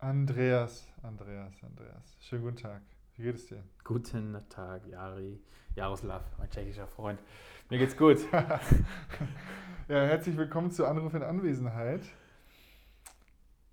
Andreas, 0.00 0.86
Andreas, 1.02 1.52
Andreas. 1.64 2.16
Schönen 2.20 2.44
guten 2.44 2.56
Tag. 2.56 2.82
Wie 3.16 3.24
geht 3.24 3.34
es 3.34 3.46
dir? 3.46 3.64
Guten 3.82 4.36
Tag, 4.48 4.86
Jari. 4.86 5.40
Jaroslav, 5.74 6.22
mein 6.38 6.48
tschechischer 6.48 6.86
Freund. 6.86 7.18
Mir 7.68 7.78
geht's 7.78 7.96
gut. 7.96 8.18
ja, 8.32 8.60
herzlich 9.88 10.36
willkommen 10.36 10.70
zu 10.70 10.86
Anruf 10.86 11.14
in 11.14 11.24
Anwesenheit. 11.24 12.02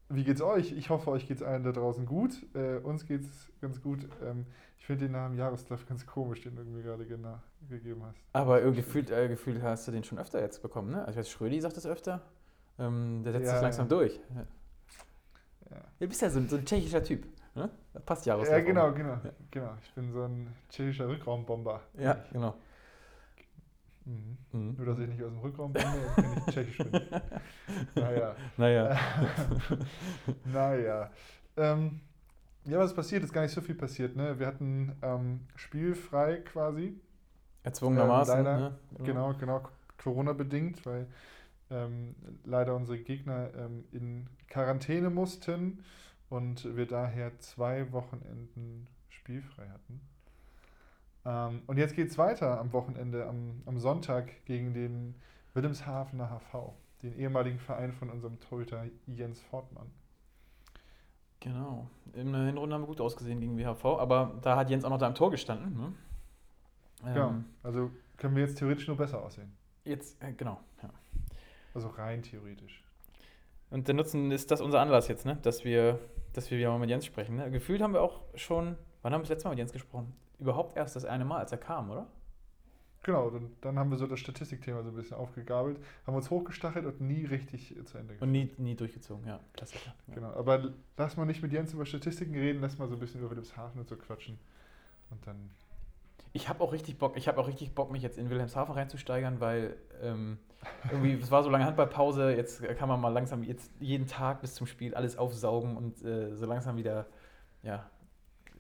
Wie 0.09 0.23
geht's 0.23 0.41
euch? 0.41 0.71
Ich 0.71 0.89
hoffe, 0.89 1.11
euch 1.11 1.27
geht's 1.27 1.43
allen 1.43 1.63
da 1.63 1.71
draußen 1.71 2.07
gut. 2.07 2.43
Äh, 2.55 2.77
uns 2.77 3.05
geht's 3.05 3.51
ganz 3.61 3.79
gut. 3.79 4.07
Ähm, 4.23 4.47
ich 4.79 4.85
finde 4.87 5.05
den 5.05 5.11
Namen 5.11 5.37
Jaroslav 5.37 5.85
ganz 5.85 6.07
komisch, 6.07 6.41
den 6.41 6.55
du 6.55 6.63
mir 6.63 6.81
gerade 6.81 7.05
gegeben 7.05 8.03
hast. 8.03 8.19
Aber 8.33 8.61
irgendwie 8.61 8.81
gefühlt, 8.81 9.11
äh, 9.11 9.27
gefühlt 9.27 9.61
hast 9.61 9.87
du 9.87 9.91
den 9.91 10.03
schon 10.03 10.17
öfter 10.17 10.41
jetzt 10.41 10.63
bekommen, 10.63 10.89
ne? 10.89 11.05
Also 11.05 11.11
ich 11.11 11.17
weiß, 11.17 11.29
Schrödi 11.29 11.61
sagt 11.61 11.77
das 11.77 11.85
öfter. 11.85 12.23
Ähm, 12.79 13.21
der 13.23 13.31
setzt 13.31 13.45
ja, 13.45 13.53
sich 13.53 13.61
langsam 13.61 13.87
durch. 13.87 14.19
Ja. 14.33 14.47
Ja. 15.69 15.77
Du 15.99 16.07
bist 16.07 16.21
ja 16.21 16.29
so, 16.29 16.41
so 16.47 16.57
ein 16.57 16.65
tschechischer 16.65 17.03
Typ. 17.03 17.25
Ne? 17.55 17.69
Das 17.93 18.03
passt 18.03 18.25
ja. 18.25 18.37
Ja, 18.43 18.59
genau, 18.59 18.91
genau, 18.91 19.13
ja. 19.23 19.31
genau. 19.49 19.73
Ich 19.81 19.93
bin 19.93 20.11
so 20.11 20.23
ein 20.23 20.53
tschechischer 20.69 21.07
Rückraumbomber. 21.07 21.81
Ja, 21.97 22.23
genau. 22.31 22.55
Mhm. 24.05 24.37
Mhm. 24.51 24.75
Nur, 24.77 24.85
dass 24.85 24.99
ich 24.99 25.07
nicht 25.07 25.23
aus 25.23 25.31
dem 25.31 25.39
Rückraum 25.39 25.73
bin, 25.73 25.83
wenn 25.83 26.37
ich 26.37 26.53
tschechisch 26.53 26.77
bin. 26.77 26.91
naja. 27.95 28.35
Naja. 28.57 28.99
naja. 30.45 31.11
Ähm, 31.57 32.01
ja, 32.65 32.79
was 32.79 32.93
passiert? 32.93 33.23
Ist 33.23 33.33
gar 33.33 33.41
nicht 33.41 33.53
so 33.53 33.61
viel 33.61 33.75
passiert. 33.75 34.15
Ne? 34.15 34.37
Wir 34.37 34.47
hatten 34.47 34.95
ähm, 35.01 35.47
spielfrei 35.55 36.37
quasi. 36.37 36.99
Erzwungenermaßen. 37.63 38.37
Ähm, 38.37 38.43
leider, 38.43 38.59
ne? 38.59 38.79
Genau, 39.03 39.33
genau. 39.33 39.63
Corona-bedingt, 39.97 40.85
weil 40.85 41.07
ähm, 41.69 42.15
leider 42.43 42.75
unsere 42.75 42.99
Gegner 42.99 43.49
ähm, 43.55 43.85
in 43.91 44.27
Quarantäne 44.47 45.09
mussten 45.09 45.83
und 46.29 46.75
wir 46.75 46.85
daher 46.85 47.37
zwei 47.39 47.91
Wochenenden 47.91 48.87
spielfrei 49.09 49.67
hatten. 49.69 50.01
Ähm, 51.25 51.61
und 51.67 51.77
jetzt 51.77 51.95
geht 51.95 52.09
es 52.09 52.17
weiter 52.17 52.59
am 52.59 52.71
Wochenende, 52.73 53.27
am, 53.27 53.61
am 53.65 53.77
Sonntag 53.79 54.45
gegen 54.45 54.73
den 54.73 55.15
Wilhelmshavener 55.53 56.29
HV, 56.29 56.73
den 57.01 57.17
ehemaligen 57.17 57.59
Verein 57.59 57.91
von 57.93 58.09
unserem 58.09 58.39
Torhüter 58.39 58.85
Jens 59.07 59.41
Fortmann. 59.41 59.87
Genau. 61.39 61.87
In 62.13 62.31
der 62.31 62.45
Hinrunde 62.45 62.75
haben 62.75 62.83
wir 62.83 62.87
gut 62.87 63.01
ausgesehen 63.01 63.39
gegen 63.39 63.57
WHV, 63.57 63.85
aber 63.85 64.39
da 64.41 64.55
hat 64.55 64.69
Jens 64.69 64.83
auch 64.83 64.89
noch 64.89 64.97
da 64.97 65.07
im 65.07 65.15
Tor 65.15 65.31
gestanden. 65.31 65.75
Ne? 65.77 65.93
Ja, 67.15 67.29
ähm, 67.29 67.45
also 67.61 67.91
können 68.17 68.35
wir 68.35 68.43
jetzt 68.43 68.57
theoretisch 68.57 68.87
nur 68.87 68.97
besser 68.97 69.21
aussehen. 69.21 69.51
Jetzt, 69.83 70.21
äh, 70.23 70.33
genau, 70.33 70.59
ja. 70.81 70.89
Also 71.75 71.89
rein 71.89 72.23
theoretisch. 72.23 72.83
Und 73.69 73.87
der 73.87 73.95
Nutzen 73.95 74.31
ist 74.31 74.49
das 74.51 74.61
unser 74.61 74.79
Anlass 74.79 75.07
jetzt, 75.07 75.25
ne? 75.25 75.37
dass 75.41 75.65
wir, 75.65 75.99
dass 76.33 76.49
wir 76.49 76.57
wieder 76.57 76.69
mal 76.71 76.79
mit 76.79 76.89
Jens 76.89 77.05
sprechen. 77.05 77.35
Ne? 77.35 77.51
Gefühlt 77.51 77.81
haben 77.81 77.93
wir 77.93 78.01
auch 78.01 78.21
schon, 78.35 78.77
wann 79.01 79.13
haben 79.13 79.21
wir 79.21 79.23
das 79.23 79.29
letzte 79.29 79.47
Mal 79.47 79.51
mit 79.51 79.59
Jens 79.59 79.73
gesprochen? 79.73 80.13
Überhaupt 80.39 80.77
erst 80.77 80.95
das 80.95 81.05
eine 81.05 81.25
Mal, 81.25 81.39
als 81.39 81.51
er 81.51 81.57
kam, 81.57 81.89
oder? 81.91 82.07
Genau, 83.03 83.29
dann, 83.29 83.51
dann 83.61 83.77
haben 83.77 83.91
wir 83.91 83.97
so 83.97 84.07
das 84.07 84.19
Statistikthema 84.19 84.81
so 84.81 84.89
ein 84.89 84.95
bisschen 84.95 85.15
aufgegabelt, 85.15 85.79
haben 86.07 86.15
uns 86.15 86.31
hochgestachelt 86.31 86.87
und 86.87 87.01
nie 87.01 87.25
richtig 87.25 87.75
zu 87.85 87.97
Ende 87.97 88.13
geführt. 88.13 88.21
Und 88.23 88.31
nie, 88.31 88.49
nie 88.57 88.73
durchgezogen, 88.73 89.27
ja, 89.27 89.39
Klassiker. 89.53 89.93
Ja. 90.07 90.15
Genau, 90.15 90.33
aber 90.33 90.73
lass 90.97 91.15
mal 91.15 91.25
nicht 91.25 91.43
mit 91.43 91.51
Jens 91.51 91.71
über 91.71 91.85
Statistiken 91.85 92.33
reden, 92.33 92.61
lass 92.61 92.79
mal 92.79 92.87
so 92.87 92.95
ein 92.95 92.99
bisschen 92.99 93.19
über 93.19 93.29
Wilhelmshaven 93.29 93.79
und 93.79 93.87
so 93.87 93.95
quatschen. 93.95 94.39
Und 95.11 95.25
dann. 95.27 95.51
Ich 96.35 96.49
habe 96.49 96.61
auch 96.61 96.73
richtig 96.73 96.97
Bock, 96.97 97.15
ich 97.15 97.29
habe 97.29 97.39
auch 97.39 97.47
richtig 97.47 97.73
Bock, 97.73 97.93
mich 97.93 98.03
jetzt 98.03 98.17
in 98.17 98.29
Wilhelmshaven 98.29 98.75
reinzusteigern, 98.75 99.39
weil 99.39 99.77
ähm, 100.01 100.37
irgendwie, 100.91 101.13
es 101.13 101.31
war 101.31 101.41
so 101.43 101.49
lange 101.49 101.63
Handballpause, 101.63 102.35
jetzt 102.35 102.61
kann 102.77 102.89
man 102.89 102.99
mal 102.99 103.07
langsam 103.07 103.41
jetzt 103.41 103.71
jeden 103.79 104.05
Tag 104.05 104.41
bis 104.41 104.53
zum 104.53 104.67
Spiel 104.67 104.93
alles 104.95 105.17
aufsaugen 105.17 105.77
und 105.77 106.03
äh, 106.03 106.35
so 106.35 106.45
langsam 106.45 106.75
wieder, 106.75 107.05
ja, 107.63 107.89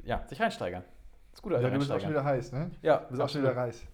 ja, 0.05 0.25
sich 0.25 0.39
reinsteigern. 0.39 0.85
Ist 1.33 1.41
gut, 1.41 1.51
also 1.51 1.67
ja, 1.67 1.73
du 1.73 1.79
bist 1.79 1.91
auch 1.91 1.99
schon 1.99 2.11
wieder 2.11 2.23
heiß, 2.23 2.53
ne? 2.53 2.71
Ja. 2.81 2.99
Du 2.99 3.09
bist 3.09 3.21
auch 3.21 3.27
schon 3.27 3.41
wieder 3.41 3.57
heiß. 3.57 3.85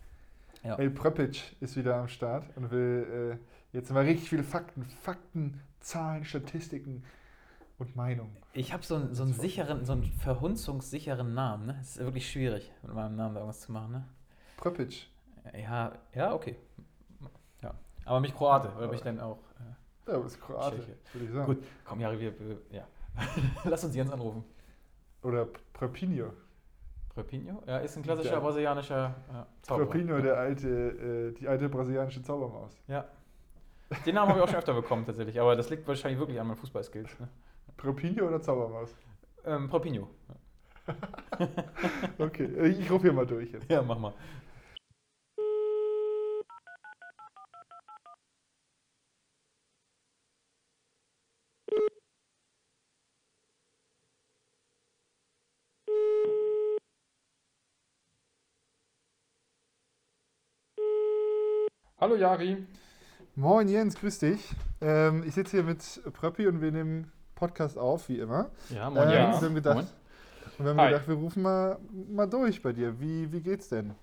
Ja. 0.61 0.75
El 0.75 0.91
Pröpic 0.91 1.41
ist 1.59 1.75
wieder 1.75 1.95
am 1.95 2.07
Start 2.07 2.45
und 2.55 2.69
will 2.69 3.39
äh, 3.73 3.75
jetzt 3.75 3.91
mal 3.91 4.03
richtig 4.03 4.29
viele 4.29 4.43
Fakten, 4.43 4.85
Fakten, 5.01 5.59
Zahlen, 5.79 6.23
Statistiken 6.23 7.03
und 7.81 7.95
Meinungen. 7.95 8.35
Ich 8.53 8.73
habe 8.73 8.83
so, 8.83 8.95
einen, 8.95 9.13
so 9.13 9.23
einen 9.23 9.33
sicheren, 9.33 9.85
so 9.85 9.93
einen 9.93 10.03
verhunzungssicheren 10.03 11.33
Namen, 11.33 11.65
ne? 11.65 11.77
Es 11.81 11.97
ist 11.97 12.05
wirklich 12.05 12.29
schwierig, 12.29 12.71
mit 12.83 12.93
meinem 12.93 13.15
Namen 13.15 13.35
da 13.35 13.41
irgendwas 13.41 13.61
zu 13.61 13.71
machen, 13.71 13.91
ne? 13.91 14.05
Pröpic. 14.57 15.07
Ja, 15.53 15.93
ja, 16.13 16.33
okay. 16.33 16.55
Aber 18.05 18.19
mich 18.19 18.35
Kroate, 18.35 18.69
oder 18.77 18.87
mich 18.87 19.01
dann 19.01 19.19
auch. 19.19 19.37
Äh, 20.07 20.11
ja, 20.11 20.17
du 20.17 20.23
bist 20.23 20.41
Kroate, 20.41 20.77
würde 21.13 21.25
ich 21.25 21.31
sagen. 21.31 21.45
Gut, 21.45 21.63
komm, 21.85 21.99
Jari, 21.99 22.19
wir, 22.19 22.33
ja. 22.71 22.87
Lass 23.63 23.83
uns 23.83 23.95
Jens 23.95 24.11
anrufen. 24.11 24.43
Oder 25.21 25.47
Prepinho. 25.73 26.33
Prepinho? 27.09 27.61
Ja, 27.67 27.77
ist 27.79 27.97
ein 27.97 28.03
klassischer 28.03 28.31
der, 28.31 28.39
brasilianischer 28.39 29.15
ja, 29.31 29.47
Zauberer. 29.61 29.87
Prepinho, 29.87 30.19
der 30.19 30.37
alte, 30.37 30.67
äh, 30.67 31.39
die 31.39 31.47
alte 31.47 31.69
brasilianische 31.69 32.23
Zaubermaus. 32.23 32.75
Ja. 32.87 33.05
Den 34.05 34.15
Namen 34.15 34.29
habe 34.29 34.39
ich 34.39 34.43
auch 34.45 34.49
schon 34.49 34.59
öfter 34.59 34.73
bekommen, 34.73 35.05
tatsächlich. 35.05 35.39
Aber 35.39 35.55
das 35.55 35.69
liegt 35.69 35.85
wahrscheinlich 35.87 36.19
wirklich 36.19 36.39
an 36.39 36.47
meinen 36.47 36.55
Fußballskills. 36.55 37.19
Ne? 37.19 37.27
Prepinho 37.77 38.27
oder 38.27 38.41
Zaubermaus? 38.41 38.95
Ähm, 39.45 39.69
Prepinho. 39.69 40.09
okay, 42.17 42.67
ich 42.67 42.89
rufe 42.91 43.03
hier 43.03 43.13
mal 43.13 43.25
durch 43.25 43.51
jetzt. 43.51 43.69
Ja, 43.69 43.81
mach 43.81 43.99
mal. 43.99 44.13
Hallo 62.01 62.15
Jari. 62.15 62.65
Moin 63.35 63.67
Jens, 63.67 63.93
grüß 63.93 64.17
dich. 64.17 64.55
Ähm, 64.81 65.23
ich 65.23 65.35
sitze 65.35 65.57
hier 65.57 65.63
mit 65.63 66.01
Pröppi 66.13 66.47
und 66.47 66.59
wir 66.59 66.71
nehmen 66.71 67.11
Podcast 67.41 67.75
auf, 67.75 68.07
wie 68.07 68.19
immer. 68.19 68.51
Ja, 68.69 68.87
moin 68.91 69.09
ähm, 69.09 69.13
Jens. 69.15 69.41
Wir 69.41 69.47
haben 69.47 69.55
gedacht, 69.55 69.87
Und 70.59 70.65
wir 70.65 70.69
haben 70.69 70.91
gedacht, 70.91 71.07
wir 71.07 71.15
rufen 71.15 71.41
mal, 71.41 71.79
mal 72.07 72.29
durch 72.29 72.61
bei 72.61 72.71
dir. 72.71 72.99
Wie, 72.99 73.33
wie 73.33 73.41
geht's 73.41 73.67
denn? 73.67 73.95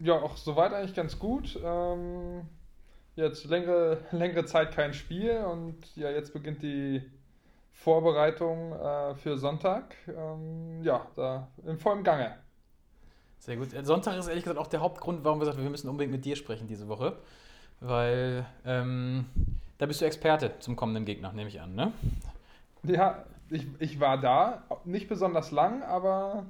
Ja, 0.00 0.14
auch 0.14 0.36
soweit 0.36 0.72
eigentlich 0.72 0.94
ganz 0.94 1.16
gut. 1.20 1.56
Ähm, 1.62 2.42
jetzt 3.14 3.44
längere, 3.44 3.98
längere 4.10 4.44
Zeit 4.44 4.72
kein 4.72 4.92
Spiel 4.92 5.36
und 5.36 5.76
ja, 5.94 6.10
jetzt 6.10 6.32
beginnt 6.32 6.62
die 6.62 7.00
Vorbereitung 7.70 8.72
äh, 8.72 9.14
für 9.14 9.38
Sonntag. 9.38 9.94
Ähm, 10.08 10.82
ja, 10.82 11.06
da 11.14 11.46
in 11.64 11.78
vollem 11.78 12.02
Gange. 12.02 12.34
Sehr 13.38 13.56
gut. 13.56 13.68
Sonntag 13.86 14.18
ist 14.18 14.26
ehrlich 14.26 14.42
gesagt 14.42 14.58
auch 14.58 14.66
der 14.66 14.80
Hauptgrund, 14.80 15.22
warum 15.22 15.38
wir 15.38 15.42
gesagt 15.42 15.58
haben, 15.58 15.64
wir 15.64 15.70
müssen 15.70 15.88
unbedingt 15.88 16.12
mit 16.12 16.24
dir 16.24 16.34
sprechen 16.34 16.66
diese 16.66 16.88
Woche. 16.88 17.18
Weil 17.78 18.46
ähm, 18.64 19.26
da 19.78 19.86
bist 19.86 20.00
du 20.00 20.06
Experte 20.06 20.54
zum 20.58 20.74
kommenden 20.74 21.04
Gegner, 21.04 21.32
nehme 21.32 21.48
ich 21.48 21.60
an, 21.60 21.76
ne? 21.76 21.92
Ja, 22.84 23.24
ich, 23.50 23.66
ich 23.78 24.00
war 24.00 24.18
da, 24.18 24.64
nicht 24.84 25.08
besonders 25.08 25.50
lang, 25.50 25.82
aber 25.82 26.46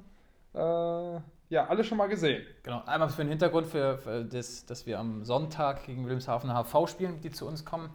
äh, 0.53 1.19
ja, 1.53 1.67
alle 1.67 1.83
schon 1.83 1.97
mal 1.97 2.07
gesehen. 2.07 2.45
Genau, 2.63 2.83
einmal 2.85 3.09
für 3.09 3.23
den 3.23 3.29
Hintergrund, 3.29 3.67
für, 3.67 3.97
für 3.97 4.25
das, 4.25 4.65
dass 4.65 4.85
wir 4.85 4.99
am 4.99 5.23
Sonntag 5.23 5.85
gegen 5.85 6.03
Wilhelmshaven 6.03 6.51
HV 6.51 6.87
spielen, 6.87 7.21
die 7.21 7.31
zu 7.31 7.45
uns 7.47 7.65
kommen. 7.65 7.89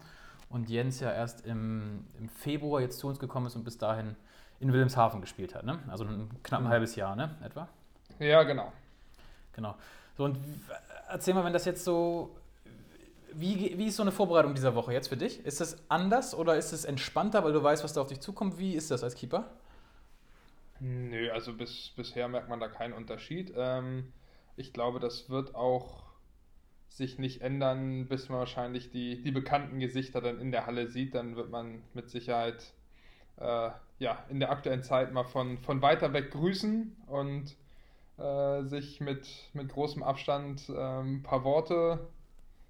Und 0.50 0.70
Jens 0.70 1.00
ja 1.00 1.12
erst 1.12 1.44
im, 1.44 2.06
im 2.18 2.28
Februar 2.28 2.80
jetzt 2.80 2.98
zu 2.98 3.08
uns 3.08 3.18
gekommen 3.18 3.46
ist 3.46 3.56
und 3.56 3.64
bis 3.64 3.76
dahin 3.76 4.16
in 4.60 4.72
Wilhelmshaven 4.72 5.20
gespielt 5.20 5.54
hat, 5.54 5.64
ne? 5.64 5.78
Also 5.88 6.04
ein 6.04 6.30
knapp 6.42 6.60
ein 6.60 6.64
mhm. 6.64 6.68
halbes 6.70 6.96
Jahr, 6.96 7.16
ne? 7.16 7.36
Etwa? 7.44 7.68
Ja, 8.18 8.42
genau. 8.44 8.72
Genau. 9.52 9.74
So, 10.16 10.24
und 10.24 10.38
erzähl 11.08 11.34
mal, 11.34 11.44
wenn 11.44 11.52
das 11.52 11.64
jetzt 11.64 11.84
so. 11.84 12.36
Wie, 13.34 13.76
wie 13.78 13.86
ist 13.86 13.96
so 13.96 14.02
eine 14.02 14.12
Vorbereitung 14.12 14.54
dieser 14.54 14.74
Woche 14.74 14.92
jetzt 14.92 15.08
für 15.08 15.16
dich? 15.16 15.44
Ist 15.44 15.60
es 15.60 15.76
anders 15.90 16.34
oder 16.34 16.56
ist 16.56 16.72
es 16.72 16.84
entspannter, 16.84 17.44
weil 17.44 17.52
du 17.52 17.62
weißt, 17.62 17.84
was 17.84 17.92
da 17.92 18.00
auf 18.00 18.08
dich 18.08 18.20
zukommt? 18.20 18.58
Wie 18.58 18.74
ist 18.74 18.90
das 18.90 19.02
als 19.04 19.14
Keeper? 19.14 19.50
Nö, 20.80 21.30
also 21.30 21.54
bis, 21.54 21.92
bisher 21.96 22.28
merkt 22.28 22.48
man 22.48 22.60
da 22.60 22.68
keinen 22.68 22.92
Unterschied. 22.92 23.52
Ähm, 23.56 24.12
ich 24.56 24.72
glaube, 24.72 25.00
das 25.00 25.28
wird 25.28 25.54
auch 25.54 26.04
sich 26.88 27.18
nicht 27.18 27.42
ändern, 27.42 28.06
bis 28.08 28.28
man 28.28 28.38
wahrscheinlich 28.38 28.90
die, 28.90 29.22
die 29.22 29.30
bekannten 29.30 29.78
Gesichter 29.78 30.20
dann 30.20 30.40
in 30.40 30.52
der 30.52 30.66
Halle 30.66 30.88
sieht. 30.88 31.14
Dann 31.14 31.36
wird 31.36 31.50
man 31.50 31.82
mit 31.94 32.10
Sicherheit 32.10 32.72
äh, 33.36 33.70
ja, 33.98 34.24
in 34.28 34.40
der 34.40 34.50
aktuellen 34.50 34.82
Zeit 34.82 35.12
mal 35.12 35.24
von, 35.24 35.58
von 35.58 35.82
weiter 35.82 36.12
weg 36.12 36.30
grüßen 36.30 36.96
und 37.06 37.56
äh, 38.18 38.64
sich 38.64 39.00
mit, 39.00 39.28
mit 39.52 39.68
großem 39.68 40.02
Abstand 40.02 40.68
äh, 40.68 41.00
ein 41.02 41.22
paar 41.22 41.44
Worte 41.44 42.08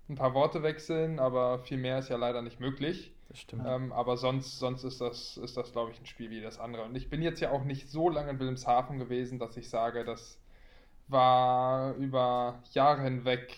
ein 0.09 0.15
paar 0.15 0.35
Worte 0.35 0.63
wechseln, 0.63 1.19
aber 1.19 1.59
viel 1.61 1.79
mehr 1.79 1.99
ist 1.99 2.09
ja 2.09 2.17
leider 2.17 2.43
nicht 2.43 2.61
möglich. 2.61 3.13
Das 3.29 3.41
stimmt. 3.41 3.65
Ähm, 3.67 3.93
aber 3.93 4.17
sonst, 4.17 4.59
sonst 4.59 4.85
ist 4.85 5.01
das, 5.01 5.37
ist 5.37 5.57
das, 5.57 5.73
glaube 5.73 5.91
ich, 5.93 6.01
ein 6.01 6.07
Spiel 6.07 6.31
wie 6.31 6.41
das 6.41 6.59
andere. 6.59 6.85
Und 6.85 6.95
ich 6.97 7.11
bin 7.11 7.21
jetzt 7.21 7.41
ja 7.41 7.51
auch 7.51 7.65
nicht 7.65 7.91
so 7.91 8.09
lange 8.09 8.31
in 8.31 8.39
Wilhelmshaven 8.39 8.99
gewesen, 8.99 9.39
dass 9.39 9.57
ich 9.57 9.69
sage, 9.69 10.05
das 10.05 10.39
war 11.09 11.95
über 11.97 12.63
Jahre 12.73 13.03
hinweg 13.03 13.55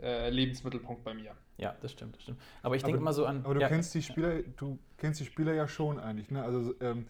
äh, 0.00 0.30
Lebensmittelpunkt 0.30 1.04
bei 1.04 1.14
mir. 1.14 1.36
Ja, 1.56 1.76
das 1.80 1.92
stimmt, 1.92 2.16
das 2.16 2.22
stimmt. 2.22 2.40
Aber 2.62 2.74
ich 2.74 2.82
denke 2.82 2.98
immer 2.98 3.12
so 3.12 3.24
an. 3.24 3.44
Aber 3.44 3.54
du 3.54 3.60
ja, 3.60 3.68
kennst 3.68 3.94
die 3.94 4.02
Spieler, 4.02 4.42
du 4.56 4.78
kennst 4.96 5.20
die 5.20 5.24
Spieler 5.24 5.54
ja 5.54 5.68
schon 5.68 6.00
eigentlich, 6.00 6.30
ne? 6.30 6.42
Also 6.42 6.74
ähm, 6.80 7.06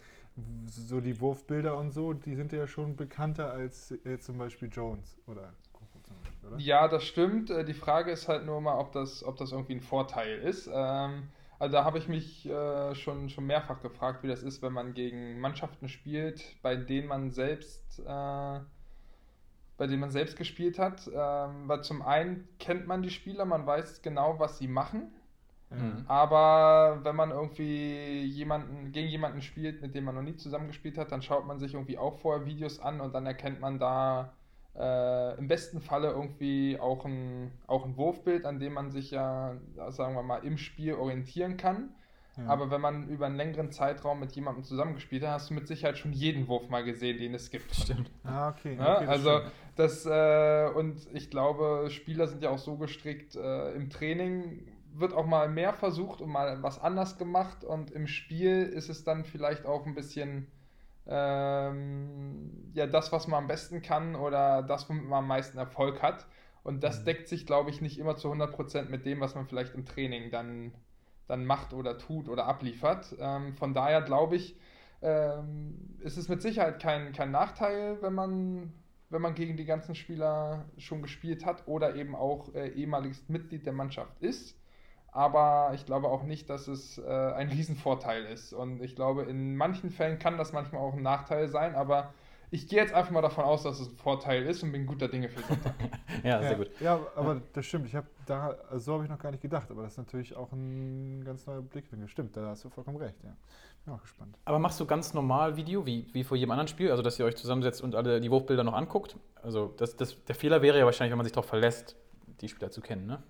so 0.65 0.99
die 0.99 1.19
Wurfbilder 1.19 1.77
und 1.77 1.91
so, 1.91 2.13
die 2.13 2.35
sind 2.35 2.51
ja 2.51 2.67
schon 2.67 2.95
bekannter 2.95 3.51
als 3.51 3.93
jetzt 4.03 4.25
zum 4.25 4.37
Beispiel 4.37 4.69
Jones 4.71 5.17
oder 5.27 5.53
oder? 6.45 6.57
Ja, 6.57 6.87
das 6.87 7.03
stimmt. 7.03 7.49
Äh, 7.49 7.65
Die 7.65 7.73
Frage 7.73 8.11
ist 8.11 8.27
halt 8.27 8.45
nur 8.45 8.61
mal, 8.61 8.77
ob 8.77 8.91
das, 8.91 9.23
ob 9.23 9.37
das 9.37 9.51
irgendwie 9.51 9.75
ein 9.75 9.81
Vorteil 9.81 10.39
ist. 10.39 10.69
Ähm, 10.71 11.29
also 11.59 11.73
da 11.73 11.85
habe 11.85 11.97
ich 11.97 12.07
mich 12.07 12.45
äh, 12.47 12.93
schon, 12.95 13.29
schon 13.29 13.45
mehrfach 13.45 13.81
gefragt, 13.81 14.23
wie 14.23 14.27
das 14.27 14.43
ist, 14.43 14.61
wenn 14.61 14.73
man 14.73 14.93
gegen 14.93 15.39
Mannschaften 15.39 15.87
spielt, 15.87 16.61
bei 16.61 16.75
denen 16.75 17.07
man 17.07 17.31
selbst, 17.31 17.99
äh, 17.99 18.59
bei 19.77 19.87
denen 19.87 19.99
man 19.99 20.11
selbst 20.11 20.37
gespielt 20.37 20.77
hat. 20.79 21.07
Ähm, 21.13 21.67
weil 21.67 21.83
zum 21.83 22.01
einen 22.01 22.47
kennt 22.59 22.87
man 22.87 23.01
die 23.01 23.09
Spieler, 23.09 23.45
man 23.45 23.65
weiß 23.65 24.01
genau, 24.01 24.39
was 24.39 24.57
sie 24.57 24.67
machen. 24.67 25.13
Mhm. 25.69 26.05
Aber 26.07 26.99
wenn 27.03 27.15
man 27.15 27.31
irgendwie 27.31 28.23
jemanden 28.23 28.91
gegen 28.91 29.07
jemanden 29.07 29.41
spielt, 29.41 29.81
mit 29.81 29.95
dem 29.95 30.03
man 30.03 30.15
noch 30.15 30.21
nie 30.21 30.35
zusammengespielt 30.35 30.97
hat, 30.97 31.11
dann 31.11 31.21
schaut 31.21 31.45
man 31.47 31.59
sich 31.59 31.73
irgendwie 31.73 31.97
auch 31.97 32.19
vorher 32.19 32.45
Videos 32.45 32.79
an 32.79 33.01
und 33.01 33.13
dann 33.13 33.25
erkennt 33.25 33.59
man 33.59 33.79
da 33.79 34.33
äh, 34.75 35.37
im 35.37 35.47
besten 35.47 35.81
Falle 35.81 36.09
irgendwie 36.09 36.79
auch 36.79 37.05
ein, 37.05 37.51
auch 37.67 37.85
ein 37.85 37.95
Wurfbild, 37.97 38.45
an 38.45 38.59
dem 38.59 38.73
man 38.73 38.91
sich 38.91 39.11
ja, 39.11 39.55
sagen 39.89 40.15
wir 40.15 40.23
mal, 40.23 40.43
im 40.43 40.57
Spiel 40.57 40.95
orientieren 40.95 41.57
kann. 41.57 41.89
Ja. 42.37 42.47
Aber 42.47 42.71
wenn 42.71 42.81
man 42.81 43.07
über 43.09 43.27
einen 43.27 43.35
längeren 43.35 43.71
Zeitraum 43.71 44.19
mit 44.19 44.31
jemandem 44.31 44.63
zusammengespielt 44.63 45.23
hat, 45.23 45.31
hast 45.31 45.51
du 45.51 45.53
mit 45.53 45.67
Sicherheit 45.67 45.99
schon 45.99 46.13
jeden 46.13 46.47
Wurf 46.47 46.67
mal 46.69 46.83
gesehen, 46.83 47.19
den 47.19 47.35
es 47.35 47.51
gibt. 47.51 47.73
Stimmt. 47.75 48.09
Ah, 48.23 48.49
okay. 48.49 48.75
Ja, 48.75 48.95
okay 48.95 49.05
das 49.05 49.09
also 49.09 49.37
stimmt. 49.37 49.53
das 49.75 50.05
äh, 50.05 50.73
und 50.75 51.07
ich 51.13 51.29
glaube, 51.29 51.89
Spieler 51.91 52.27
sind 52.27 52.41
ja 52.41 52.49
auch 52.49 52.57
so 52.57 52.77
gestrickt, 52.77 53.35
äh, 53.35 53.73
im 53.73 53.91
Training 53.91 54.65
wird 54.95 55.13
auch 55.13 55.25
mal 55.25 55.47
mehr 55.49 55.73
versucht 55.73 56.21
und 56.21 56.29
mal 56.29 56.61
was 56.63 56.79
anders 56.79 57.17
gemacht 57.17 57.63
und 57.63 57.91
im 57.91 58.07
Spiel 58.07 58.63
ist 58.63 58.89
es 58.89 59.03
dann 59.03 59.25
vielleicht 59.25 59.65
auch 59.65 59.85
ein 59.85 59.95
bisschen 59.95 60.47
ähm, 61.07 62.71
ja 62.73 62.87
das, 62.87 63.11
was 63.11 63.27
man 63.27 63.39
am 63.43 63.47
besten 63.47 63.81
kann 63.81 64.15
oder 64.15 64.63
das, 64.63 64.89
womit 64.89 65.03
man 65.05 65.19
am 65.19 65.27
meisten 65.27 65.57
Erfolg 65.57 66.01
hat. 66.01 66.27
Und 66.63 66.83
das 66.83 67.01
Mhm. 67.01 67.05
deckt 67.05 67.27
sich, 67.27 67.45
glaube 67.45 67.69
ich, 67.69 67.81
nicht 67.81 67.99
immer 67.99 68.15
zu 68.15 68.29
100% 68.29 68.89
mit 68.89 69.05
dem, 69.05 69.19
was 69.19 69.35
man 69.35 69.47
vielleicht 69.47 69.75
im 69.75 69.85
Training 69.85 70.31
dann, 70.31 70.73
dann 71.27 71.45
macht 71.45 71.73
oder 71.73 71.97
tut 71.97 72.29
oder 72.29 72.45
abliefert. 72.45 73.15
Ähm, 73.19 73.55
von 73.55 73.73
daher 73.73 74.01
glaube 74.01 74.35
ich, 74.35 74.57
ähm, 75.01 75.97
ist 75.99 76.17
es 76.17 76.29
mit 76.29 76.41
Sicherheit 76.41 76.81
kein, 76.81 77.11
kein 77.13 77.31
Nachteil, 77.31 78.01
wenn 78.01 78.13
man, 78.13 78.73
wenn 79.09 79.21
man 79.21 79.35
gegen 79.35 79.57
die 79.57 79.65
ganzen 79.65 79.95
Spieler 79.95 80.65
schon 80.77 81.01
gespielt 81.01 81.45
hat 81.45 81.67
oder 81.67 81.95
eben 81.95 82.15
auch 82.15 82.53
äh, 82.55 82.69
ehemaliges 82.69 83.27
Mitglied 83.29 83.65
der 83.65 83.73
Mannschaft 83.73 84.21
ist. 84.21 84.57
Aber 85.13 85.71
ich 85.75 85.85
glaube 85.85 86.07
auch 86.07 86.23
nicht, 86.23 86.49
dass 86.49 86.67
es 86.67 86.97
äh, 86.97 87.03
ein 87.03 87.49
Riesenvorteil 87.49 88.25
ist. 88.25 88.51
Und 88.51 88.81
ich 88.81 88.95
glaube, 88.95 89.23
in 89.23 89.55
manchen 89.55 89.91
Fällen 89.91 90.17
kann 90.17 90.37
das 90.37 90.53
manchmal 90.53 90.81
auch 90.81 90.93
ein 90.93 91.03
Nachteil 91.03 91.47
sein, 91.47 91.75
aber 91.75 92.13
ich 92.49 92.67
gehe 92.67 92.79
jetzt 92.79 92.93
einfach 92.93 93.11
mal 93.11 93.21
davon 93.21 93.45
aus, 93.45 93.63
dass 93.63 93.79
es 93.79 93.89
ein 93.89 93.95
Vorteil 93.95 94.43
ist 94.45 94.61
und 94.63 94.71
bin 94.71 94.85
guter 94.85 95.07
Dinge 95.07 95.29
für 95.29 95.41
Sonntag. 95.41 95.73
Ja, 96.23 96.39
sehr 96.39 96.51
ja, 96.51 96.57
gut. 96.57 96.69
Ja, 96.79 96.99
aber 97.15 97.41
das 97.53 97.65
stimmt. 97.65 97.87
Ich 97.87 97.95
habe 97.95 98.07
da, 98.25 98.55
also 98.69 98.79
so 98.79 98.93
habe 98.93 99.03
ich 99.03 99.09
noch 99.09 99.19
gar 99.19 99.31
nicht 99.31 99.41
gedacht, 99.41 99.69
aber 99.71 99.83
das 99.83 99.93
ist 99.93 99.97
natürlich 99.97 100.35
auch 100.35 100.51
ein 100.51 101.23
ganz 101.25 101.45
neuer 101.47 101.61
Blickwinkel. 101.61 102.07
Stimmt, 102.07 102.37
da 102.37 102.49
hast 102.49 102.63
du 102.63 102.69
vollkommen 102.69 102.97
recht, 102.97 103.17
ja. 103.23 103.35
Bin 103.85 103.93
auch 103.93 104.01
gespannt. 104.01 104.37
Aber 104.45 104.59
machst 104.59 104.79
du 104.79 104.85
ganz 104.85 105.13
normal 105.13 105.57
Video, 105.57 105.85
wie, 105.85 106.07
wie 106.13 106.23
vor 106.23 106.37
jedem 106.37 106.51
anderen 106.51 106.67
Spiel? 106.67 106.91
Also, 106.91 107.03
dass 107.03 107.19
ihr 107.19 107.25
euch 107.25 107.35
zusammensetzt 107.35 107.81
und 107.81 107.95
alle 107.95 108.21
die 108.21 108.31
Wurfbilder 108.31 108.63
noch 108.63 108.73
anguckt? 108.73 109.17
Also, 109.41 109.73
das, 109.77 109.95
das, 109.97 110.23
der 110.23 110.35
Fehler 110.35 110.61
wäre 110.61 110.77
ja 110.77 110.85
wahrscheinlich, 110.85 111.11
wenn 111.11 111.17
man 111.17 111.25
sich 111.25 111.33
darauf 111.33 111.47
verlässt, 111.47 111.97
die 112.39 112.47
Spieler 112.47 112.71
zu 112.71 112.81
kennen, 112.81 113.05
ne? 113.05 113.21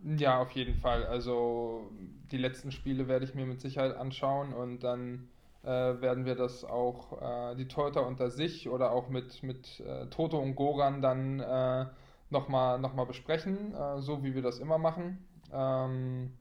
Ja, 0.00 0.40
auf 0.40 0.52
jeden 0.52 0.74
Fall. 0.76 1.04
Also 1.06 1.90
die 2.30 2.36
letzten 2.38 2.70
Spiele 2.70 3.08
werde 3.08 3.24
ich 3.24 3.34
mir 3.34 3.46
mit 3.46 3.60
Sicherheit 3.60 3.96
anschauen 3.96 4.52
und 4.52 4.80
dann 4.84 5.28
äh, 5.64 5.68
werden 5.68 6.24
wir 6.24 6.36
das 6.36 6.64
auch, 6.64 7.20
äh, 7.52 7.56
die 7.56 7.66
Torhüter 7.66 8.06
unter 8.06 8.30
sich 8.30 8.68
oder 8.68 8.92
auch 8.92 9.08
mit, 9.08 9.42
mit 9.42 9.80
äh, 9.80 10.06
Toto 10.06 10.38
und 10.38 10.54
Goran 10.54 11.02
dann 11.02 11.40
äh, 11.40 11.86
nochmal 12.30 12.78
noch 12.78 12.94
mal 12.94 13.04
besprechen, 13.06 13.74
äh, 13.74 14.00
so 14.00 14.22
wie 14.22 14.34
wir 14.34 14.42
das 14.42 14.60
immer 14.60 14.78
machen. 14.78 15.18
Ähm, 15.52 16.32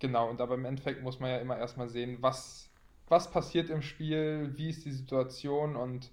genau, 0.00 0.28
und 0.28 0.40
aber 0.42 0.54
im 0.54 0.64
Endeffekt 0.66 1.02
muss 1.02 1.18
man 1.20 1.30
ja 1.30 1.38
immer 1.38 1.56
erstmal 1.58 1.88
sehen, 1.88 2.18
was, 2.20 2.68
was 3.08 3.30
passiert 3.30 3.70
im 3.70 3.80
Spiel, 3.82 4.52
wie 4.56 4.68
ist 4.70 4.84
die 4.84 4.92
Situation 4.92 5.76
und 5.76 6.10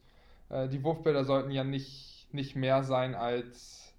äh, 0.50 0.70
die 0.70 0.84
Wurfbilder 0.84 1.26
sollten 1.26 1.52
ja 1.52 1.64
nicht, 1.66 2.30
nicht 2.32 2.56
mehr 2.56 2.84
sein 2.84 3.16
als, 3.16 3.94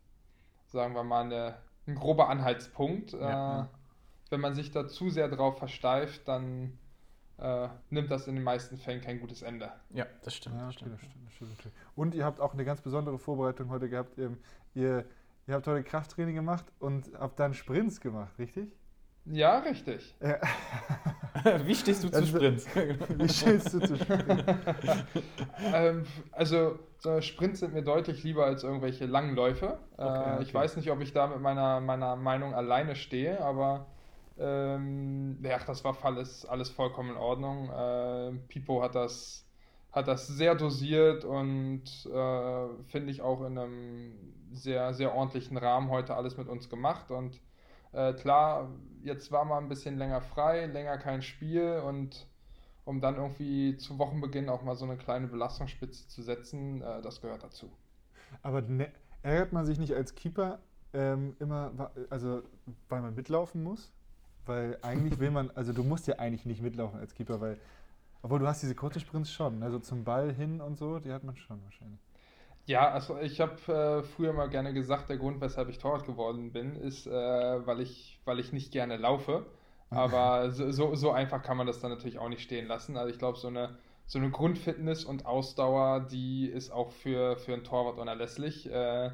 sagen 0.69 0.95
wir 0.95 1.05
mal, 1.05 1.25
eine, 1.25 1.57
ein 1.87 1.95
grober 1.95 2.29
Anhaltspunkt. 2.29 3.13
Ja, 3.13 3.19
äh, 3.19 3.23
ja. 3.23 3.69
Wenn 4.31 4.41
man 4.41 4.55
sich 4.55 4.71
da 4.73 4.89
zu 4.89 5.11
sehr 5.11 5.29
drauf 5.29 5.59
versteift, 5.59 6.27
dann 6.27 6.77
äh, 7.39 7.69
nimmt 7.91 8.11
das 8.11 8.27
in 8.27 8.35
den 8.35 8.45
meisten 8.45 8.77
Fällen 8.77 9.01
kein 9.01 9.21
gutes 9.21 9.43
Ende. 9.43 9.73
Ja, 9.91 10.07
das 10.23 10.35
stimmt. 10.35 10.57
Ja, 10.57 10.67
das 10.67 10.75
stimmt. 10.75 10.99
stimmt, 11.01 11.33
stimmt. 11.33 11.51
okay. 11.59 11.71
Und 11.95 12.15
ihr 12.15 12.25
habt 12.25 12.41
auch 12.41 12.55
eine 12.55 12.65
ganz 12.65 12.81
besondere 12.81 13.19
Vorbereitung 13.19 13.69
heute 13.71 13.89
gehabt. 13.89 14.19
Ihr, 14.19 14.37
ihr, 14.75 15.05
ihr 15.47 15.55
habt 15.55 15.67
heute 15.67 15.85
Krafttraining 15.85 16.35
gemacht 16.35 16.67
und 16.81 17.11
habt 17.19 17.39
dann 17.39 17.55
Sprints 17.55 18.01
gemacht, 18.01 18.39
richtig? 18.39 18.73
Ja, 19.27 19.59
richtig. 19.59 20.15
Ja. 20.21 20.39
Wie 21.67 21.75
stehst 21.75 22.05
du 22.05 22.09
zu 22.09 22.17
Also- 22.17 22.37
Sprints? 22.37 22.67
Wie 22.75 23.29
stehst 23.29 23.75
du 23.75 23.81
zu 23.81 23.97
Sprints? 23.97 24.45
ähm, 25.75 26.05
also, 26.33 26.79
so 26.99 27.21
Sprints 27.21 27.61
sind 27.61 27.75
mir 27.75 27.83
deutlich 27.83 28.23
lieber 28.25 28.45
als 28.47 28.65
irgendwelche 28.65 29.07
Langläufe. 29.07 29.79
Okay, 29.97 30.39
äh, 30.39 30.43
Ich 30.43 30.49
okay. 30.49 30.55
weiß 30.55 30.77
nicht, 30.77 30.91
ob 30.91 31.01
ich 31.01 31.13
da 31.13 31.27
mit 31.27 31.41
meiner, 31.41 31.81
meiner 31.81 32.17
Meinung 32.17 32.55
alleine 32.55 32.97
stehe, 32.97 33.41
aber 33.43 33.87
ähm, 34.39 35.39
ja, 35.43 35.59
das 35.67 35.85
war 35.85 35.97
alles, 36.03 36.45
alles 36.47 36.69
vollkommen 36.71 37.11
in 37.11 37.17
Ordnung. 37.17 37.71
Äh, 37.71 38.33
Pipo 38.49 38.83
hat 38.83 38.95
das, 38.95 39.47
hat 39.93 40.09
das 40.09 40.27
sehr 40.27 40.55
dosiert 40.55 41.25
und 41.25 41.85
äh, 42.07 42.69
finde 42.87 43.11
ich 43.11 43.23
auch 43.23 43.41
in 43.45 43.59
einem 43.59 44.13
sehr, 44.53 44.93
sehr 44.95 45.15
ordentlichen 45.15 45.57
Rahmen 45.57 45.91
heute 45.91 46.15
alles 46.17 46.37
mit 46.37 46.49
uns 46.49 46.69
gemacht. 46.69 47.11
Und 47.11 47.41
äh, 47.93 48.13
klar, 48.15 48.69
jetzt 49.07 49.33
war 49.33 49.45
mal 49.45 49.59
ein 49.59 49.69
bisschen 49.69 49.97
länger 49.97 50.21
frei, 50.21 50.67
länger 50.67 50.99
kein 50.99 51.23
Spiel 51.23 51.83
und 51.87 52.27
um 52.85 53.01
dann 53.01 53.17
irgendwie 53.17 53.77
zu 53.77 53.99
Wochenbeginn 53.99 54.49
auch 54.49 54.63
mal 54.63 54.77
so 54.77 54.85
eine 54.85 54.97
kleine 54.97 55.27
Belastungsspitze 55.27 56.07
zu 56.09 56.23
setzen, 56.23 56.83
äh, 56.83 57.03
das 57.03 57.21
gehört 57.21 57.43
dazu. 57.43 57.71
Aber 58.43 58.63
ne, 58.63 58.93
ärgert 59.23 59.53
man 59.53 59.65
sich 59.65 59.79
nicht 59.79 59.95
als 59.95 60.15
Keeper 60.15 60.61
ähm, 60.93 61.37
immer, 61.41 61.91
also 62.11 62.43
weil 62.89 63.03
man 63.03 63.15
mitlaufen 63.15 63.63
muss? 63.63 63.93
Weil 64.45 64.79
eigentlich 64.83 65.19
will 65.19 65.31
man, 65.33 65.51
also 65.51 65.73
du 65.73 65.83
musst 65.83 66.07
ja 66.07 66.19
eigentlich 66.19 66.47
nicht 66.47 66.63
mitlaufen 66.63 67.01
als 67.01 67.15
Keeper, 67.15 67.41
weil, 67.41 67.59
obwohl 68.23 68.39
du 68.39 68.47
hast 68.47 68.63
diese 68.63 68.77
kurzen 68.77 69.01
Sprints 69.01 69.33
schon, 69.33 69.63
also 69.63 69.81
zum 69.81 70.05
Ball 70.05 70.33
hin 70.33 70.61
und 70.61 70.79
so, 70.79 71.01
die 71.01 71.13
hat 71.13 71.25
man 71.25 71.37
schon 71.37 71.63
wahrscheinlich. 71.65 72.01
Ja, 72.67 72.91
also 72.91 73.19
ich 73.21 73.41
habe 73.41 73.73
äh, 73.73 74.03
früher 74.03 74.33
mal 74.33 74.49
gerne 74.49 74.75
gesagt, 74.75 75.09
der 75.09 75.19
Grund, 75.19 75.41
weshalb 75.41 75.69
ich 75.69 75.79
Torwart 75.79 76.05
geworden 76.05 76.53
bin, 76.53 76.75
ist, 76.75 77.07
äh, 77.07 77.11
weil 77.11 77.81
ich, 77.81 78.21
weil 78.25 78.41
ich 78.41 78.53
nicht 78.53 78.73
gerne 78.73 78.97
laufe. 78.97 79.47
Aber 79.89 80.51
so, 80.51 80.97
so, 80.97 81.13
einfach 81.13 81.43
kann 81.43 81.57
man 81.57 81.69
das 81.69 81.81
dann 81.81 81.93
natürlich 81.93 82.19
auch 82.19 82.29
nicht 82.29 82.43
stehen 82.43 82.67
lassen. 82.67 82.97
Also 82.97 83.13
ich 83.13 83.19
glaube, 83.19 83.39
so 83.39 83.47
eine, 83.47 83.79
so 84.07 84.19
eine 84.19 84.31
Grundfitness 84.31 85.05
und 85.05 85.27
Ausdauer, 85.27 86.01
die 86.11 86.47
ist 86.47 86.73
auch 86.73 86.91
für, 86.91 87.37
für 87.37 87.55
einen 87.55 87.63
Torwart 87.63 87.99
unerlässlich. 87.99 88.69
Äh, 88.69 89.13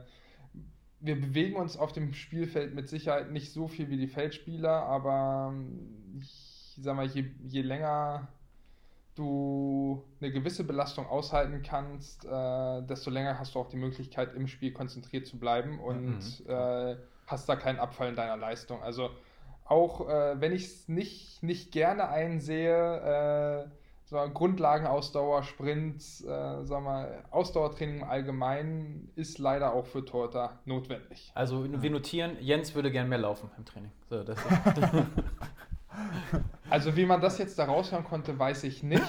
wir 1.01 1.21
bewegen 1.21 1.57
uns 1.57 1.77
auf 1.77 1.93
dem 1.93 2.15
Spielfeld 2.15 2.75
mit 2.75 2.89
Sicherheit 2.89 3.33
nicht 3.33 3.53
so 3.53 3.69
viel 3.69 3.91
wie 3.91 3.99
die 3.99 4.07
Feldspieler, 4.09 4.85
aber 4.85 5.55
ich 6.19 6.79
sag 6.81 6.97
mal, 6.97 7.07
je, 7.07 7.27
je 7.47 7.61
länger 7.63 8.29
du 9.15 10.05
eine 10.21 10.31
gewisse 10.31 10.65
Belastung 10.65 11.07
aushalten 11.07 11.63
kannst, 11.63 12.25
äh, 12.25 12.83
desto 12.83 13.11
länger 13.11 13.39
hast 13.39 13.55
du 13.55 13.59
auch 13.59 13.69
die 13.69 13.77
Möglichkeit, 13.77 14.35
im 14.35 14.47
Spiel 14.47 14.73
konzentriert 14.73 15.27
zu 15.27 15.39
bleiben 15.39 15.79
und 15.81 16.47
äh, 16.47 16.97
hast 17.27 17.49
da 17.49 17.57
keinen 17.57 17.79
Abfall 17.79 18.09
in 18.09 18.17
deiner 18.17 18.37
Leistung. 18.37 18.83
Also 18.83 19.11
auch 19.65 20.09
äh, 20.09 20.41
wenn 20.41 20.53
ich 20.53 20.65
es 20.65 20.89
nicht, 20.89 21.43
nicht 21.43 21.73
gerne 21.73 22.09
einsehe, 22.09 23.67
äh, 23.67 23.71
so 24.05 24.19
Grundlagenausdauer, 24.19 25.43
Sprints, 25.43 26.23
äh, 26.23 26.65
sag 26.65 26.83
mal, 26.83 27.25
Ausdauertraining 27.31 28.01
im 28.01 28.05
Allgemeinen 28.05 29.11
ist 29.17 29.39
leider 29.39 29.73
auch 29.73 29.87
für 29.87 30.05
Torhüter 30.05 30.59
notwendig. 30.67 31.33
Also, 31.35 31.67
wir 31.83 31.91
notieren, 31.91 32.37
Jens 32.41 32.75
würde 32.75 32.91
gern 32.91 33.09
mehr 33.09 33.19
laufen 33.19 33.51
im 33.57 33.65
Training. 33.65 33.91
So, 34.11 34.23
das 34.23 34.37
Also 36.71 36.97
wie 36.97 37.05
man 37.05 37.21
das 37.21 37.37
jetzt 37.37 37.59
da 37.59 37.65
raushören 37.67 38.05
konnte, 38.05 38.39
weiß 38.39 38.65
ich 38.65 38.83
nicht. 38.83 39.05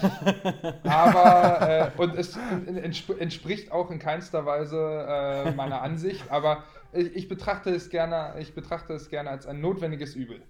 Aber 0.84 1.66
äh, 1.66 1.90
und 1.96 2.14
es 2.14 2.36
entsp 2.36 3.10
entspricht 3.18 3.72
auch 3.72 3.90
in 3.90 3.98
keinster 3.98 4.44
Weise 4.44 4.76
äh, 5.08 5.50
meiner 5.52 5.80
Ansicht. 5.80 6.30
Aber 6.30 6.64
ich, 6.92 7.16
ich 7.16 7.28
betrachte 7.28 7.70
es 7.70 7.88
gerne, 7.88 8.34
ich 8.38 8.54
betrachte 8.54 8.92
es 8.92 9.08
gerne 9.08 9.30
als 9.30 9.46
ein 9.46 9.60
notwendiges 9.60 10.14
Übel. 10.14 10.42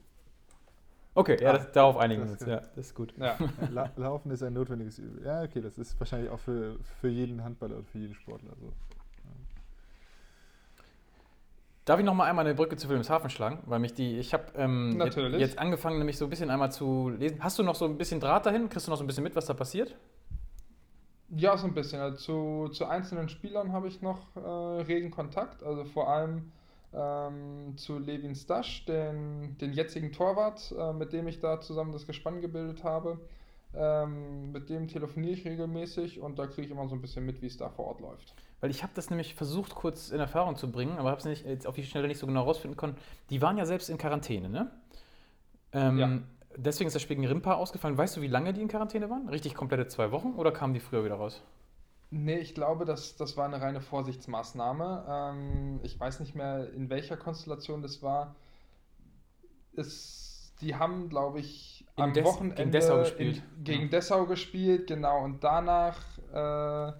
okay, 1.15 1.37
ja, 1.41 1.53
das, 1.53 1.71
darauf 1.73 1.97
einigen 1.97 2.23
wir 2.23 2.33
das 2.33 2.41
uns. 2.41 2.51
Ja, 2.51 2.61
das 2.75 2.87
ist 2.87 2.95
gut. 2.95 3.15
Ja, 3.17 3.39
La 3.71 3.93
Laufen 3.97 4.31
ist 4.33 4.43
ein 4.43 4.55
notwendiges 4.55 4.99
Übel. 4.99 5.25
Ja, 5.25 5.43
okay, 5.43 5.61
das 5.61 5.79
ist 5.79 5.99
wahrscheinlich 6.01 6.31
auch 6.31 6.41
für, 6.41 6.79
für 7.01 7.09
jeden 7.09 7.45
Handballer 7.45 7.77
und 7.77 7.89
für 7.89 7.99
jeden 7.99 8.15
Sportler 8.15 8.57
so. 8.61 8.73
Darf 11.85 11.99
ich 11.99 12.07
noch 12.07 12.15
mal 12.15 12.25
einmal 12.25 12.47
eine 12.47 12.55
Brücke 12.55 12.77
zu 12.77 12.89
Wilhelmshaven 12.89 13.29
schlagen? 13.29 13.59
Weil 13.67 13.79
mich 13.79 13.93
die, 13.93 14.19
ich 14.19 14.33
habe 14.33 14.45
ähm, 14.57 14.99
jetzt, 15.05 15.17
jetzt 15.17 15.59
angefangen, 15.59 15.99
nämlich 15.99 16.17
so 16.17 16.25
ein 16.25 16.31
bisschen 16.31 16.49
einmal 16.51 16.73
zu 16.73 17.11
lesen. 17.11 17.45
Hast 17.45 17.59
du 17.59 17.63
noch 17.63 17.75
so 17.75 17.85
ein 17.85 17.99
bisschen 17.99 18.21
Draht 18.21 18.47
dahin? 18.47 18.71
Kriegst 18.71 18.87
du 18.87 18.91
noch 18.91 18.97
so 18.97 19.05
ein 19.05 19.07
bisschen 19.07 19.23
mit, 19.23 19.37
was 19.37 19.47
da 19.47 19.55
passiert? 19.55 19.95
Ja, 21.29 21.57
so 21.59 21.67
ein 21.67 21.75
bisschen. 21.75 22.01
Also 22.01 22.17
zu, 22.17 22.73
zu 22.73 22.87
einzelnen 22.87 23.29
Spielern 23.29 23.73
habe 23.73 23.89
ich 23.89 24.01
noch 24.01 24.35
äh, 24.37 24.83
regen 24.83 25.11
Kontakt. 25.11 25.63
Also 25.63 25.85
vor 25.85 26.09
allem 26.09 26.53
ähm, 26.95 27.77
zu 27.77 27.99
Levin 27.99 28.35
Stasch, 28.35 28.87
den, 28.87 29.59
den 29.59 29.75
jetzigen 29.75 30.11
Torwart, 30.11 30.73
äh, 30.79 30.93
mit 30.95 31.13
dem 31.13 31.29
ich 31.29 31.41
da 31.41 31.61
zusammen 31.61 31.93
das 31.93 32.07
Gespann 32.07 32.41
gebildet 32.41 32.83
habe. 32.83 33.19
Ähm, 33.77 34.53
mit 34.53 34.71
dem 34.71 34.89
telefoniere 34.89 35.33
ich 35.33 35.45
regelmäßig 35.45 36.21
und 36.21 36.39
da 36.39 36.47
kriege 36.47 36.63
ich 36.63 36.71
immer 36.71 36.89
so 36.89 36.95
ein 36.95 37.01
bisschen 37.01 37.27
mit, 37.27 37.43
wie 37.43 37.47
es 37.47 37.57
da 37.57 37.69
vor 37.69 37.87
Ort 37.87 38.01
läuft. 38.01 38.35
Weil 38.65 38.71
ich 38.71 38.83
habe 38.83 38.95
das 38.95 39.11
nämlich 39.11 39.35
versucht, 39.35 39.75
kurz 39.75 40.09
in 40.09 40.19
Erfahrung 40.21 40.57
zu 40.57 40.73
bringen, 40.73 40.97
aber 40.97 41.11
habe 41.11 41.19
es 41.19 41.27
nicht 41.27 41.45
jetzt 41.45 41.67
auf 41.67 41.75
die 41.75 41.85
Schnelle 41.85 42.09
nicht 42.09 42.17
so 42.17 42.27
genau 42.27 42.45
rausfinden 42.45 42.79
können. 42.79 42.97
Die 43.29 43.43
waren 43.43 43.59
ja 43.59 43.67
selbst 43.67 43.91
in 43.91 43.99
Quarantäne, 43.99 44.49
ne? 44.49 44.71
Ähm, 45.75 45.99
Ja. 45.99 46.19
Deswegen 46.57 46.87
ist 46.89 46.95
das 46.95 47.03
Spiel 47.03 47.17
gegen 47.17 47.29
Rimpa 47.29 47.53
ausgefallen. 47.53 47.99
Weißt 47.99 48.17
du, 48.17 48.23
wie 48.23 48.27
lange 48.27 48.55
die 48.55 48.63
in 48.63 48.69
Quarantäne 48.69 49.11
waren? 49.11 49.29
Richtig 49.29 49.55
komplette 49.55 49.87
zwei 49.89 50.13
Wochen 50.13 50.33
oder 50.37 50.51
kamen 50.51 50.73
die 50.73 50.81
früher 50.81 51.05
wieder 51.05 51.17
raus? 51.17 51.43
Nee, 52.09 52.39
ich 52.39 52.55
glaube, 52.55 52.87
das, 52.87 53.17
das 53.17 53.37
war 53.37 53.45
eine 53.45 53.61
reine 53.61 53.83
Vorsichtsmaßnahme. 53.83 55.05
Ähm, 55.11 55.81
ich 55.83 56.01
weiß 56.01 56.21
nicht 56.21 56.35
mehr, 56.35 56.73
in 56.73 56.89
welcher 56.89 57.19
Konstellation 57.19 57.83
das 57.83 58.03
war. 58.03 58.35
Es, 59.77 60.55
die 60.63 60.75
haben, 60.75 61.11
glaube 61.11 61.41
ich, 61.41 61.85
am 61.97 62.17
Wochenende 62.17 62.57
gegen 62.57 62.71
Dessau 62.73 63.01
gespielt. 63.01 63.43
In, 63.59 63.65
gegen 63.65 63.83
Ja. 63.83 63.89
Dessau 63.89 64.25
gespielt, 64.25 64.87
genau. 64.87 65.23
Und 65.23 65.45
danach 65.45 65.99
äh, 66.33 66.93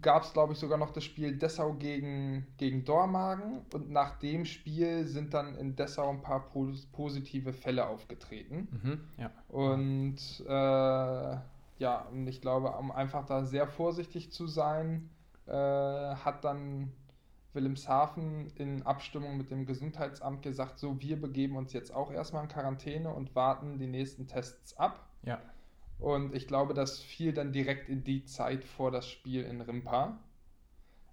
gab 0.00 0.22
es, 0.22 0.32
glaube 0.32 0.52
ich, 0.52 0.58
sogar 0.58 0.78
noch 0.78 0.90
das 0.90 1.04
Spiel 1.04 1.36
Dessau 1.36 1.74
gegen, 1.74 2.46
gegen 2.56 2.84
Dormagen. 2.84 3.62
Und 3.72 3.90
nach 3.90 4.18
dem 4.18 4.44
Spiel 4.44 5.06
sind 5.06 5.34
dann 5.34 5.54
in 5.56 5.76
Dessau 5.76 6.08
ein 6.10 6.22
paar 6.22 6.48
pos 6.48 6.86
positive 6.86 7.52
Fälle 7.52 7.86
aufgetreten. 7.86 8.68
Mhm, 8.70 9.00
ja. 9.18 9.30
Und 9.48 10.44
äh, 10.46 11.36
ja, 11.78 12.06
und 12.12 12.26
ich 12.28 12.40
glaube, 12.40 12.70
um 12.70 12.92
einfach 12.92 13.26
da 13.26 13.44
sehr 13.44 13.66
vorsichtig 13.66 14.30
zu 14.30 14.46
sein, 14.46 15.10
äh, 15.46 15.52
hat 15.52 16.44
dann 16.44 16.92
Wilhelmshaven 17.54 18.50
in 18.56 18.82
Abstimmung 18.82 19.36
mit 19.36 19.50
dem 19.50 19.66
Gesundheitsamt 19.66 20.42
gesagt, 20.42 20.78
so, 20.78 21.00
wir 21.00 21.20
begeben 21.20 21.56
uns 21.56 21.72
jetzt 21.72 21.92
auch 21.92 22.10
erstmal 22.12 22.44
in 22.44 22.48
Quarantäne 22.48 23.12
und 23.12 23.34
warten 23.34 23.78
die 23.78 23.86
nächsten 23.86 24.26
Tests 24.26 24.76
ab. 24.78 25.08
Ja. 25.22 25.40
Und 26.02 26.34
ich 26.34 26.48
glaube, 26.48 26.74
das 26.74 26.98
fiel 26.98 27.32
dann 27.32 27.52
direkt 27.52 27.88
in 27.88 28.02
die 28.02 28.24
Zeit 28.24 28.64
vor 28.64 28.90
das 28.90 29.08
Spiel 29.08 29.44
in 29.44 29.60
Rimpa. 29.60 30.18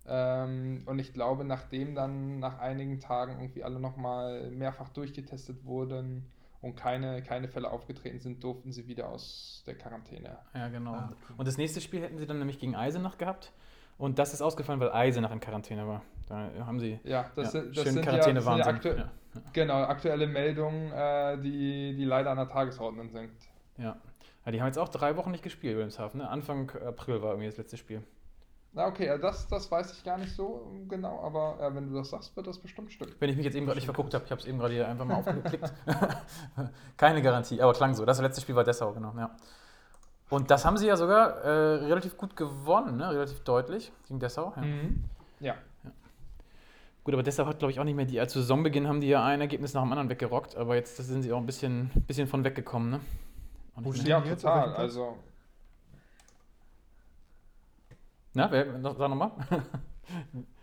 Ähm, 0.08 0.81
und 0.88 0.98
ich 0.98 1.13
glaube, 1.13 1.43
nachdem 1.46 1.93
dann 1.93 2.39
nach 2.39 2.58
einigen 2.58 3.00
Tagen 3.00 3.39
irgendwie 3.39 3.63
alle 3.63 3.79
nochmal 3.79 4.50
mehrfach 4.50 4.89
durchgetestet 4.89 5.63
wurden 5.63 6.31
und 6.62 6.75
keine, 6.75 7.22
keine 7.22 7.48
Fälle 7.48 7.69
aufgetreten 7.69 8.19
sind, 8.19 8.43
durften 8.43 8.72
sie 8.72 8.88
wieder 8.88 9.10
aus 9.10 9.63
der 9.67 9.75
Quarantäne. 9.77 10.39
Ja, 10.55 10.69
genau. 10.69 10.93
Ah, 10.93 11.10
okay. 11.12 11.34
Und 11.38 11.48
das 11.48 11.58
nächste 11.58 11.81
Spiel 11.81 12.01
hätten 12.01 12.17
sie 12.17 12.25
dann 12.25 12.39
nämlich 12.39 12.58
gegen 12.58 12.75
Eisenach 12.75 13.19
gehabt. 13.19 13.53
Und 14.00 14.17
das 14.17 14.34
ist 14.34 14.41
ausgefallen, 14.41 14.79
weil 14.79 14.91
Eisenach 14.91 15.31
in 15.31 15.39
Quarantäne 15.39 15.86
war. 15.86 16.01
Da 16.27 16.50
haben 16.65 16.79
sie 16.79 17.00
Ja, 17.03 17.29
das 17.36 17.53
ja, 17.53 17.62
sind, 17.62 17.77
das 17.77 17.84
schön 17.84 17.93
sind 17.93 18.05
ja, 18.05 18.12
Quarantäne 18.12 18.36
das 18.36 18.46
sind 18.46 18.58
ja 18.58 18.65
aktu 18.65 18.89
Ja, 18.89 19.12
genau, 19.53 19.84
aktuelle 19.84 20.25
Meldungen, 20.25 20.91
äh, 20.91 21.38
die, 21.39 21.96
die 21.96 22.05
leider 22.05 22.31
an 22.31 22.38
der 22.38 22.50
Tagesordnung 22.50 23.10
sind. 23.10 23.31
ja. 23.77 23.96
Ja, 24.50 24.51
die 24.51 24.62
haben 24.62 24.68
jetzt 24.68 24.79
auch 24.79 24.89
drei 24.89 25.15
Wochen 25.15 25.29
nicht 25.29 25.44
gespielt, 25.44 25.75
Wilhelmshaven. 25.75 26.22
Ne? 26.22 26.27
Anfang 26.27 26.72
April 26.72 27.22
war 27.22 27.32
irgendwie 27.32 27.46
das 27.46 27.58
letzte 27.58 27.77
Spiel. 27.77 28.01
Na 28.74 28.88
okay, 28.88 29.06
ja, 29.06 29.20
das, 29.20 29.48
das 29.48 29.70
weiß 29.70 29.94
ich 29.94 30.03
gar 30.03 30.18
nicht 30.18 30.36
so 30.36 30.72
genau, 30.88 31.22
aber 31.22 31.60
äh, 31.62 31.75
wenn 31.75 31.88
du 31.88 31.96
das 31.96 32.10
sagst, 32.10 32.36
wird 32.36 32.48
das 32.48 32.58
bestimmt 32.58 32.91
stimmen. 32.91 33.13
Wenn 33.20 33.29
ich 33.29 33.36
mich 33.36 33.46
jetzt 33.46 33.56
eben 33.56 33.68
gerade 33.68 33.77
nicht 33.77 33.86
verguckt 33.86 34.12
habe, 34.15 34.25
ich 34.25 34.32
habe 34.32 34.41
es 34.41 34.48
eben 34.48 34.58
gerade 34.58 34.74
hier 34.74 34.88
einfach 34.88 35.06
mal 35.06 35.15
aufgeklickt. 35.18 35.72
Keine 36.98 37.22
Garantie, 37.22 37.62
aber 37.62 37.74
klang 37.74 37.94
so. 37.94 38.06
Das 38.06 38.20
letzte 38.20 38.41
Spiel 38.41 38.56
war 38.56 38.63
Dessau, 38.63 38.91
genau. 38.91 39.13
Ja. 39.18 39.36
Und 40.29 40.50
das 40.50 40.65
haben 40.65 40.77
sie 40.77 40.88
ja 40.88 40.98
sogar 40.98 41.41
äh, 41.44 41.86
relativ 41.86 42.18
gut 42.18 42.36
gewonnen, 42.36 42.98
ne? 42.98 43.12
relativ 43.12 43.41
deutlich 43.41 43.91
gegen 44.08 44.20
Dessau. 44.20 44.53
Ja. 44.56 44.62
Mhm. 44.63 45.03
Ja. 45.41 45.56
Gut, 47.03 47.13
aber 47.13 47.24
Dessau 47.24 47.46
hat, 47.46 47.60
glaube 47.60 47.72
ich, 47.72 47.79
auch 47.79 47.84
nicht 47.84 47.96
mehr 47.96 48.06
die. 48.06 48.25
Zu 48.27 48.39
Saisonbeginn 48.39 48.88
haben 48.88 49.01
die 49.01 49.10
ja 49.10 49.24
ein 49.24 49.41
Ergebnis 49.41 49.75
nach 49.75 49.84
dem 49.84 49.91
anderen 49.91 50.10
weggerockt, 50.10 50.56
aber 50.56 50.75
jetzt 50.75 50.98
sind 50.98 51.22
sie 51.22 51.32
auch 51.34 51.38
ein 51.39 51.46
bisschen, 51.46 51.91
bisschen 52.08 52.27
von 52.27 52.44
weggekommen. 52.44 52.89
Ne? 52.89 53.00
Auch 53.80 53.86
Wo. 53.86 53.92
Ja, 53.94 54.20
die 54.22 54.30
jetzt? 54.30 54.46
Auf 54.46 54.52
total. 54.54 54.58
welchem 54.62 54.76
Platz? 54.76 54.80
Also, 54.80 55.18
Na, 58.34 58.52
wer, 58.52 58.66
noch- 58.78 58.98
sag 58.98 59.10
nochmal. 59.10 59.32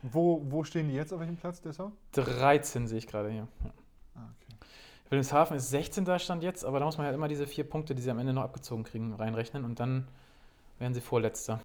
Wo, 0.03 0.43
wo 0.51 0.65
stehen 0.65 0.89
die 0.89 0.95
jetzt 0.95 1.13
auf 1.13 1.21
welchem 1.21 1.37
Platz, 1.37 1.61
Dessau? 1.61 1.93
13 2.13 2.89
sehe 2.89 2.99
ich 2.99 3.07
gerade 3.07 3.31
hier. 3.31 3.47
Ja. 3.65 3.71
Ah, 4.17 4.21
okay. 4.41 4.57
Wilhelmshaven 5.09 5.57
ist 5.57 5.71
16. 5.71 6.05
da 6.05 6.19
Stand 6.19 6.43
jetzt, 6.43 6.65
aber 6.65 6.81
da 6.81 6.85
muss 6.85 6.97
man 6.97 7.07
halt 7.07 7.15
immer 7.15 7.29
diese 7.29 7.47
vier 7.47 7.63
Punkte, 7.69 7.95
die 7.95 8.03
sie 8.03 8.11
am 8.11 8.19
Ende 8.19 8.33
noch 8.33 8.43
abgezogen 8.43 8.83
kriegen, 8.83 9.13
reinrechnen 9.15 9.65
und 9.65 9.79
dann 9.79 10.09
wären 10.81 10.95
sie 10.95 11.01
Vorletzter. 11.01 11.61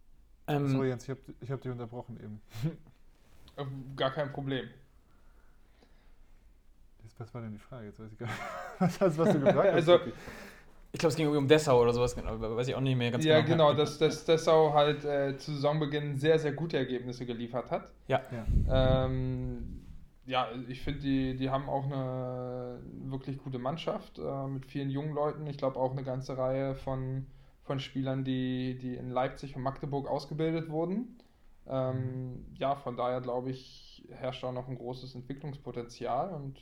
Ähm, 0.48 0.67
Sorry, 0.70 0.89
Jens, 0.89 1.03
ich 1.05 1.10
habe 1.10 1.20
ich 1.39 1.51
hab 1.51 1.62
dich 1.62 1.72
unterbrochen 1.72 2.17
eben. 2.24 2.41
äh, 3.58 3.65
gar 3.96 4.12
kein 4.12 4.31
Problem. 4.31 4.67
Jetzt, 7.03 7.20
was 7.20 7.34
war 7.34 7.41
denn 7.41 7.51
die 7.53 7.60
Frage? 7.60 7.88
Jetzt 7.88 8.00
weiß 8.00 8.12
ich 8.12 8.17
gar 8.20 8.27
nicht. 8.27 8.39
Was 8.79 9.01
hast 9.01 9.17
was 9.17 9.29
du 9.34 9.39
gefragt? 9.39 9.58
hast. 9.70 9.74
Also, 9.74 9.93
Okay. 9.96 10.13
Ich 10.93 11.00
glaube, 11.00 11.12
es 11.12 11.15
ging 11.15 11.25
irgendwie 11.25 11.39
um 11.39 11.48
Dessau 11.48 11.81
oder 11.81 11.93
sowas, 11.93 12.15
genau, 12.15 12.39
weiß 12.39 12.67
ich 12.67 12.75
auch 12.75 12.81
nicht 12.81 12.98
mehr 12.98 13.12
ganz 13.12 13.24
ja, 13.24 13.39
genau. 13.41 13.69
genau, 13.69 13.74
dass, 13.74 13.98
dass 13.98 14.25
Dessau 14.25 14.74
halt 14.74 15.05
äh, 15.05 15.38
zu 15.38 15.53
Saisonbeginn 15.53 16.17
sehr, 16.17 16.38
sehr 16.38 16.51
gute 16.51 16.77
Ergebnisse 16.77 17.25
geliefert 17.25 17.71
hat. 17.71 17.91
Ja, 18.07 18.21
Ja. 18.31 19.05
Ähm, 19.05 19.81
ja, 20.25 20.48
ich 20.67 20.81
finde, 20.81 21.01
die, 21.01 21.36
die 21.36 21.50
haben 21.50 21.67
auch 21.67 21.86
eine 21.86 22.79
wirklich 23.05 23.38
gute 23.39 23.60
Mannschaft 23.60 24.19
äh, 24.19 24.48
mit 24.48 24.65
vielen 24.65 24.89
jungen 24.89 25.13
Leuten. 25.13 25.48
Ich 25.48 25.57
glaube 25.57 25.79
auch 25.79 25.91
eine 25.91 26.03
ganze 26.03 26.38
Reihe 26.38 26.75
von, 26.75 27.25
von 27.63 27.79
Spielern, 27.79 28.24
die, 28.24 28.77
die 28.77 28.95
in 28.95 29.10
Leipzig 29.10 29.55
und 29.55 29.63
Magdeburg 29.63 30.07
ausgebildet 30.07 30.69
wurden. 30.69 31.17
Ähm, 31.67 32.45
ja, 32.57 32.75
von 32.75 32.98
daher 32.98 33.19
glaube 33.21 33.50
ich, 33.50 34.07
herrscht 34.10 34.43
da 34.43 34.51
noch 34.51 34.67
ein 34.67 34.75
großes 34.75 35.15
Entwicklungspotenzial 35.15 36.33
und 36.33 36.60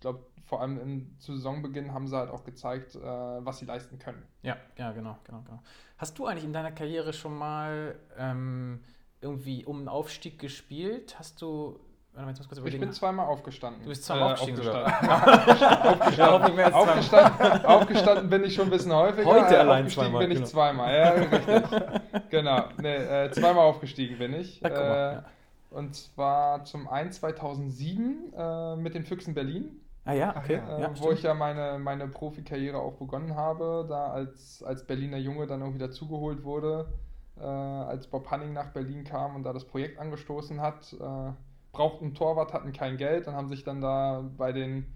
ich 0.00 0.02
glaube, 0.02 0.24
vor 0.46 0.62
allem 0.62 0.80
im, 0.80 1.18
zu 1.18 1.36
Saisonbeginn 1.36 1.92
haben 1.92 2.08
sie 2.08 2.16
halt 2.16 2.30
auch 2.30 2.42
gezeigt, 2.42 2.94
äh, 2.94 3.00
was 3.00 3.58
sie 3.58 3.66
leisten 3.66 3.98
können. 3.98 4.22
ja, 4.40 4.56
ja, 4.78 4.92
genau, 4.92 5.18
genau, 5.24 5.42
genau. 5.42 5.60
Hast 5.98 6.18
du 6.18 6.24
eigentlich 6.24 6.44
in 6.44 6.54
deiner 6.54 6.72
Karriere 6.72 7.12
schon 7.12 7.36
mal 7.36 7.96
ähm, 8.16 8.80
irgendwie 9.20 9.66
um 9.66 9.80
einen 9.80 9.88
Aufstieg 9.88 10.38
gespielt? 10.38 11.16
Hast 11.18 11.42
du. 11.42 11.78
Ich 12.16 12.64
Ich 12.64 12.80
bin 12.80 12.92
zweimal 12.92 13.26
aufgestanden. 13.26 13.82
Du 13.82 13.90
bist 13.90 14.04
zweimal 14.04 14.32
aufgestiegen 14.32 14.56
sogar. 14.56 14.86
aufgestanden. 14.86 16.58
Ja. 16.58 16.72
Aufgestanden, 16.72 17.66
aufgestanden 17.66 18.30
bin 18.30 18.44
ich 18.44 18.54
schon 18.54 18.64
ein 18.64 18.70
bisschen 18.70 18.94
häufiger. 18.94 19.26
Heute 19.26 19.54
äh, 19.54 19.58
allein 19.58 19.84
aufgestiegen 19.84 20.06
zweimal, 20.06 20.22
bin 20.22 20.30
ich 20.30 20.38
genau. 20.38 20.48
zweimal. 20.48 20.94
Ja, 20.94 21.10
richtig. 21.10 22.30
genau. 22.30 22.64
Nee, 22.78 22.96
äh, 22.96 23.30
zweimal 23.32 23.64
aufgestiegen 23.66 24.18
bin 24.18 24.32
ich. 24.32 24.62
Mal, 24.62 24.72
äh, 24.72 25.12
ja. 25.12 25.24
Und 25.70 25.94
zwar 25.94 26.64
zum 26.64 26.88
einen 26.88 27.12
2007 27.12 28.32
äh, 28.32 28.76
mit 28.76 28.94
den 28.94 29.04
Füchsen 29.04 29.34
Berlin, 29.34 29.80
Ah 30.04 30.14
ja, 30.14 30.34
okay. 30.36 30.62
äh, 30.66 30.80
ja, 30.80 30.90
wo 30.96 30.96
stimmt. 30.96 31.18
ich 31.18 31.22
ja 31.22 31.34
meine, 31.34 31.78
meine 31.78 32.08
Profikarriere 32.08 32.78
auch 32.78 32.94
begonnen 32.94 33.34
habe, 33.36 33.84
da 33.88 34.10
als, 34.10 34.62
als 34.62 34.86
Berliner 34.86 35.18
Junge 35.18 35.46
dann 35.46 35.60
irgendwie 35.60 35.78
dazugeholt 35.78 36.42
wurde, 36.42 36.92
äh, 37.38 37.42
als 37.42 38.06
Bob 38.06 38.30
Hanning 38.30 38.52
nach 38.52 38.72
Berlin 38.72 39.04
kam 39.04 39.36
und 39.36 39.42
da 39.44 39.52
das 39.52 39.66
Projekt 39.66 39.98
angestoßen 39.98 40.60
hat. 40.60 40.92
Äh, 40.94 41.32
brauchten 41.72 42.14
Torwart, 42.14 42.52
hatten 42.52 42.72
kein 42.72 42.96
Geld 42.96 43.28
und 43.28 43.34
haben 43.34 43.48
sich 43.48 43.62
dann 43.62 43.80
da 43.80 44.24
bei 44.36 44.52
den 44.52 44.86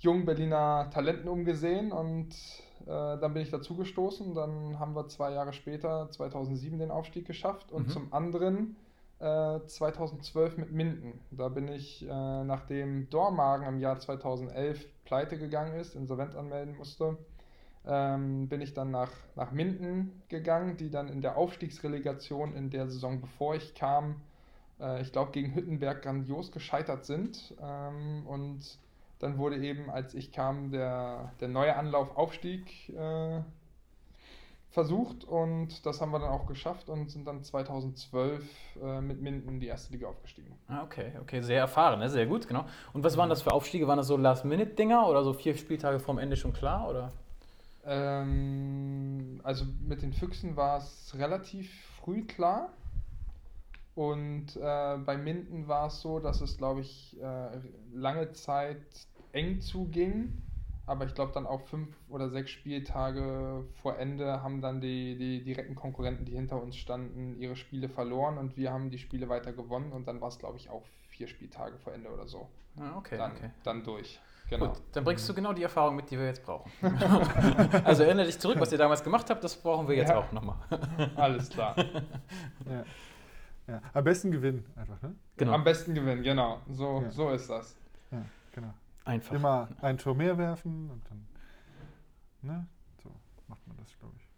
jungen 0.00 0.24
Berliner 0.24 0.90
Talenten 0.92 1.28
umgesehen 1.28 1.92
und 1.92 2.30
äh, 2.82 2.86
dann 2.86 3.34
bin 3.34 3.42
ich 3.42 3.50
dazugestoßen. 3.50 4.34
Dann 4.34 4.78
haben 4.78 4.94
wir 4.96 5.08
zwei 5.08 5.32
Jahre 5.32 5.52
später, 5.52 6.10
2007, 6.10 6.78
den 6.78 6.90
Aufstieg 6.90 7.26
geschafft 7.26 7.70
und 7.70 7.86
Mhm. 7.86 7.88
zum 7.88 8.12
anderen 8.12 8.76
äh, 9.20 9.60
2012 9.66 10.58
mit 10.58 10.72
Minden. 10.72 11.20
Da 11.30 11.48
bin 11.48 11.68
ich, 11.68 12.04
äh, 12.04 12.44
nachdem 12.44 13.08
Dormagen 13.10 13.66
im 13.66 13.78
Jahr 13.80 13.98
2011 13.98 14.86
pleite 15.04 15.38
gegangen 15.38 15.74
ist, 15.74 15.94
insolvent 15.94 16.36
anmelden 16.36 16.76
musste, 16.76 17.16
ähm, 17.86 18.48
bin 18.48 18.60
ich 18.60 18.74
dann 18.74 18.90
nach, 18.90 19.10
nach 19.34 19.50
Minden 19.50 20.22
gegangen, 20.28 20.76
die 20.76 20.90
dann 20.90 21.08
in 21.08 21.22
der 21.22 21.36
Aufstiegsrelegation 21.36 22.54
in 22.54 22.70
der 22.70 22.88
Saison, 22.88 23.20
bevor 23.20 23.54
ich 23.54 23.74
kam, 23.74 24.20
äh, 24.80 25.00
ich 25.02 25.12
glaube, 25.12 25.32
gegen 25.32 25.54
Hüttenberg 25.54 26.02
grandios 26.02 26.52
gescheitert 26.52 27.04
sind. 27.04 27.54
Ähm, 27.62 28.26
und 28.26 28.78
dann 29.18 29.38
wurde 29.38 29.58
eben, 29.58 29.90
als 29.90 30.14
ich 30.14 30.32
kam, 30.32 30.70
der, 30.70 31.32
der 31.40 31.48
neue 31.48 31.74
Anlauf 31.76 32.16
Aufstieg 32.16 32.90
äh, 32.90 33.40
versucht 34.70 35.24
und 35.24 35.86
das 35.86 36.00
haben 36.00 36.12
wir 36.12 36.18
dann 36.18 36.30
auch 36.30 36.46
geschafft 36.46 36.88
und 36.88 37.10
sind 37.10 37.26
dann 37.26 37.42
2012 37.42 38.44
äh, 38.82 39.00
mit 39.00 39.20
Minden 39.20 39.48
in 39.48 39.60
die 39.60 39.66
erste 39.66 39.92
Liga 39.92 40.08
aufgestiegen. 40.08 40.52
Ah, 40.68 40.82
okay, 40.82 41.12
okay, 41.20 41.40
sehr 41.40 41.58
erfahren, 41.58 42.00
ne? 42.00 42.08
sehr 42.10 42.26
gut, 42.26 42.46
genau. 42.46 42.66
Und 42.92 43.02
was 43.02 43.16
waren 43.16 43.30
das 43.30 43.42
für 43.42 43.52
Aufstiege? 43.52 43.88
Waren 43.88 43.96
das 43.96 44.08
so 44.08 44.16
Last-Minute-Dinger 44.16 45.08
oder 45.08 45.24
so 45.24 45.32
vier 45.32 45.56
Spieltage 45.56 45.98
vorm 45.98 46.18
Ende 46.18 46.36
schon 46.36 46.52
klar? 46.52 46.88
Oder? 46.88 47.12
Ähm, 47.86 49.40
also 49.42 49.64
mit 49.86 50.02
den 50.02 50.12
Füchsen 50.12 50.56
war 50.56 50.78
es 50.78 51.14
relativ 51.16 51.72
früh 52.02 52.24
klar. 52.24 52.68
Und 53.94 54.54
äh, 54.56 54.96
bei 54.98 55.16
Minden 55.16 55.66
war 55.66 55.88
es 55.88 56.00
so, 56.02 56.20
dass 56.20 56.40
es, 56.40 56.56
glaube 56.56 56.82
ich, 56.82 57.16
äh, 57.20 57.48
lange 57.92 58.30
Zeit 58.32 58.82
eng 59.32 59.60
zuging. 59.60 60.42
Aber 60.88 61.04
ich 61.04 61.14
glaube, 61.14 61.32
dann 61.32 61.46
auch 61.46 61.60
fünf 61.60 61.88
oder 62.08 62.30
sechs 62.30 62.50
Spieltage 62.50 63.62
vor 63.82 63.98
Ende 63.98 64.42
haben 64.42 64.62
dann 64.62 64.80
die, 64.80 65.16
die 65.18 65.44
direkten 65.44 65.74
Konkurrenten, 65.74 66.24
die 66.24 66.32
hinter 66.32 66.60
uns 66.62 66.76
standen, 66.76 67.36
ihre 67.38 67.56
Spiele 67.56 67.88
verloren 67.90 68.38
und 68.38 68.56
wir 68.56 68.72
haben 68.72 68.88
die 68.90 68.98
Spiele 68.98 69.28
weiter 69.28 69.52
gewonnen. 69.52 69.92
Und 69.92 70.08
dann 70.08 70.20
war 70.22 70.28
es, 70.28 70.38
glaube 70.38 70.56
ich, 70.56 70.70
auch 70.70 70.82
vier 71.10 71.28
Spieltage 71.28 71.76
vor 71.78 71.92
Ende 71.92 72.08
oder 72.10 72.26
so. 72.26 72.48
Ah, 72.80 72.96
okay, 72.96 73.18
dann, 73.18 73.32
okay. 73.32 73.50
dann 73.64 73.84
durch. 73.84 74.18
Genau. 74.48 74.68
Gut, 74.68 74.80
dann 74.92 75.04
bringst 75.04 75.28
du 75.28 75.34
genau 75.34 75.52
die 75.52 75.62
Erfahrung 75.62 75.94
mit, 75.94 76.10
die 76.10 76.18
wir 76.18 76.24
jetzt 76.24 76.42
brauchen. 76.42 76.72
also 77.84 78.02
erinnere 78.02 78.24
dich 78.24 78.38
zurück, 78.38 78.58
was 78.58 78.72
ihr 78.72 78.78
damals 78.78 79.04
gemacht 79.04 79.28
habt, 79.28 79.44
das 79.44 79.54
brauchen 79.56 79.86
wir 79.88 79.96
jetzt 79.96 80.08
Ja. 80.08 80.18
auch 80.18 80.32
nochmal. 80.32 80.56
Alles 81.16 81.50
klar. 81.50 81.76
Ja. 82.66 82.84
ja. 83.66 83.82
Am 83.92 84.04
besten 84.04 84.30
gewinnen 84.30 84.64
einfach, 84.74 85.02
ne? 85.02 85.14
Genau. 85.36 85.52
Am 85.52 85.64
besten 85.64 85.94
gewinnen, 85.94 86.22
genau. 86.22 86.62
So, 86.70 87.02
Ja. 87.02 87.10
so 87.10 87.28
ist 87.28 87.50
das. 87.50 87.76
Ja, 88.10 88.24
genau. 88.52 88.72
Einfach. 89.08 89.34
Immer 89.34 89.68
ein 89.80 89.96
Tor 89.98 90.14
mehr 90.14 90.36
werfen 90.38 90.90
und 90.90 91.02
dann, 91.08 91.26
ne? 92.42 92.66
So 93.02 93.10
macht 93.48 93.66
man 93.66 93.76
das, 93.78 93.98
glaube 93.98 94.14
ich. 94.16 94.28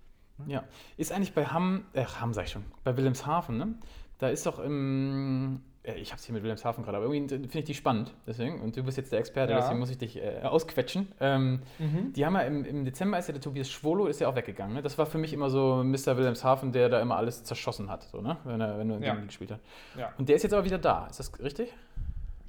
Ja. 0.51 0.65
Ist 0.97 1.13
eigentlich 1.13 1.35
bei 1.35 1.45
Hamm, 1.47 1.85
äh, 1.93 2.05
Hamm 2.05 2.33
sag 2.33 2.45
ich 2.47 2.53
schon, 2.53 2.65
bei 2.85 2.97
Wilhelmshaven, 2.97 3.59
ne? 3.59 3.75
Da 4.19 4.29
ist 4.29 4.47
doch 4.47 4.59
im, 4.59 5.61
äh, 5.83 5.95
ich 5.95 6.13
hab's 6.13 6.25
hier 6.25 6.33
mit 6.35 6.43
Wilhelmshaven 6.43 6.83
gerade, 6.85 6.97
aber 6.99 7.13
irgendwie 7.13 7.29
finde 7.37 7.59
ich 7.59 7.65
die 7.65 7.75
spannend, 7.75 8.15
deswegen, 8.27 8.61
und 8.61 8.77
du 8.77 8.83
bist 8.83 8.97
jetzt 8.97 9.13
der 9.13 9.19
Experte, 9.19 9.53
Ja. 9.53 9.59
deswegen 9.61 9.79
muss 9.81 9.91
ich 9.91 9.99
dich 9.99 10.17
äh, 10.17 10.41
ausquetschen. 10.43 11.09
Ähm, 11.21 11.61
Mhm. 11.79 12.13
die 12.15 12.25
haben 12.25 12.35
ja 12.35 12.41
im, 12.43 12.65
im 12.65 12.85
Dezember 12.87 13.19
ist 13.19 13.27
ja 13.29 13.33
der 13.33 13.41
Tobias 13.43 13.69
Schwolo 13.71 14.07
ist 14.07 14.21
ja 14.21 14.29
auch 14.29 14.37
weggegangen, 14.37 14.75
ne? 14.77 14.83
Das 14.83 14.97
war 14.99 15.05
für 15.07 15.19
mich 15.19 15.33
immer 15.35 15.51
so 15.51 15.83
Mr. 15.85 16.17
Wilhelmshaven, 16.17 16.73
der 16.73 16.89
da 16.89 17.01
immer 17.01 17.17
alles 17.17 17.45
zerschossen 17.45 17.91
hat, 17.91 18.05
so, 18.05 18.23
ne? 18.23 18.37
Wenn 18.45 18.61
er, 18.63 18.79
wenn 18.79 18.89
er 18.91 18.99
Ja. 19.01 19.11
gegen 19.13 19.23
die 19.23 19.27
gespielt 19.27 19.51
hat. 19.51 19.61
Ja. 19.99 20.11
Und 20.17 20.29
der 20.31 20.37
ist 20.37 20.43
jetzt 20.45 20.53
aber 20.55 20.65
wieder 20.65 20.79
da, 20.79 21.07
ist 21.09 21.19
das 21.19 21.39
richtig? 21.41 21.73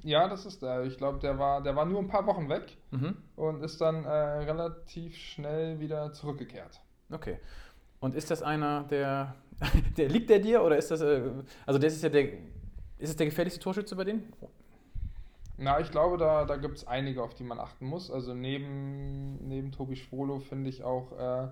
Ja, 0.02 0.28
das 0.28 0.46
ist 0.46 0.62
der. 0.62 0.82
Ich 0.84 0.98
glaube, 0.98 1.18
der 1.18 1.38
war, 1.38 1.62
der 1.62 1.74
war 1.76 1.84
nur 1.84 1.98
ein 2.00 2.08
paar 2.08 2.26
Wochen 2.26 2.48
weg 2.48 2.76
Mhm. 2.90 3.16
und 3.36 3.62
ist 3.62 3.80
dann 3.80 4.04
äh, 4.04 4.08
relativ 4.10 5.16
schnell 5.16 5.80
wieder 5.80 6.12
zurückgekehrt. 6.12 6.80
Okay. 7.10 7.38
Und 8.00 8.14
ist 8.14 8.30
das 8.30 8.42
einer, 8.42 8.84
der, 8.84 9.34
der 9.96 10.08
liegt 10.08 10.28
der 10.30 10.40
dir 10.40 10.62
oder 10.62 10.76
ist 10.76 10.90
das, 10.90 11.00
äh, 11.00 11.22
also 11.66 11.78
das 11.78 11.94
ist 11.94 12.02
ja 12.02 12.08
der, 12.08 12.24
ist 12.98 13.10
es 13.10 13.16
der 13.16 13.26
gefährlichste 13.26 13.60
Torschütze 13.60 13.96
bei 13.96 14.04
denen? 14.04 14.32
Na, 15.58 15.78
ich 15.80 15.90
glaube, 15.90 16.16
da, 16.16 16.44
da 16.44 16.56
gibt 16.56 16.78
es 16.78 16.86
einige, 16.86 17.22
auf 17.22 17.34
die 17.34 17.44
man 17.44 17.60
achten 17.60 17.86
muss. 17.86 18.10
Also 18.10 18.34
neben, 18.34 19.46
neben 19.46 19.70
Tobi 19.70 19.96
Schwolo 19.96 20.40
finde 20.40 20.70
ich 20.70 20.82
auch 20.82 21.12
äh, 21.12 21.48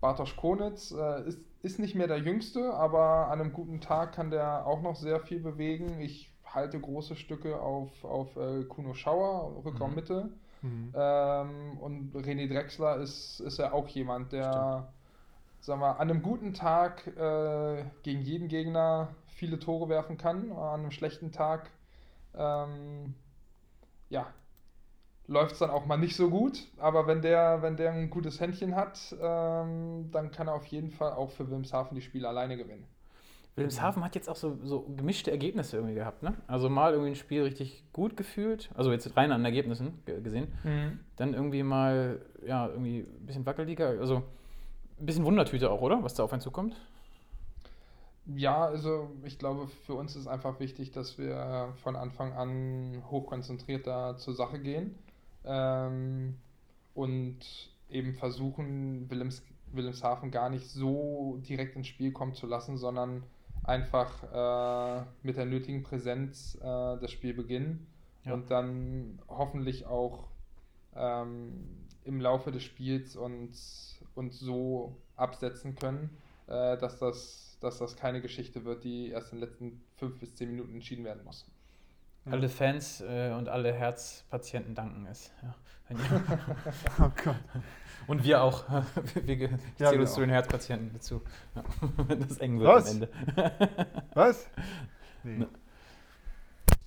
Bartosz 0.00 0.36
Konitz 0.36 0.90
äh, 0.90 1.22
ist, 1.26 1.40
ist 1.62 1.78
nicht 1.78 1.94
mehr 1.94 2.08
der 2.08 2.18
Jüngste, 2.18 2.74
aber 2.74 3.28
an 3.28 3.40
einem 3.40 3.52
guten 3.52 3.80
Tag 3.80 4.12
kann 4.12 4.30
der 4.30 4.66
auch 4.66 4.82
noch 4.82 4.96
sehr 4.96 5.20
viel 5.20 5.40
bewegen. 5.40 6.00
Ich 6.00 6.30
halte 6.56 6.80
große 6.80 7.16
Stücke 7.16 7.60
auf, 7.60 8.04
auf 8.04 8.36
äh, 8.36 8.64
Kuno 8.64 8.94
Schauer, 8.94 9.64
Rückraum 9.64 9.90
Mhm. 9.90 9.96
Mitte. 9.96 10.30
Mhm. 10.62 10.94
Ähm, 10.94 11.78
und 11.80 12.14
René 12.16 12.48
Drexler 12.48 12.98
ist, 12.98 13.40
ist 13.40 13.58
ja 13.58 13.72
auch 13.72 13.88
jemand, 13.88 14.32
der, 14.32 14.92
sagen 15.60 15.80
wir, 15.80 16.00
an 16.00 16.10
einem 16.10 16.22
guten 16.22 16.54
Tag 16.54 17.06
äh, 17.16 17.84
gegen 18.02 18.22
jeden 18.22 18.48
Gegner 18.48 19.14
viele 19.28 19.58
Tore 19.60 19.88
werfen 19.90 20.18
kann. 20.18 20.52
An 20.52 20.80
einem 20.82 20.92
schlechten 20.92 21.32
Tag, 21.32 21.70
ähm, 22.34 23.14
ja, 24.10 24.34
läuft 25.28 25.52
es 25.52 25.58
dann 25.60 25.70
auch 25.70 25.86
mal 25.86 25.96
nicht 25.98 26.16
so 26.16 26.30
gut. 26.30 26.66
Aber 26.78 27.06
wenn 27.06 27.22
der, 27.22 27.62
wenn 27.62 27.76
der 27.76 27.92
ein 27.92 28.10
gutes 28.10 28.40
Händchen 28.40 28.74
hat, 28.76 29.14
ähm, 29.20 30.10
dann 30.12 30.30
kann 30.32 30.48
er 30.48 30.54
auf 30.54 30.66
jeden 30.66 30.90
Fall 30.90 31.12
auch 31.12 31.30
für 31.30 31.46
Wilhelmshaven 31.46 31.94
die 31.94 32.02
Spiele 32.02 32.28
alleine 32.28 32.56
gewinnen. 32.56 32.86
Wilhelmshaven 33.56 34.04
hat 34.04 34.14
jetzt 34.14 34.28
auch 34.28 34.36
so, 34.36 34.58
so 34.64 34.82
gemischte 34.96 35.30
Ergebnisse 35.30 35.76
irgendwie 35.76 35.94
gehabt, 35.94 36.22
ne? 36.22 36.34
Also 36.46 36.68
mal 36.68 36.92
irgendwie 36.92 37.10
ein 37.12 37.16
Spiel 37.16 37.42
richtig 37.42 37.84
gut 37.92 38.16
gefühlt, 38.16 38.68
also 38.74 38.92
jetzt 38.92 39.16
rein 39.16 39.32
an 39.32 39.44
Ergebnissen 39.44 39.94
ge- 40.04 40.20
gesehen. 40.20 40.48
Dann 41.16 41.32
irgendwie 41.32 41.62
mal, 41.62 42.20
ja, 42.46 42.68
irgendwie 42.68 43.00
ein 43.00 43.26
bisschen 43.26 43.46
wackeliger, 43.46 43.88
also 43.88 44.22
ein 45.00 45.06
bisschen 45.06 45.24
Wundertüte 45.24 45.70
auch, 45.70 45.80
oder? 45.80 46.02
Was 46.04 46.12
da 46.14 46.22
auf 46.24 46.32
einen 46.32 46.42
zukommt? 46.42 46.76
Ja, 48.26 48.66
also 48.66 49.08
ich 49.24 49.38
glaube, 49.38 49.68
für 49.68 49.94
uns 49.94 50.16
ist 50.16 50.26
einfach 50.26 50.58
wichtig, 50.60 50.90
dass 50.90 51.16
wir 51.16 51.72
von 51.76 51.96
Anfang 51.96 52.32
an 52.34 53.02
hochkonzentriert 53.10 53.86
da 53.86 54.16
zur 54.16 54.34
Sache 54.34 54.58
gehen 54.58 54.98
ähm, 55.44 56.34
und 56.92 57.38
eben 57.88 58.14
versuchen, 58.14 59.08
Willems, 59.08 59.42
Wilhelmshaven 59.72 60.30
gar 60.30 60.50
nicht 60.50 60.68
so 60.68 61.38
direkt 61.48 61.76
ins 61.76 61.86
Spiel 61.86 62.10
kommen 62.12 62.34
zu 62.34 62.46
lassen, 62.48 62.76
sondern 62.76 63.22
einfach 63.66 64.22
äh, 65.02 65.04
mit 65.22 65.36
der 65.36 65.46
nötigen 65.46 65.82
Präsenz 65.82 66.56
äh, 66.56 66.60
das 66.62 67.10
Spiel 67.10 67.34
beginnen 67.34 67.86
Ja. 68.24 68.34
und 68.34 68.50
dann 68.50 69.18
hoffentlich 69.28 69.86
auch 69.86 70.28
ähm, 70.94 71.86
im 72.04 72.20
Laufe 72.20 72.52
des 72.52 72.62
Spiels 72.62 73.16
uns, 73.16 73.98
uns 74.14 74.38
so 74.40 74.96
absetzen 75.16 75.74
können, 75.74 76.10
äh, 76.46 76.76
dass, 76.78 76.98
das, 76.98 77.58
dass 77.60 77.78
das 77.78 77.96
keine 77.96 78.20
Geschichte 78.20 78.64
wird, 78.64 78.84
die 78.84 79.10
erst 79.10 79.32
in 79.32 79.40
den 79.40 79.48
letzten 79.48 79.82
fünf 79.96 80.18
bis 80.20 80.34
zehn 80.34 80.50
Minuten 80.50 80.74
entschieden 80.74 81.04
werden 81.04 81.24
muss. 81.24 81.46
Ja. 82.24 82.32
Alle 82.32 82.48
Fans 82.48 83.00
äh, 83.02 83.32
und 83.36 83.48
alle 83.48 83.72
Herzpatienten 83.72 84.74
danken 84.74 85.06
es. 85.06 85.30
Ja. 85.42 85.54
Oh 86.98 87.10
Gott. 87.24 87.36
Und 88.06 88.24
wir 88.24 88.42
auch. 88.42 88.64
wir 89.14 89.36
ge- 89.36 89.48
Ja, 89.78 89.86
zählen 89.86 89.92
wir 89.92 90.00
uns 90.00 90.14
zu 90.14 90.20
den 90.20 90.30
Herzpatienten 90.30 90.90
dazu. 90.92 91.22
Ja. 91.54 91.62
Wenn 92.08 92.20
das 92.20 92.38
eng 92.38 92.58
wird 92.58 92.68
Was? 92.68 92.86
am 92.90 92.94
Ende. 92.94 93.08
Was? 94.14 94.48
Nee. 95.22 95.38
Ne. 95.38 95.48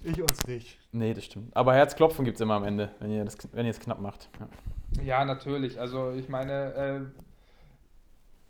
Ich 0.02 0.22
uns 0.22 0.48
nicht. 0.48 0.78
Nee, 0.94 1.14
das 1.14 1.26
stimmt. 1.26 1.56
Aber 1.56 1.74
Herzklopfen 1.74 2.24
gibt 2.24 2.36
es 2.38 2.42
immer 2.42 2.54
am 2.56 2.64
Ende, 2.64 2.90
wenn 3.00 3.12
ihr, 3.12 3.26
das, 3.26 3.38
wenn 3.52 3.66
ihr 3.66 3.72
es 3.72 3.80
knapp 3.82 4.00
macht. 4.00 4.30
Ja. 4.40 5.04
Ja, 5.04 5.26
natürlich. 5.26 5.80
Also 5.80 6.12
ich 6.14 6.30
meine, 6.30 6.74
äh, 6.74 7.02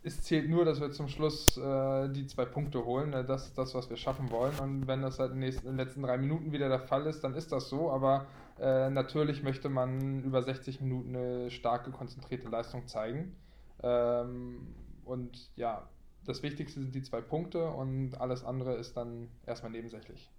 es 0.01 0.21
zählt 0.21 0.49
nur, 0.49 0.63
dass 0.65 0.79
wir 0.79 0.91
zum 0.91 1.07
Schluss 1.09 1.57
äh, 1.57 2.09
die 2.09 2.25
zwei 2.25 2.45
Punkte 2.45 2.85
holen. 2.85 3.09
Ne? 3.09 3.25
Das 3.25 3.47
ist 3.47 3.57
das, 3.57 3.75
was 3.75 3.89
wir 3.89 3.97
schaffen 3.97 4.31
wollen. 4.31 4.57
Und 4.59 4.87
wenn 4.87 5.01
das 5.01 5.19
halt 5.19 5.31
in 5.31 5.41
den, 5.41 5.49
nächsten, 5.49 5.67
in 5.67 5.73
den 5.73 5.85
letzten 5.85 6.01
drei 6.01 6.17
Minuten 6.17 6.51
wieder 6.51 6.69
der 6.69 6.79
Fall 6.79 7.05
ist, 7.05 7.23
dann 7.23 7.35
ist 7.35 7.51
das 7.51 7.69
so. 7.69 7.91
Aber 7.91 8.27
äh, 8.59 8.89
natürlich 8.89 9.43
möchte 9.43 9.67
man 9.67 10.23
über 10.23 10.41
60 10.41 10.79
Minuten 10.81 11.15
eine 11.15 11.51
starke, 11.51 11.91
konzentrierte 11.91 12.47
Leistung 12.47 12.87
zeigen. 12.87 13.35
Ähm, 13.83 14.73
und 15.03 15.49
ja, 15.55 15.89
das 16.25 16.43
Wichtigste 16.43 16.79
sind 16.79 16.95
die 16.95 17.01
zwei 17.01 17.21
Punkte 17.21 17.69
und 17.69 18.19
alles 18.21 18.43
andere 18.43 18.75
ist 18.75 18.95
dann 18.95 19.29
erstmal 19.45 19.71
nebensächlich. 19.71 20.29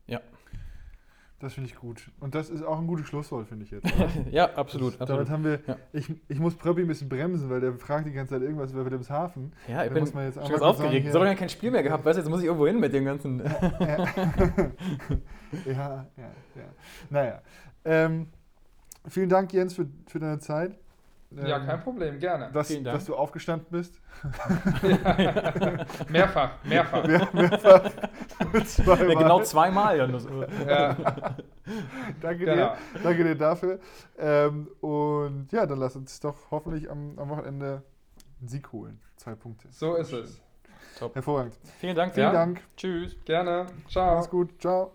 Das 1.40 1.54
finde 1.54 1.70
ich 1.70 1.76
gut. 1.76 2.10
Und 2.20 2.34
das 2.34 2.50
ist 2.50 2.62
auch 2.62 2.78
ein 2.78 2.86
gutes 2.86 3.06
Schlusswort, 3.08 3.48
finde 3.48 3.64
ich 3.64 3.70
jetzt. 3.70 3.86
ja, 4.30 4.54
absolut. 4.56 4.92
Das, 4.94 5.00
absolut. 5.00 5.28
damit 5.28 5.30
haben 5.32 5.44
wir. 5.44 5.60
Ja. 5.66 5.76
Ich, 5.94 6.14
ich 6.28 6.38
muss 6.38 6.54
Pröppi 6.54 6.82
ein 6.82 6.86
bisschen 6.86 7.08
bremsen, 7.08 7.48
weil 7.48 7.60
der 7.60 7.72
fragt 7.78 8.06
die 8.06 8.12
ganze 8.12 8.34
Zeit 8.34 8.42
irgendwas 8.42 8.72
über 8.72 8.84
Wilhelmshaven. 8.84 9.52
Ja, 9.66 9.82
ich 9.82 9.88
Da 9.88 9.94
bin 9.94 10.02
muss 10.02 10.12
man 10.12 10.24
jetzt 10.26 10.34
schon 10.34 10.48
ganz 10.50 10.60
aufgeregt. 10.62 11.02
hier- 11.04 11.12
So 11.12 11.18
lange 11.18 11.36
kein 11.36 11.48
Spiel 11.48 11.70
mehr 11.70 11.82
gehabt, 11.82 12.04
weißt 12.04 12.18
du, 12.18 12.20
jetzt 12.22 12.28
muss 12.30 12.40
ich 12.40 12.46
irgendwo 12.46 12.66
hin 12.66 12.78
mit 12.78 12.92
dem 12.92 13.06
ganzen. 13.06 13.42
Ja, 13.80 14.06
ja, 15.66 15.66
ja. 15.66 16.06
ja. 16.16 16.64
Naja. 17.08 17.42
Ähm, 17.84 18.28
vielen 19.08 19.28
Dank, 19.28 19.52
Jens, 19.52 19.74
für, 19.74 19.86
für 20.08 20.18
deine 20.18 20.38
Zeit. 20.40 20.78
Ja, 21.30 21.58
Ähm, 21.58 21.66
kein 21.66 21.80
Problem, 21.80 22.18
gerne. 22.18 22.50
Dass, 22.52 22.68
Vielen 22.68 22.84
Dank. 22.84 22.96
dass 22.98 23.06
du 23.06 23.14
aufgestanden 23.16 23.66
bist. 23.70 24.00
mehrfach, 26.08 26.52
mehrfach. 26.64 27.04
Mehr, 27.06 27.28
mehrfach. 27.32 27.90
Zweimal. 28.64 29.08
Ja, 29.08 29.14
genau 29.14 29.40
zweimal. 29.40 29.96
Ja. 29.98 30.06
Ja, 30.68 30.96
Danke 32.20 32.44
genau. 32.44 32.54
dir. 32.54 32.76
Danke 33.02 33.24
dir 33.24 33.34
dafür. 33.36 33.78
Ähm, 34.18 34.68
und 34.80 35.48
ja, 35.52 35.66
dann 35.66 35.78
lass 35.78 35.96
uns 35.96 36.18
doch 36.20 36.36
hoffentlich 36.50 36.90
am, 36.90 37.18
am 37.18 37.28
Wochenende 37.28 37.82
einen 38.40 38.48
Sieg 38.48 38.72
holen. 38.72 39.00
Zwei 39.16 39.34
Punkte. 39.34 39.68
So 39.70 39.94
ist 39.96 40.12
es. 40.12 40.40
Hervorragend. 41.14 41.54
Vielen 41.78 41.96
Dank. 41.96 42.14
Vielen 42.14 42.26
Ja. 42.26 42.32
Dank. 42.32 42.60
Tschüss. 42.76 43.16
Gerne. 43.24 43.66
Ciao. 43.88 44.16
Mach's 44.16 44.28
gut. 44.30 44.60
Ciao. 44.60 44.92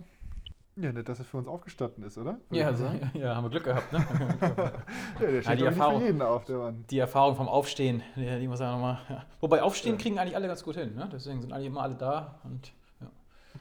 Ja, 0.77 0.91
nett, 0.91 1.07
dass 1.07 1.19
es 1.19 1.27
für 1.27 1.37
uns 1.37 1.47
aufgestanden 1.47 2.03
ist, 2.03 2.17
oder? 2.17 2.37
Würde 2.49 2.59
Ja, 2.59 2.67
also, 2.67 2.85
ja, 3.13 3.35
haben 3.35 3.45
wir 3.45 3.49
Glück 3.49 3.63
gehabt. 3.63 3.93
Ne? 3.93 3.99
ja, 5.21 5.31
der 5.31 5.41
steht 5.41 5.59
die 5.59 5.63
doch 5.63 5.69
nicht 5.69 5.77
Erfahrung. 5.77 5.99
für 6.01 6.05
jeden 6.07 6.21
auf, 6.21 6.43
der 6.43 6.57
Mann. 6.57 6.85
Die 6.89 6.99
Erfahrung 6.99 7.35
vom 7.37 7.47
Aufstehen, 7.47 8.03
die, 8.17 8.39
die 8.39 8.47
muss 8.47 8.59
ja 8.59 8.71
nochmal. 8.73 8.99
Ja. 9.07 9.25
Wobei 9.39 9.61
Aufstehen 9.61 9.97
kriegen 9.97 10.19
eigentlich 10.19 10.35
alle 10.35 10.47
ganz 10.47 10.63
gut 10.63 10.75
hin. 10.75 10.93
Ne? 10.93 11.07
Deswegen 11.11 11.41
sind 11.41 11.53
eigentlich 11.53 11.67
immer 11.67 11.81
alle 11.81 11.95
da. 11.95 12.39
Und, 12.43 12.73
ja. 12.99 13.07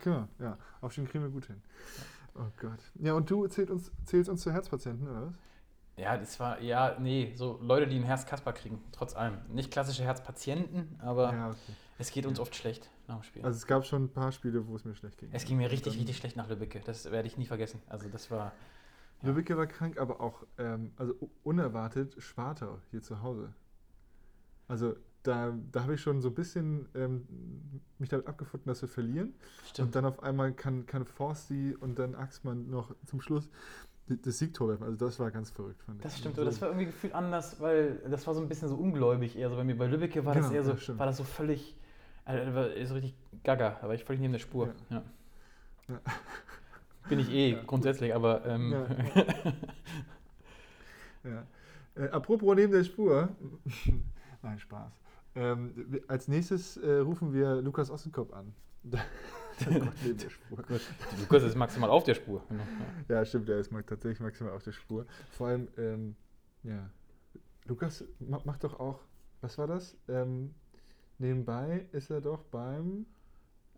Genau, 0.02 0.28
ja. 0.40 0.58
Aufstehen 0.80 1.06
kriegen 1.06 1.22
wir 1.22 1.30
gut 1.30 1.46
hin. 1.46 1.62
Oh 2.34 2.50
Gott. 2.60 2.80
Ja, 2.96 3.12
und 3.12 3.30
du 3.30 3.46
zählst 3.46 3.70
uns, 3.70 3.92
zählst 4.04 4.28
uns 4.28 4.42
zu 4.42 4.50
Herzpatienten, 4.52 5.08
oder 5.08 5.26
was? 5.28 5.38
Ja, 5.96 6.16
das 6.16 6.38
war, 6.40 6.60
ja, 6.60 6.96
nee, 6.98 7.32
so 7.36 7.58
Leute, 7.62 7.86
die 7.86 7.96
ein 7.96 8.02
Herzkasper 8.04 8.52
kriegen, 8.52 8.82
trotz 8.92 9.14
allem. 9.14 9.38
Nicht 9.48 9.70
klassische 9.70 10.02
Herzpatienten, 10.04 10.98
aber 11.00 11.32
Ja, 11.32 11.48
okay. 11.50 11.58
es 11.98 12.10
geht 12.10 12.26
uns 12.26 12.40
oft 12.40 12.54
schlecht 12.54 12.90
nach 13.06 13.16
dem 13.16 13.22
Spiel. 13.22 13.44
Also 13.44 13.56
es 13.56 13.66
gab 13.66 13.84
schon 13.84 14.04
ein 14.04 14.08
paar 14.12 14.32
Spiele, 14.32 14.66
wo 14.66 14.76
es 14.76 14.84
mir 14.84 14.94
schlecht 14.94 15.18
ging. 15.18 15.28
es 15.32 15.44
ging 15.44 15.56
mir 15.56 15.70
richtig, 15.70 15.92
Dann- 15.92 15.98
richtig 16.00 16.16
schlecht 16.16 16.36
nach 16.36 16.48
Lübbecke. 16.48 16.80
Das 16.84 17.10
werde 17.10 17.28
ich 17.28 17.36
nie 17.38 17.46
vergessen. 17.46 17.80
Also, 17.88 18.08
das 18.08 18.30
war. 18.30 18.46
Ja. 19.22 19.28
Lübbecke 19.28 19.56
war 19.56 19.66
krank, 19.66 19.98
aber 19.98 20.20
auch 20.20 20.44
ähm, 20.58 20.92
also 20.96 21.14
unerwartet 21.44 22.14
Schwartau 22.22 22.78
hier 22.90 23.00
zu 23.02 23.22
Hause. 23.22 23.54
Also 24.68 24.96
da, 25.22 25.54
da 25.72 25.82
habe 25.82 25.94
ich 25.94 26.00
schon 26.02 26.20
so 26.20 26.28
ein 26.28 26.34
bisschen 26.34 26.88
ähm, 26.94 27.26
mich 27.98 28.10
damit 28.10 28.26
abgefunden, 28.26 28.68
dass 28.68 28.82
wir 28.82 28.88
verlieren. 28.88 29.34
Stimmt. 29.70 29.86
Und 29.86 29.94
dann 29.94 30.04
auf 30.04 30.22
einmal 30.22 30.52
kann, 30.52 30.84
kann 30.86 31.04
Forsti 31.06 31.74
und 31.80 31.98
dann 31.98 32.14
Axmann 32.14 32.68
noch 32.68 32.94
zum 33.06 33.20
Schluss 33.22 33.48
das 34.06 34.38
Siegtor. 34.38 34.76
Also 34.80 34.96
das 35.06 35.18
war 35.18 35.30
ganz 35.30 35.50
verrückt, 35.50 35.82
fand 35.82 35.98
ich. 35.98 36.02
Das 36.02 36.18
stimmt, 36.18 36.36
aber 36.38 36.44
das 36.44 36.60
war 36.60 36.68
irgendwie 36.68 36.86
gefühlt 36.86 37.14
anders, 37.14 37.60
weil 37.60 37.96
das 38.10 38.26
war 38.26 38.34
so 38.34 38.40
ein 38.40 38.48
bisschen 38.48 38.68
so 38.68 38.76
ungläubig 38.76 39.36
eher. 39.36 39.48
So 39.50 39.56
bei 39.56 39.64
mir 39.64 39.76
bei 39.76 39.86
Lübbecke 39.86 40.24
war 40.24 40.34
das 40.34 40.46
Genau, 40.48 40.54
eher 40.56 40.64
so, 40.64 40.76
stimmt. 40.76 40.98
war 40.98 41.06
das 41.06 41.16
so 41.16 41.24
völlig, 41.24 41.74
also, 42.24 42.54
war 42.54 42.68
so 42.86 42.94
richtig 42.94 43.14
gaga, 43.42 43.78
da 43.80 43.86
war 43.88 43.94
ich 43.94 44.04
völlig 44.04 44.20
neben 44.20 44.32
der 44.32 44.40
Spur. 44.40 44.74
Ja. 44.90 45.02
Ja. 45.88 46.00
Bin 47.08 47.18
ich 47.18 47.30
eh 47.30 47.52
Ja. 47.52 47.62
grundsätzlich, 47.66 48.14
aber 48.14 48.44
ähm. 48.46 48.74
Äh, 51.96 52.08
apropos 52.08 52.54
neben 52.56 52.72
der 52.72 52.84
Spur. 52.84 53.28
Nein, 54.42 54.58
Spaß. 54.58 54.92
Ähm, 55.36 56.00
als 56.08 56.28
nächstes 56.28 56.76
äh, 56.76 56.96
rufen 56.98 57.32
wir 57.32 57.62
Lukas 57.62 57.90
Ossenkopf 57.90 58.32
an. 58.32 58.52
Gott 59.64 59.92
neben 60.04 60.18
der 60.18 60.30
Spur. 60.30 60.58
Lukas 61.20 61.42
ist 61.42 61.54
maximal 61.56 61.90
auf 61.90 62.04
der 62.04 62.14
Spur. 62.14 62.42
Genau. 62.48 62.62
Ja. 63.08 63.24
Stimmt, 63.24 63.48
der 63.48 63.58
ist 63.58 63.70
tatsächlich 63.86 64.20
maximal 64.20 64.52
auf 64.52 64.62
der 64.62 64.72
Spur. 64.72 65.06
Vor 65.32 65.48
allem, 65.48 65.68
ähm, 65.78 66.16
ja. 66.62 66.88
Lukas 67.66 68.04
ma- 68.20 68.40
macht 68.44 68.64
doch 68.64 68.78
auch, 68.80 69.00
was 69.40 69.56
war 69.58 69.66
das? 69.66 69.96
Ähm, 70.08 70.54
nebenbei 71.18 71.86
ist 71.92 72.10
er 72.10 72.20
doch 72.20 72.42
beim. 72.44 73.06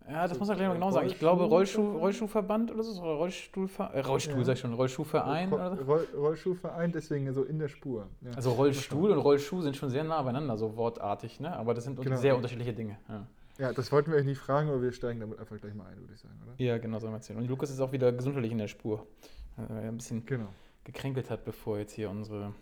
Ja, 0.08 0.22
das 0.22 0.32
So, 0.34 0.38
muss 0.38 0.48
er 0.48 0.54
gleich 0.54 0.68
mal 0.68 0.74
genau 0.74 0.92
sagen. 0.92 1.08
Ich 1.08 1.18
glaube 1.18 1.44
Rollschuh, 1.44 1.98
Rollschuhverband? 1.98 2.70
Oder 2.70 2.82
so, 2.84 3.02
oder 3.02 3.14
Rollstuhlver 3.14 3.90
äh, 3.92 4.00
Rollstuhl, 4.00 4.38
Ja. 4.38 4.44
sag 4.44 4.52
ich 4.54 4.60
schon, 4.60 4.72
Rollschuhverein 4.72 5.48
Ro- 5.48 5.56
oder 5.56 5.76
so. 5.76 5.82
Roll 5.82 6.06
Rollschuhverein, 6.16 6.92
deswegen 6.92 7.32
so 7.32 7.42
in 7.42 7.58
der 7.58 7.66
Spur. 7.66 8.08
Ja. 8.20 8.30
Also 8.36 8.52
Rollstuhl 8.52 9.10
und 9.10 9.18
Rollschuh 9.18 9.62
sind 9.62 9.76
schon 9.76 9.90
sehr 9.90 10.04
nah 10.04 10.22
beieinander, 10.22 10.56
so 10.56 10.76
wortartig, 10.76 11.40
ne? 11.40 11.56
Aber 11.56 11.74
das 11.74 11.82
sind 11.84 12.00
Genau. 12.00 12.16
sehr 12.16 12.36
unterschiedliche 12.36 12.72
Dinge. 12.72 12.98
Ja. 13.08 13.26
Ja, 13.58 13.72
das 13.72 13.90
wollten 13.92 14.10
wir 14.10 14.18
euch 14.18 14.24
nicht 14.24 14.38
fragen, 14.38 14.68
aber 14.68 14.82
wir 14.82 14.92
steigen 14.92 15.20
damit 15.20 15.38
einfach 15.38 15.56
gleich 15.60 15.74
mal 15.74 15.86
ein, 15.86 15.98
würde 15.98 16.12
ich 16.14 16.20
sagen, 16.20 16.34
oder? 16.44 16.54
Ja, 16.58 16.78
genau, 16.78 16.98
so 16.98 17.06
haben 17.06 17.14
wir 17.14 17.18
erzählt. 17.18 17.38
Und 17.38 17.48
Lukas 17.48 17.70
ist 17.70 17.80
auch 17.80 17.92
wieder 17.92 18.12
gesundheitlich 18.12 18.52
in 18.52 18.58
der 18.58 18.68
Spur. 18.68 19.06
Weil 19.56 19.84
er 19.84 19.88
ein 19.88 19.96
bisschen 19.96 20.24
Genau. 20.26 20.48
gekränkelt 20.84 21.30
hat, 21.30 21.44
bevor 21.44 21.78
jetzt 21.78 21.92
hier 21.92 22.10
unsere 22.10 22.52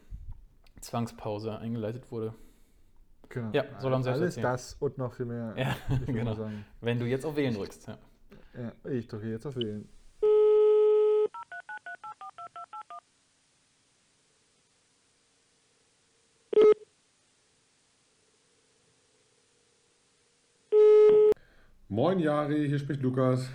Zwangspause 0.80 1.58
eingeleitet 1.58 2.10
wurde. 2.10 2.34
genau. 3.28 3.50
Ja, 3.52 3.62
er 3.62 3.96
uns 3.96 4.04
selbst 4.04 4.20
Alles 4.20 4.36
erzählen. 4.36 4.52
das 4.52 4.74
und 4.74 4.98
noch 4.98 5.14
viel 5.14 5.26
mehr. 5.26 5.54
Ja, 5.56 5.76
genau. 6.06 6.36
Wenn 6.80 6.98
du 6.98 7.06
jetzt 7.06 7.24
auf 7.24 7.36
Wählen 7.36 7.54
drückst. 7.54 7.88
Ja. 7.88 7.98
Ja, 8.56 8.90
ich 8.90 9.08
drücke 9.08 9.28
jetzt 9.28 9.46
auf 9.46 9.56
Wählen. 9.56 9.88
Moin 21.94 22.18
Jari, 22.18 22.66
hier 22.66 22.80
spricht 22.80 23.02
Lukas. 23.02 23.48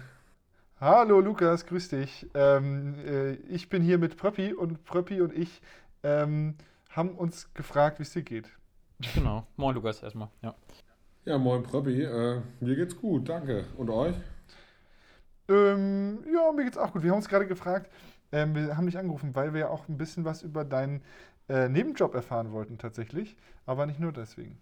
Hallo 0.80 1.20
Lukas, 1.20 1.66
grüß 1.66 1.90
dich. 1.90 2.26
Ähm, 2.34 2.96
äh, 3.06 3.34
ich 3.34 3.68
bin 3.68 3.84
hier 3.84 3.98
mit 3.98 4.16
Pröppi 4.16 4.54
und 4.54 4.86
Pröppi 4.86 5.20
und 5.20 5.38
ich 5.38 5.62
ähm, 6.04 6.56
haben 6.90 7.16
uns 7.16 7.54
gefragt, 7.54 8.00
wie 8.00 8.04
es 8.04 8.14
dir 8.14 8.22
geht. 8.22 8.48
Genau. 9.14 9.46
Moin, 9.58 9.76
Lukas, 9.76 10.02
erstmal. 10.02 10.30
Ja. 10.42 10.56
Ja, 11.26 11.38
moin 11.38 11.64
Pröppi. 11.64 12.02
Äh, 12.02 12.40
mir 12.62 12.78
geht's 12.78 12.96
gut, 12.96 13.28
danke. 13.28 13.66
Und 13.76 13.90
euch? 13.90 14.16
Ähm, 15.50 16.20
ja, 16.34 16.50
mir 16.54 16.64
geht's 16.64 16.78
auch 16.78 16.94
gut. 16.94 17.04
Wir 17.04 17.12
haben 17.12 17.18
uns 17.18 17.28
gerade 17.28 17.46
gefragt, 17.46 17.92
ähm, 18.32 18.56
wir 18.56 18.78
haben 18.78 18.86
dich 18.86 18.98
angerufen, 18.98 19.36
weil 19.36 19.54
wir 19.54 19.60
ja 19.60 19.68
auch 19.68 19.90
ein 19.90 19.98
bisschen 19.98 20.24
was 20.24 20.44
über 20.44 20.64
deinen 20.64 21.02
äh, 21.50 21.68
Nebenjob 21.68 22.16
erfahren 22.16 22.54
wollten 22.54 22.78
tatsächlich, 22.78 23.36
aber 23.66 23.86
nicht 23.86 24.00
nur 24.00 24.14
deswegen. 24.14 24.62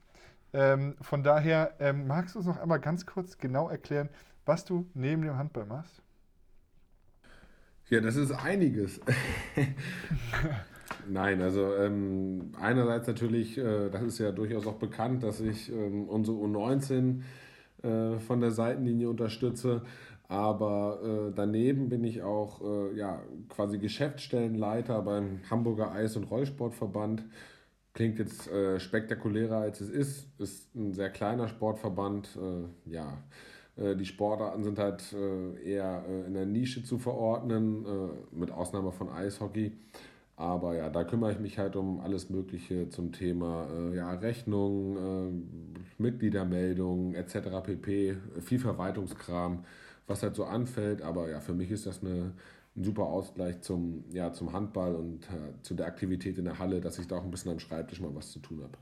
Ähm, 0.54 0.96
von 1.02 1.24
daher, 1.24 1.76
ähm, 1.80 2.08
magst 2.08 2.36
du 2.36 2.40
uns 2.40 2.48
noch 2.48 2.58
einmal 2.58 2.80
ganz 2.80 3.06
kurz 3.06 3.38
genau 3.38 3.70
erklären, 3.70 4.10
was 4.46 4.66
du 4.66 4.90
neben 4.94 5.22
dem 5.24 5.38
Handball 5.38 5.66
machst? 5.66 6.02
Ja, 7.90 8.02
das 8.02 8.16
ist 8.16 8.32
einiges. 8.32 9.00
Nein, 11.10 11.42
also 11.42 11.74
ähm, 11.76 12.52
einerseits 12.60 13.08
natürlich, 13.08 13.58
äh, 13.58 13.90
das 13.90 14.04
ist 14.04 14.20
ja 14.20 14.32
durchaus 14.32 14.68
auch 14.68 14.76
bekannt, 14.76 15.24
dass 15.24 15.40
ich 15.40 15.72
ähm, 15.72 16.10
unsere 16.10 16.38
U19 16.38 17.22
äh, 17.84 18.20
von 18.20 18.42
der 18.42 18.52
Seitenlinie 18.52 19.10
unterstütze. 19.10 19.84
Aber 20.28 21.00
äh, 21.30 21.34
daneben 21.34 21.88
bin 21.88 22.04
ich 22.04 22.22
auch 22.22 22.62
äh, 22.62 22.98
ja, 22.98 23.22
quasi 23.48 23.78
Geschäftsstellenleiter 23.78 25.02
beim 25.02 25.40
Hamburger 25.50 25.92
Eis- 25.94 26.18
und 26.18 26.26
Rollsportverband. 26.26 27.24
Klingt 27.98 28.20
jetzt 28.20 28.48
äh, 28.52 28.80
spektakulärer 28.80 29.58
als 29.58 29.82
es 29.82 29.90
ist. 29.90 30.28
Ist 30.38 30.76
ein 30.76 30.94
sehr 30.94 31.10
kleiner 31.10 31.48
Sportverband. 31.48 32.30
Äh, 32.38 32.92
ja, 32.92 33.18
äh, 33.76 33.96
die 33.96 34.06
Sportarten 34.06 34.64
sind 34.64 34.78
halt 34.78 35.02
äh, 35.14 35.64
eher 35.68 36.06
äh, 36.08 36.28
in 36.28 36.36
der 36.36 36.46
Nische 36.46 36.84
zu 36.84 37.00
verordnen, 37.00 37.88
äh, 37.88 38.36
mit 38.36 38.52
Ausnahme 38.52 38.92
von 38.92 39.10
Eishockey. 39.10 39.72
Aber 40.36 40.76
ja, 40.76 40.92
da 40.92 41.06
kümmere 41.06 41.32
ich 41.32 41.40
mich 41.40 41.58
halt 41.58 41.76
um 41.76 42.00
alles 42.00 42.30
Mögliche 42.30 42.88
zum 42.90 43.12
Thema 43.14 43.68
ja, 43.96 44.14
Rechnung, 44.14 45.42
Mitgliedermeldung 45.98 47.16
etc. 47.16 47.64
pp. 47.64 48.18
Viel 48.42 48.60
Verwaltungskram, 48.60 49.66
was 50.06 50.22
halt 50.22 50.36
so 50.36 50.46
anfällt. 50.46 51.02
Aber 51.02 51.28
ja, 51.32 51.40
für 51.40 51.56
mich 51.56 51.72
ist 51.72 51.88
das 51.88 52.04
eine, 52.04 52.34
ein 52.78 52.84
super 52.84 53.06
Ausgleich 53.06 53.62
zum, 53.62 54.06
ja, 54.12 54.32
zum 54.34 54.54
Handball 54.54 54.96
und 54.96 55.26
äh, 55.30 55.62
zu 55.64 55.74
der 55.76 55.88
Aktivität 55.88 56.38
in 56.38 56.46
der 56.46 56.60
Halle, 56.60 56.82
dass 56.82 57.00
ich 57.00 57.08
da 57.08 57.18
auch 57.18 57.24
ein 57.24 57.32
bisschen 57.32 57.52
am 57.52 57.60
Schreibtisch 57.60 58.00
mal 58.02 58.14
was 58.16 58.32
zu 58.32 58.40
tun 58.40 58.64
habe. 58.64 58.78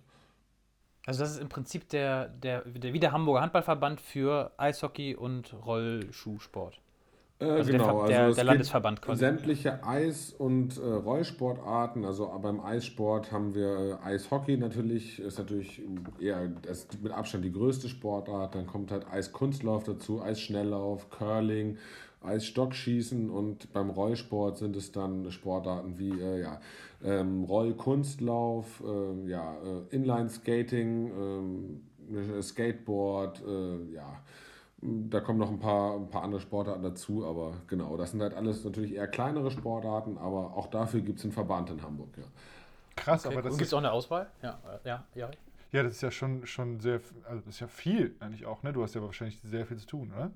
Also 1.05 1.19
das 1.23 1.31
ist 1.34 1.39
im 1.39 1.49
Prinzip 1.49 1.88
der, 1.89 2.29
der, 2.29 2.62
der 2.62 2.93
wie 2.93 2.99
der 2.99 3.12
Hamburger 3.12 3.41
Handballverband 3.41 4.01
für 4.01 4.51
Eishockey 4.58 5.15
und 5.15 5.53
Rollschuhsport. 5.53 6.79
Äh, 7.39 7.45
Also 7.45 7.71
der 7.71 7.79
Ver- 7.81 8.08
der- 8.08 8.29
es 8.29 8.36
der 8.38 8.43
Landesverband 8.45 9.01
quasi. 9.01 9.19
Sämtliche 9.19 9.84
Eis- 9.86 10.34
und 10.34 10.77
äh, 10.77 10.81
Rollsportarten. 10.81 12.05
Also 12.05 12.27
beim 12.41 12.60
Eissport 12.60 13.31
haben 13.31 13.53
wir 13.53 13.99
äh, 14.03 14.05
Eishockey 14.05 14.58
natürlich, 14.58 15.19
ist 15.19 15.38
natürlich 15.38 15.81
eher 16.19 16.47
das 16.47 16.79
ist 16.86 17.03
mit 17.03 17.12
Abstand 17.12 17.45
die 17.45 17.51
größte 17.51 17.88
Sportart. 17.88 18.55
Dann 18.55 18.65
kommt 18.65 18.91
halt 18.91 19.05
Eiskunstlauf 19.08 19.84
dazu, 19.84 20.21
Eisschnelllauf, 20.23 21.10
Curling, 21.12 21.77
Eisstockschießen 22.26 23.30
und 23.30 23.72
beim 23.74 23.90
Rollsport 23.90 24.58
sind 24.58 24.76
es 24.76 24.92
dann 24.92 25.32
Sportarten 25.32 25.98
wie 25.98 26.12
äh, 26.12 26.42
ja, 26.42 26.60
ähm, 27.04 27.44
Rollkunstlauf, 27.44 28.84
äh, 28.86 29.30
ja, 29.30 29.56
äh, 29.64 29.96
Inline-Skating, 29.96 31.12
ähm, 31.12 32.42
Skateboard, 32.42 33.42
äh, 33.46 33.94
ja. 33.94 34.22
Da 34.82 35.20
kommen 35.20 35.40
noch 35.40 35.50
ein 35.50 35.60
paar, 35.60 35.96
ein 35.96 36.10
paar 36.10 36.24
andere 36.24 36.42
Sportarten 36.42 36.84
dazu, 36.84 37.26
aber 37.26 37.54
genau, 37.68 37.98
das 37.98 38.12
sind 38.12 38.22
halt 38.22 38.36
alles 38.36 38.64
natürlich 38.64 38.94
eher 38.94 39.08
kleinere 39.08 39.50
Sportarten, 39.50 40.18
aber 40.18 40.56
auch 40.56 40.68
dafür 40.68 41.02
gibt 41.02 41.20
es 41.20 41.26
einen 41.26 41.34
Verband 41.34 41.70
in 41.72 41.82
Hamburg, 41.82 42.10
ja. 42.18 42.24
Krass, 42.96 43.26
Okay, 43.26 43.36
aber 43.36 43.42
das 43.42 43.58
Gibt 43.58 43.68
es 43.68 43.74
auch 43.74 43.80
eine 43.80 43.92
Auswahl? 43.92 44.28
Ja, 44.42 44.60
äh, 44.84 44.88
ja, 44.88 45.04
ja. 45.16 45.30
ja, 45.72 45.84
das 45.84 45.94
ist 45.94 46.02
ja 46.02 46.12
schon, 46.12 46.46
schon 46.46 46.80
sehr, 46.80 47.02
also 47.28 47.42
das 47.46 47.56
ist 47.56 47.60
ja 47.60 47.68
viel 47.68 48.16
eigentlich 48.20 48.46
auch, 48.46 48.64
ne? 48.64 48.74
Du 48.74 48.84
hast 48.84 48.96
ja 48.96 49.02
wahrscheinlich 49.02 49.40
sehr 49.44 49.66
viel 49.66 49.78
zu 49.78 49.88
tun, 49.88 50.12
oder? 50.16 50.32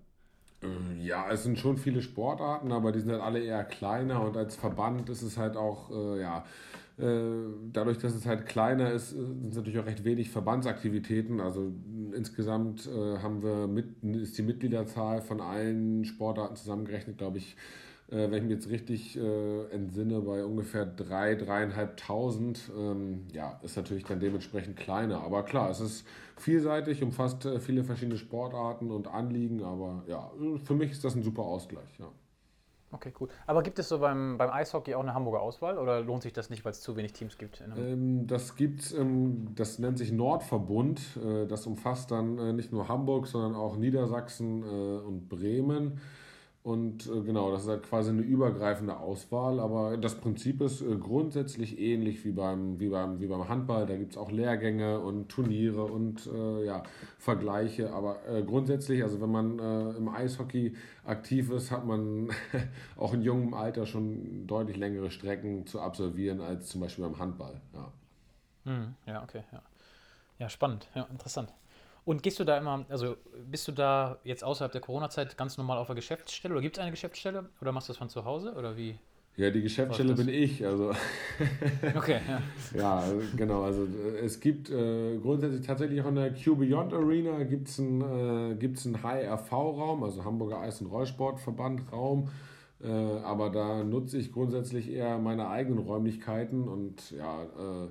Äh, 0.61 0.67
Ja, 1.05 1.29
es 1.31 1.43
sind 1.43 1.57
schon 1.59 1.77
viele 1.77 2.01
Sportarten, 2.01 2.71
aber 2.71 2.91
die 2.91 2.99
sind 2.99 3.11
halt 3.11 3.21
alle 3.21 3.39
eher 3.39 3.63
kleiner 3.63 4.21
und 4.23 4.37
als 4.37 4.55
Verband 4.55 5.09
ist 5.09 5.21
es 5.21 5.37
halt 5.37 5.55
auch, 5.57 5.89
äh, 5.91 6.21
ja, 6.21 6.45
äh, 6.97 7.05
dadurch, 7.71 7.97
dass 7.99 8.13
es 8.13 8.25
halt 8.25 8.45
kleiner 8.45 8.91
ist, 8.91 9.13
äh, 9.13 9.15
sind 9.15 9.49
es 9.51 9.55
natürlich 9.55 9.79
auch 9.79 9.85
recht 9.85 10.03
wenig 10.03 10.29
Verbandsaktivitäten. 10.31 11.39
Also 11.39 11.71
insgesamt 12.13 12.87
äh, 12.87 13.19
haben 13.19 13.41
wir 13.41 13.67
mit, 13.67 14.03
ist 14.03 14.37
die 14.37 14.43
Mitgliederzahl 14.43 15.21
von 15.21 15.39
allen 15.41 16.03
Sportarten 16.05 16.55
zusammengerechnet, 16.57 17.17
glaube 17.17 17.37
ich, 17.37 17.55
wenn 18.11 18.33
ich 18.33 18.43
mich 18.43 18.51
jetzt 18.51 18.69
richtig 18.69 19.17
äh, 19.17 19.65
entsinne, 19.71 20.21
bei 20.21 20.43
ungefähr 20.43 20.85
3.000, 20.85 21.45
3.500. 21.45 22.57
Ähm, 22.75 23.27
ja, 23.31 23.59
ist 23.61 23.77
natürlich 23.77 24.03
dann 24.03 24.19
dementsprechend 24.19 24.77
kleiner. 24.77 25.21
Aber 25.21 25.43
klar, 25.43 25.69
es 25.69 25.79
ist 25.79 26.07
vielseitig, 26.37 27.03
umfasst 27.03 27.45
äh, 27.45 27.59
viele 27.59 27.83
verschiedene 27.83 28.17
Sportarten 28.17 28.91
und 28.91 29.07
Anliegen. 29.07 29.63
Aber 29.63 30.03
ja, 30.07 30.31
für 30.63 30.73
mich 30.73 30.91
ist 30.91 31.03
das 31.03 31.15
ein 31.15 31.23
super 31.23 31.43
Ausgleich. 31.43 31.99
Ja. 31.99 32.07
Okay, 32.91 33.13
cool. 33.19 33.29
Aber 33.45 33.61
gibt 33.61 33.77
es 33.77 33.89
so 33.89 33.99
beim, 33.99 34.37
beim 34.37 34.49
Eishockey 34.49 34.95
auch 34.95 35.03
eine 35.03 35.13
Hamburger 35.13 35.41
Auswahl 35.41 35.77
oder 35.77 36.01
lohnt 36.01 36.23
sich 36.23 36.33
das 36.33 36.49
nicht, 36.49 36.65
weil 36.65 36.71
es 36.71 36.81
zu 36.81 36.95
wenig 36.95 37.13
Teams 37.13 37.37
gibt? 37.37 37.63
Ähm, 37.77 38.25
das 38.25 38.55
gibt's, 38.55 38.91
ähm, 38.93 39.53
das 39.53 39.77
nennt 39.77 39.99
sich 39.99 40.11
Nordverbund. 40.11 40.99
Äh, 41.23 41.45
das 41.45 41.67
umfasst 41.67 42.09
dann 42.09 42.39
äh, 42.39 42.53
nicht 42.53 42.71
nur 42.71 42.87
Hamburg, 42.87 43.27
sondern 43.27 43.53
auch 43.53 43.77
Niedersachsen 43.77 44.63
äh, 44.63 44.65
und 44.65 45.29
Bremen. 45.29 45.99
Und 46.61 47.07
äh, 47.07 47.21
genau, 47.21 47.51
das 47.51 47.63
ist 47.63 47.69
halt 47.69 47.83
quasi 47.83 48.09
eine 48.09 48.21
übergreifende 48.21 48.97
Auswahl, 48.97 49.61
aber 49.61 49.95
das 49.95 50.15
Prinzip 50.15 50.59
ist 50.61 50.81
äh, 50.81 50.97
grundsätzlich 50.97 51.79
ähnlich 51.79 52.25
wie 52.25 52.31
beim, 52.31 52.79
wie 52.79 52.89
beim, 52.89 53.21
wie 53.21 53.27
beim 53.27 53.47
Handball. 53.47 53.85
Da 53.85 53.95
gibt 53.95 54.11
es 54.11 54.17
auch 54.17 54.29
Lehrgänge 54.29 54.99
und 54.99 55.29
Turniere 55.29 55.85
und 55.85 56.27
äh, 56.27 56.65
ja, 56.65 56.83
Vergleiche. 57.17 57.93
Aber 57.93 58.27
äh, 58.27 58.43
grundsätzlich, 58.43 59.03
also 59.03 59.21
wenn 59.21 59.31
man 59.31 59.59
im 59.59 60.09
Eishockey 60.09 60.75
aktiv 61.05 61.49
ist, 61.49 61.71
hat 61.71 61.85
man 61.85 62.29
auch 62.97 63.13
in 63.13 63.21
jungem 63.21 63.53
Alter 63.53 63.85
schon 63.85 64.45
deutlich 64.45 64.77
längere 64.77 65.11
Strecken 65.11 65.65
zu 65.65 65.79
absolvieren 65.79 66.41
als 66.41 66.67
zum 66.69 66.81
Beispiel 66.81 67.05
beim 67.05 67.19
Handball. 67.19 67.61
Ja. 67.73 67.91
Hm, 68.65 68.95
ja, 69.05 69.23
okay, 69.23 69.43
ja. 69.51 69.61
Ja, 70.39 70.49
spannend, 70.49 70.87
ja, 70.95 71.03
interessant. 71.11 71.53
Und 72.05 72.23
gehst 72.23 72.39
du 72.39 72.43
da 72.43 72.57
immer, 72.57 72.85
also 72.89 73.15
bist 73.49 73.67
du 73.67 73.71
da 73.71 74.17
jetzt 74.23 74.43
außerhalb 74.43 74.71
der 74.71 74.81
Corona-Zeit 74.81 75.37
ganz 75.37 75.57
normal 75.57 75.77
auf 75.77 75.87
der 75.87 75.95
Geschäftsstelle 75.95 76.53
oder 76.53 76.61
gibt 76.61 76.77
es 76.77 76.81
eine 76.81 76.91
Geschäftsstelle 76.91 77.49
oder 77.61 77.71
machst 77.71 77.89
du 77.89 77.93
das 77.93 77.97
von 77.97 78.09
zu 78.09 78.25
Hause 78.25 78.53
oder 78.53 78.77
wie? 78.77 78.97
Ja, 79.39 79.49
die 79.51 79.61
Geschäftsstelle 79.61 80.15
bin 80.15 80.27
ich. 80.27 80.65
Also 80.65 80.91
okay, 81.95 82.19
ja. 82.27 82.41
ja, 82.77 83.03
genau. 83.37 83.63
Also 83.63 83.87
es 84.21 84.39
gibt 84.41 84.69
äh, 84.69 85.17
grundsätzlich 85.17 85.65
tatsächlich 85.65 86.01
auch 86.01 86.09
in 86.09 86.15
der 86.15 86.33
Q 86.33 86.57
Beyond 86.57 86.93
Arena 86.93 87.43
gibt 87.43 87.69
es 87.69 87.79
einen, 87.79 88.01
äh, 88.01 88.05
einen 88.05 89.03
HRV-Raum, 89.03 90.03
also 90.03 90.25
Hamburger 90.25 90.59
Eis- 90.59 90.81
und 90.81 90.87
Rollsportverband-Raum. 90.87 92.27
Äh, 92.83 92.87
aber 92.89 93.49
da 93.49 93.83
nutze 93.83 94.17
ich 94.17 94.33
grundsätzlich 94.33 94.91
eher 94.91 95.17
meine 95.19 95.47
eigenen 95.47 95.79
Räumlichkeiten 95.79 96.67
und 96.67 97.11
ja, 97.11 97.43
äh, 97.43 97.87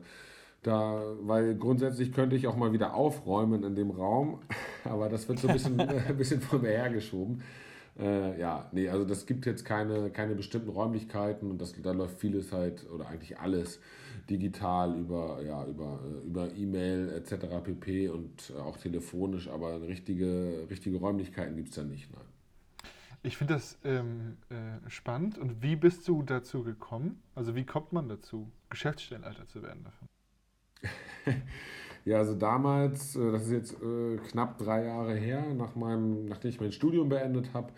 da, 0.62 1.03
weil 1.21 1.55
grundsätzlich 1.55 2.12
könnte 2.12 2.37
ich 2.37 2.47
auch 2.47 2.57
mal 2.57 2.73
wieder 2.73 2.94
aufräumen 2.94 3.62
in 3.62 3.75
dem 3.75 3.90
Raum, 3.90 4.40
aber 4.85 5.09
das 5.09 5.29
wird 5.29 5.38
so 5.38 5.49
ein 5.49 5.55
bisschen, 5.55 5.81
ein 6.09 6.16
bisschen 6.16 6.40
von 6.40 6.62
mir 6.62 6.71
hergeschoben. 6.71 7.42
Äh, 7.99 8.38
ja, 8.38 8.68
nee, 8.73 8.88
also 8.88 9.05
das 9.05 9.27
gibt 9.27 9.44
jetzt 9.47 9.64
keine, 9.64 10.11
keine 10.11 10.37
bestimmten 10.37 10.71
Räumlichkeiten 10.71 11.51
und 11.51 11.61
das, 11.61 11.75
da 11.83 11.92
läuft 11.92 12.21
vieles 12.21 12.53
halt, 12.53 12.88
oder 12.90 13.09
eigentlich 13.09 13.38
alles 13.38 13.81
digital 14.31 14.97
über, 14.97 15.42
ja, 15.42 15.64
über, 15.66 15.99
äh, 16.05 16.27
über 16.27 16.55
E-Mail 16.55 17.11
etc. 17.11 17.47
pp. 17.64 18.09
und 18.09 18.53
auch 18.59 18.77
telefonisch, 18.77 19.49
aber 19.49 19.83
richtige, 19.83 20.66
richtige 20.71 20.99
Räumlichkeiten 20.99 21.57
gibt 21.57 21.71
es 21.71 21.75
da 21.75 21.83
nicht. 21.83 22.12
Nein. 22.12 22.23
Ich 23.23 23.37
finde 23.37 23.55
das 23.55 23.79
ähm, 23.85 24.37
äh, 24.49 24.88
spannend. 24.88 25.38
Und 25.38 25.61
wie 25.62 25.75
bist 25.75 26.07
du 26.07 26.23
dazu 26.23 26.62
gekommen? 26.62 27.21
Also 27.35 27.57
wie 27.57 27.64
kommt 27.64 27.92
man 27.92 28.09
dazu, 28.09 28.51
Geschäftsstellenleiter 28.71 29.47
zu 29.47 29.62
werden 29.62 29.83
davon? 29.85 30.09
Ja, 32.05 32.19
also 32.19 32.35
damals, 32.35 33.17
äh, 33.17 33.33
das 33.33 33.43
ist 33.47 33.53
jetzt 33.53 33.83
äh, 33.83 34.17
knapp 34.31 34.57
drei 34.57 34.87
Jahre 34.87 35.14
her, 35.14 35.53
nach 35.55 35.75
meinem, 35.75 36.25
nachdem 36.25 36.49
ich 36.49 36.59
mein 36.59 36.73
Studium 36.73 37.11
beendet 37.11 37.53
habe, 37.53 37.73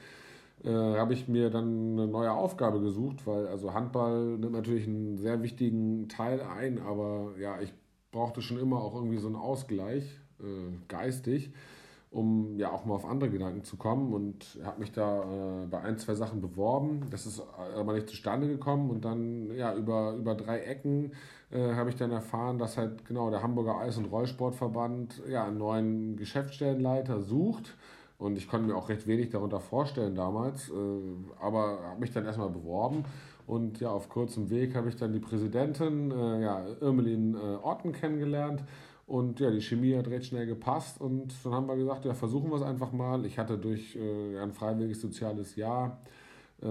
äh, 0.62 0.70
habe 0.70 1.14
ich 1.14 1.26
mir 1.26 1.50
dann 1.50 1.98
eine 1.98 2.06
neue 2.06 2.30
Aufgabe 2.30 2.80
gesucht, 2.80 3.26
weil 3.26 3.48
also 3.48 3.74
Handball 3.74 4.38
nimmt 4.38 4.52
natürlich 4.52 4.86
einen 4.86 5.18
sehr 5.18 5.42
wichtigen 5.42 6.08
Teil 6.08 6.42
ein, 6.42 6.78
aber 6.78 7.32
ja, 7.40 7.60
ich 7.60 7.72
brauchte 8.12 8.40
schon 8.40 8.58
immer 8.58 8.80
auch 8.80 8.94
irgendwie 8.94 9.18
so 9.18 9.26
einen 9.26 9.36
Ausgleich, 9.36 10.04
äh, 10.40 10.76
geistig, 10.86 11.52
um 12.10 12.58
ja 12.58 12.72
auch 12.72 12.84
mal 12.84 12.94
auf 12.94 13.04
andere 13.04 13.30
Gedanken 13.30 13.62
zu 13.62 13.76
kommen 13.76 14.12
und 14.12 14.58
habe 14.64 14.80
mich 14.80 14.90
da 14.90 15.22
äh, 15.22 15.66
bei 15.66 15.80
ein, 15.80 15.96
zwei 15.96 16.14
Sachen 16.14 16.40
beworben. 16.40 17.06
Das 17.10 17.24
ist 17.24 17.40
aber 17.76 17.92
nicht 17.92 18.08
zustande 18.08 18.48
gekommen 18.48 18.90
und 18.90 19.04
dann 19.04 19.54
ja 19.54 19.74
über, 19.74 20.14
über 20.14 20.34
drei 20.34 20.60
Ecken 20.60 21.12
äh, 21.52 21.74
habe 21.74 21.90
ich 21.90 21.96
dann 21.96 22.10
erfahren, 22.10 22.58
dass 22.58 22.76
halt 22.76 23.04
genau 23.04 23.30
der 23.30 23.42
Hamburger 23.42 23.78
Eis- 23.78 23.96
und 23.96 24.06
Rollsportverband 24.06 25.22
ja 25.28 25.44
einen 25.44 25.58
neuen 25.58 26.16
Geschäftsstellenleiter 26.16 27.20
sucht. 27.20 27.76
Und 28.18 28.36
ich 28.36 28.48
konnte 28.48 28.66
mir 28.66 28.76
auch 28.76 28.90
recht 28.90 29.06
wenig 29.06 29.30
darunter 29.30 29.60
vorstellen 29.60 30.14
damals, 30.14 30.68
äh, 30.68 30.72
aber 31.40 31.78
habe 31.90 32.00
mich 32.00 32.12
dann 32.12 32.26
erstmal 32.26 32.50
beworben. 32.50 33.04
Und 33.46 33.80
ja, 33.80 33.90
auf 33.90 34.08
kurzem 34.08 34.50
Weg 34.50 34.74
habe 34.74 34.88
ich 34.88 34.96
dann 34.96 35.12
die 35.12 35.20
Präsidentin, 35.20 36.10
äh, 36.10 36.42
ja, 36.42 36.64
Irmelin 36.80 37.34
äh, 37.34 37.56
Otten 37.62 37.92
kennengelernt. 37.92 38.62
Und 39.10 39.40
ja, 39.40 39.50
die 39.50 39.60
Chemie 39.60 39.96
hat 39.96 40.06
recht 40.06 40.26
schnell 40.26 40.46
gepasst. 40.46 41.00
Und 41.00 41.34
dann 41.42 41.52
haben 41.52 41.66
wir 41.66 41.74
gesagt, 41.74 42.04
ja, 42.04 42.14
versuchen 42.14 42.48
wir 42.48 42.54
es 42.54 42.62
einfach 42.62 42.92
mal. 42.92 43.26
Ich 43.26 43.40
hatte 43.40 43.58
durch 43.58 43.96
äh, 43.96 44.38
ein 44.38 44.52
freiwilliges 44.52 45.00
soziales 45.00 45.56
Jahr 45.56 45.98
äh, 46.62 46.66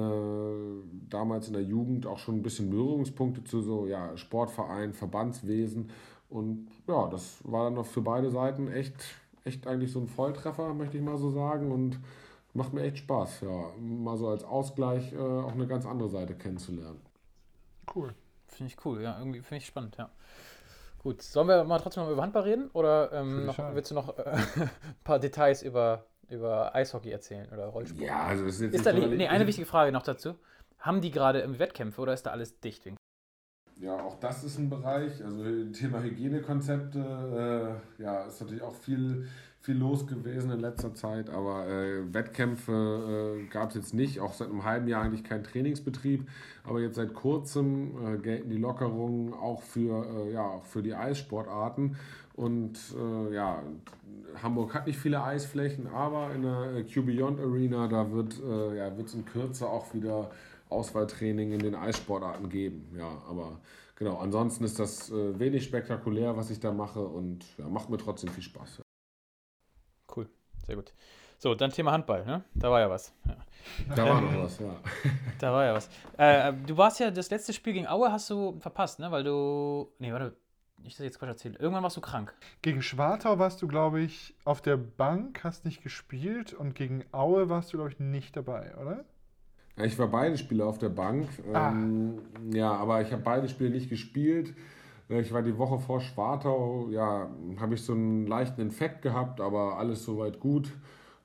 damals 1.09 1.47
in 1.47 1.53
der 1.53 1.63
Jugend 1.63 2.07
auch 2.07 2.17
schon 2.17 2.37
ein 2.37 2.41
bisschen 2.41 2.69
Berührungspunkte 2.69 3.43
zu 3.43 3.61
so 3.61 3.87
ja, 3.87 4.15
Sportverein, 4.15 4.93
Verbandswesen. 4.93 5.89
Und 6.29 6.69
ja, 6.87 7.09
das 7.09 7.39
war 7.43 7.65
dann 7.65 7.73
noch 7.73 7.85
für 7.85 8.01
beide 8.01 8.31
Seiten 8.31 8.69
echt, 8.71 8.95
echt 9.43 9.67
eigentlich 9.67 9.91
so 9.91 9.99
ein 9.99 10.07
Volltreffer, 10.07 10.73
möchte 10.73 10.95
ich 10.95 11.03
mal 11.03 11.17
so 11.17 11.31
sagen. 11.31 11.73
Und 11.73 11.99
macht 12.53 12.71
mir 12.71 12.83
echt 12.83 12.99
Spaß, 12.99 13.41
ja, 13.41 13.71
mal 13.81 14.15
so 14.15 14.29
als 14.29 14.45
Ausgleich 14.45 15.11
äh, 15.11 15.17
auch 15.17 15.51
eine 15.51 15.67
ganz 15.67 15.85
andere 15.85 16.07
Seite 16.07 16.35
kennenzulernen. 16.35 17.01
Cool. 17.93 18.13
Finde 18.47 18.71
ich 18.71 18.85
cool, 18.85 19.01
ja, 19.01 19.19
irgendwie 19.19 19.41
finde 19.41 19.57
ich 19.57 19.65
spannend, 19.65 19.97
ja. 19.97 20.09
Gut, 20.99 21.21
sollen 21.21 21.47
wir 21.47 21.63
mal 21.63 21.79
trotzdem 21.79 22.03
mal 22.03 22.11
über 22.11 22.21
Handball 22.21 22.43
reden? 22.43 22.69
Oder 22.73 23.11
ähm, 23.13 23.45
noch, 23.45 23.57
willst 23.73 23.91
du 23.91 23.95
noch 23.95 24.17
äh, 24.17 24.23
ein 24.31 24.69
paar 25.03 25.19
Details 25.19 25.63
über 25.63 26.05
über 26.29 26.75
Eishockey 26.75 27.09
erzählen 27.09 27.47
oder 27.51 27.65
Rollsport. 27.67 28.01
Ja, 28.01 28.25
also 28.25 28.45
das 28.45 28.55
ist 28.55 28.61
jetzt 28.61 28.75
ist 28.75 28.85
da, 28.85 28.93
nee, 28.93 29.27
eine 29.27 29.47
wichtige 29.47 29.65
Frage 29.65 29.91
noch 29.91 30.03
dazu. 30.03 30.35
Haben 30.77 31.01
die 31.01 31.11
gerade 31.11 31.39
im 31.39 31.59
Wettkämpfe 31.59 32.01
oder 32.01 32.13
ist 32.13 32.25
da 32.25 32.31
alles 32.31 32.59
dicht? 32.59 32.83
Ja, 33.79 33.99
auch 34.01 34.19
das 34.19 34.43
ist 34.43 34.57
ein 34.57 34.69
Bereich. 34.69 35.23
Also 35.23 35.43
Thema 35.71 36.01
Hygienekonzepte, 36.01 37.79
äh, 37.99 38.01
ja, 38.01 38.25
ist 38.25 38.41
natürlich 38.41 38.61
auch 38.61 38.75
viel, 38.75 39.27
viel 39.61 39.77
los 39.77 40.07
gewesen 40.07 40.51
in 40.51 40.59
letzter 40.59 40.93
Zeit, 40.93 41.29
aber 41.29 41.67
äh, 41.67 42.13
Wettkämpfe 42.13 43.37
äh, 43.41 43.47
gab 43.47 43.69
es 43.69 43.75
jetzt 43.75 43.93
nicht, 43.93 44.19
auch 44.19 44.33
seit 44.33 44.49
einem 44.49 44.63
halben 44.63 44.87
Jahr 44.87 45.03
eigentlich 45.03 45.23
kein 45.23 45.43
Trainingsbetrieb, 45.43 46.27
aber 46.63 46.79
jetzt 46.79 46.95
seit 46.95 47.13
kurzem 47.13 47.91
äh, 48.05 48.17
gelten 48.17 48.49
die 48.49 48.57
Lockerungen 48.57 49.33
auch 49.33 49.61
für, 49.61 50.05
äh, 50.05 50.33
ja, 50.33 50.59
für 50.63 50.81
die 50.81 50.95
Eissportarten 50.95 51.97
und 52.33 52.79
äh, 52.97 53.35
ja, 53.35 53.61
Hamburg 54.41 54.73
hat 54.73 54.87
nicht 54.87 54.97
viele 54.97 55.21
Eisflächen, 55.21 55.87
aber 55.87 56.33
in 56.33 56.43
der 56.43 56.85
Q 56.85 57.03
Beyond 57.03 57.41
Arena, 57.41 57.87
da 57.87 58.11
wird 58.11 58.41
äh, 58.41 58.77
ja, 58.77 58.87
es 58.87 59.13
in 59.13 59.25
Kürze 59.25 59.67
auch 59.67 59.93
wieder 59.93 60.31
Auswahltraining 60.69 61.51
in 61.51 61.59
den 61.59 61.75
Eissportarten 61.75 62.47
geben. 62.47 62.95
Ja, 62.97 63.09
aber 63.27 63.59
genau, 63.95 64.19
ansonsten 64.19 64.63
ist 64.63 64.79
das 64.79 65.11
äh, 65.11 65.37
wenig 65.37 65.65
spektakulär, 65.65 66.37
was 66.37 66.49
ich 66.49 66.61
da 66.61 66.71
mache 66.71 67.01
und 67.01 67.43
ja, 67.57 67.67
macht 67.67 67.89
mir 67.89 67.97
trotzdem 67.97 68.29
viel 68.29 68.43
Spaß. 68.43 68.81
Sehr 70.69 70.75
gut. 70.75 70.93
So, 71.39 71.55
dann 71.55 71.71
Thema 71.71 71.91
Handball, 71.91 72.23
ne? 72.25 72.43
Da 72.53 72.69
war 72.69 72.79
ja 72.79 72.87
was. 72.91 73.11
Ja. 73.25 73.37
Da 73.95 74.05
war 74.07 74.21
noch 74.21 74.43
was, 74.43 74.59
ja. 74.59 74.75
Da 75.39 75.51
war 75.51 75.65
ja 75.65 75.73
was. 75.73 75.89
Äh, 76.15 76.53
du 76.67 76.77
warst 76.77 76.99
ja, 76.99 77.09
das 77.09 77.31
letzte 77.31 77.53
Spiel 77.53 77.73
gegen 77.73 77.87
Aue 77.87 78.11
hast 78.11 78.29
du 78.29 78.59
verpasst, 78.59 78.99
ne? 78.99 79.09
Weil 79.09 79.23
du, 79.23 79.91
nee, 79.97 80.13
warte, 80.13 80.35
nicht, 80.83 80.95
dass 80.95 80.99
ich 80.99 81.05
jetzt 81.05 81.17
Quatsch 81.17 81.29
erzähle. 81.29 81.57
Irgendwann 81.57 81.81
warst 81.81 81.97
du 81.97 82.01
krank. 82.01 82.35
Gegen 82.61 82.83
Schwartau 82.83 83.39
warst 83.39 83.63
du, 83.63 83.67
glaube 83.67 83.99
ich, 83.99 84.35
auf 84.45 84.61
der 84.61 84.77
Bank, 84.77 85.43
hast 85.43 85.65
nicht 85.65 85.81
gespielt 85.81 86.53
und 86.53 86.75
gegen 86.75 87.03
Aue 87.13 87.49
warst 87.49 87.73
du, 87.73 87.77
glaube 87.77 87.89
ich, 87.89 87.99
nicht 87.99 88.37
dabei, 88.37 88.75
oder? 88.79 89.05
Ich 89.83 89.97
war 89.97 90.09
beide 90.09 90.37
Spiele 90.37 90.65
auf 90.65 90.77
der 90.77 90.89
Bank. 90.89 91.29
Ah. 91.51 91.71
Ähm, 91.71 92.21
ja, 92.53 92.71
aber 92.71 93.01
ich 93.01 93.11
habe 93.11 93.23
beide 93.23 93.49
Spiele 93.49 93.71
nicht 93.71 93.89
gespielt. 93.89 94.53
Ich 95.09 95.33
war 95.33 95.41
die 95.41 95.57
Woche 95.57 95.79
vor 95.79 96.01
Schwartau, 96.01 96.87
ja, 96.91 97.27
habe 97.59 97.73
ich 97.73 97.81
so 97.81 97.93
einen 97.93 98.27
leichten 98.27 98.61
Infekt 98.61 99.01
gehabt, 99.01 99.41
aber 99.41 99.77
alles 99.77 100.05
soweit 100.05 100.39
gut. 100.39 100.71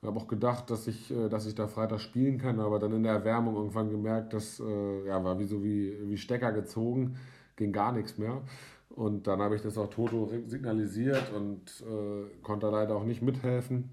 Ich 0.01 0.09
habe 0.09 0.19
auch 0.19 0.27
gedacht, 0.27 0.71
dass 0.71 0.87
ich, 0.87 1.11
äh, 1.11 1.29
dass 1.29 1.47
ich 1.47 1.55
da 1.55 1.67
Freitag 1.67 2.01
spielen 2.01 2.39
kann, 2.39 2.61
aber 2.61 2.79
dann 2.79 2.93
in 2.93 3.03
der 3.03 3.13
Erwärmung 3.13 3.57
irgendwann 3.57 3.91
gemerkt, 3.91 4.33
dass 4.33 4.59
äh, 4.59 5.07
ja, 5.07 5.23
war 5.23 5.39
wie 5.39 5.45
so 5.45 5.63
wie, 5.63 5.99
wie 6.09 6.17
Stecker 6.17 6.53
gezogen, 6.53 7.17
ging 7.57 7.73
gar 7.73 7.93
nichts 7.93 8.17
mehr. 8.17 8.41
Und 8.89 9.27
dann 9.27 9.41
habe 9.41 9.55
ich 9.57 9.63
das 9.63 9.77
auch 9.77 9.89
Toto 9.91 10.31
signalisiert 10.47 11.33
und 11.35 11.85
äh, 11.87 12.43
konnte 12.43 12.71
leider 12.71 12.97
auch 12.97 13.05
nicht 13.05 13.21
mithelfen. 13.21 13.91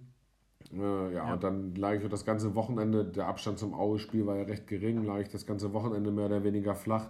Äh, 0.73 0.77
ja, 0.77 1.10
ja, 1.12 1.34
und 1.34 1.43
dann 1.43 1.75
lag 1.75 1.95
ich 1.95 2.08
das 2.08 2.25
ganze 2.25 2.56
Wochenende, 2.56 3.04
der 3.04 3.27
Abstand 3.27 3.60
zum 3.60 3.73
Aue-Spiel 3.73 4.25
war 4.25 4.38
ja 4.38 4.43
recht 4.43 4.67
gering, 4.67 5.04
lag 5.04 5.19
ich 5.19 5.30
das 5.30 5.45
ganze 5.45 5.73
Wochenende 5.73 6.12
mehr 6.12 6.27
oder 6.27 6.45
weniger 6.45 6.75
flach 6.75 7.10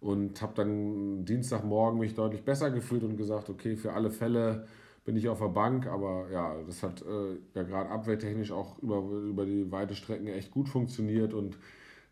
und 0.00 0.40
habe 0.40 0.54
dann 0.54 1.24
Dienstagmorgen 1.24 1.98
mich 1.98 2.14
deutlich 2.14 2.44
besser 2.44 2.70
gefühlt 2.70 3.02
und 3.02 3.16
gesagt, 3.16 3.50
okay, 3.50 3.76
für 3.76 3.92
alle 3.92 4.10
Fälle 4.10 4.66
bin 5.04 5.16
ich 5.16 5.28
auf 5.28 5.38
der 5.38 5.48
Bank, 5.48 5.86
aber 5.86 6.30
ja, 6.30 6.54
das 6.66 6.82
hat 6.82 7.02
äh, 7.02 7.38
ja 7.54 7.62
gerade 7.62 7.88
abwehrtechnisch 7.90 8.52
auch 8.52 8.78
über, 8.80 8.98
über 8.98 9.46
die 9.46 9.72
weite 9.72 9.94
Strecken 9.94 10.26
echt 10.26 10.50
gut 10.50 10.68
funktioniert 10.68 11.32
und 11.32 11.58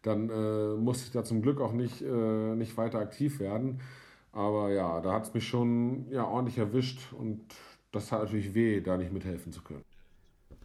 dann 0.03 0.31
äh, 0.31 0.77
musste 0.77 1.05
ich 1.07 1.13
da 1.13 1.25
zum 1.25 1.43
Glück 1.43 1.61
auch 1.61 1.73
nicht, 1.73 2.01
äh, 2.01 2.55
nicht 2.55 2.77
weiter 2.77 2.99
aktiv 2.99 3.39
werden. 3.41 3.81
Aber 4.33 4.71
ja, 4.71 5.01
da 5.01 5.13
hat 5.13 5.25
es 5.25 5.35
mich 5.35 5.47
schon 5.47 6.11
ja, 6.11 6.25
ordentlich 6.25 6.59
erwischt 6.59 7.13
und 7.13 7.43
das 7.93 8.13
hat 8.13 8.23
natürlich 8.23 8.55
weh, 8.55 8.81
da 8.81 8.97
nicht 8.97 9.13
mithelfen 9.13 9.53
zu 9.53 9.63
können. 9.63 9.85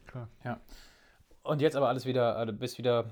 Klar. 0.08 0.28
Ja. 0.44 0.60
Und 1.44 1.62
jetzt 1.62 1.76
aber 1.76 1.90
alles 1.90 2.06
wieder, 2.06 2.36
also 2.36 2.54
bist 2.54 2.78
wieder 2.78 3.06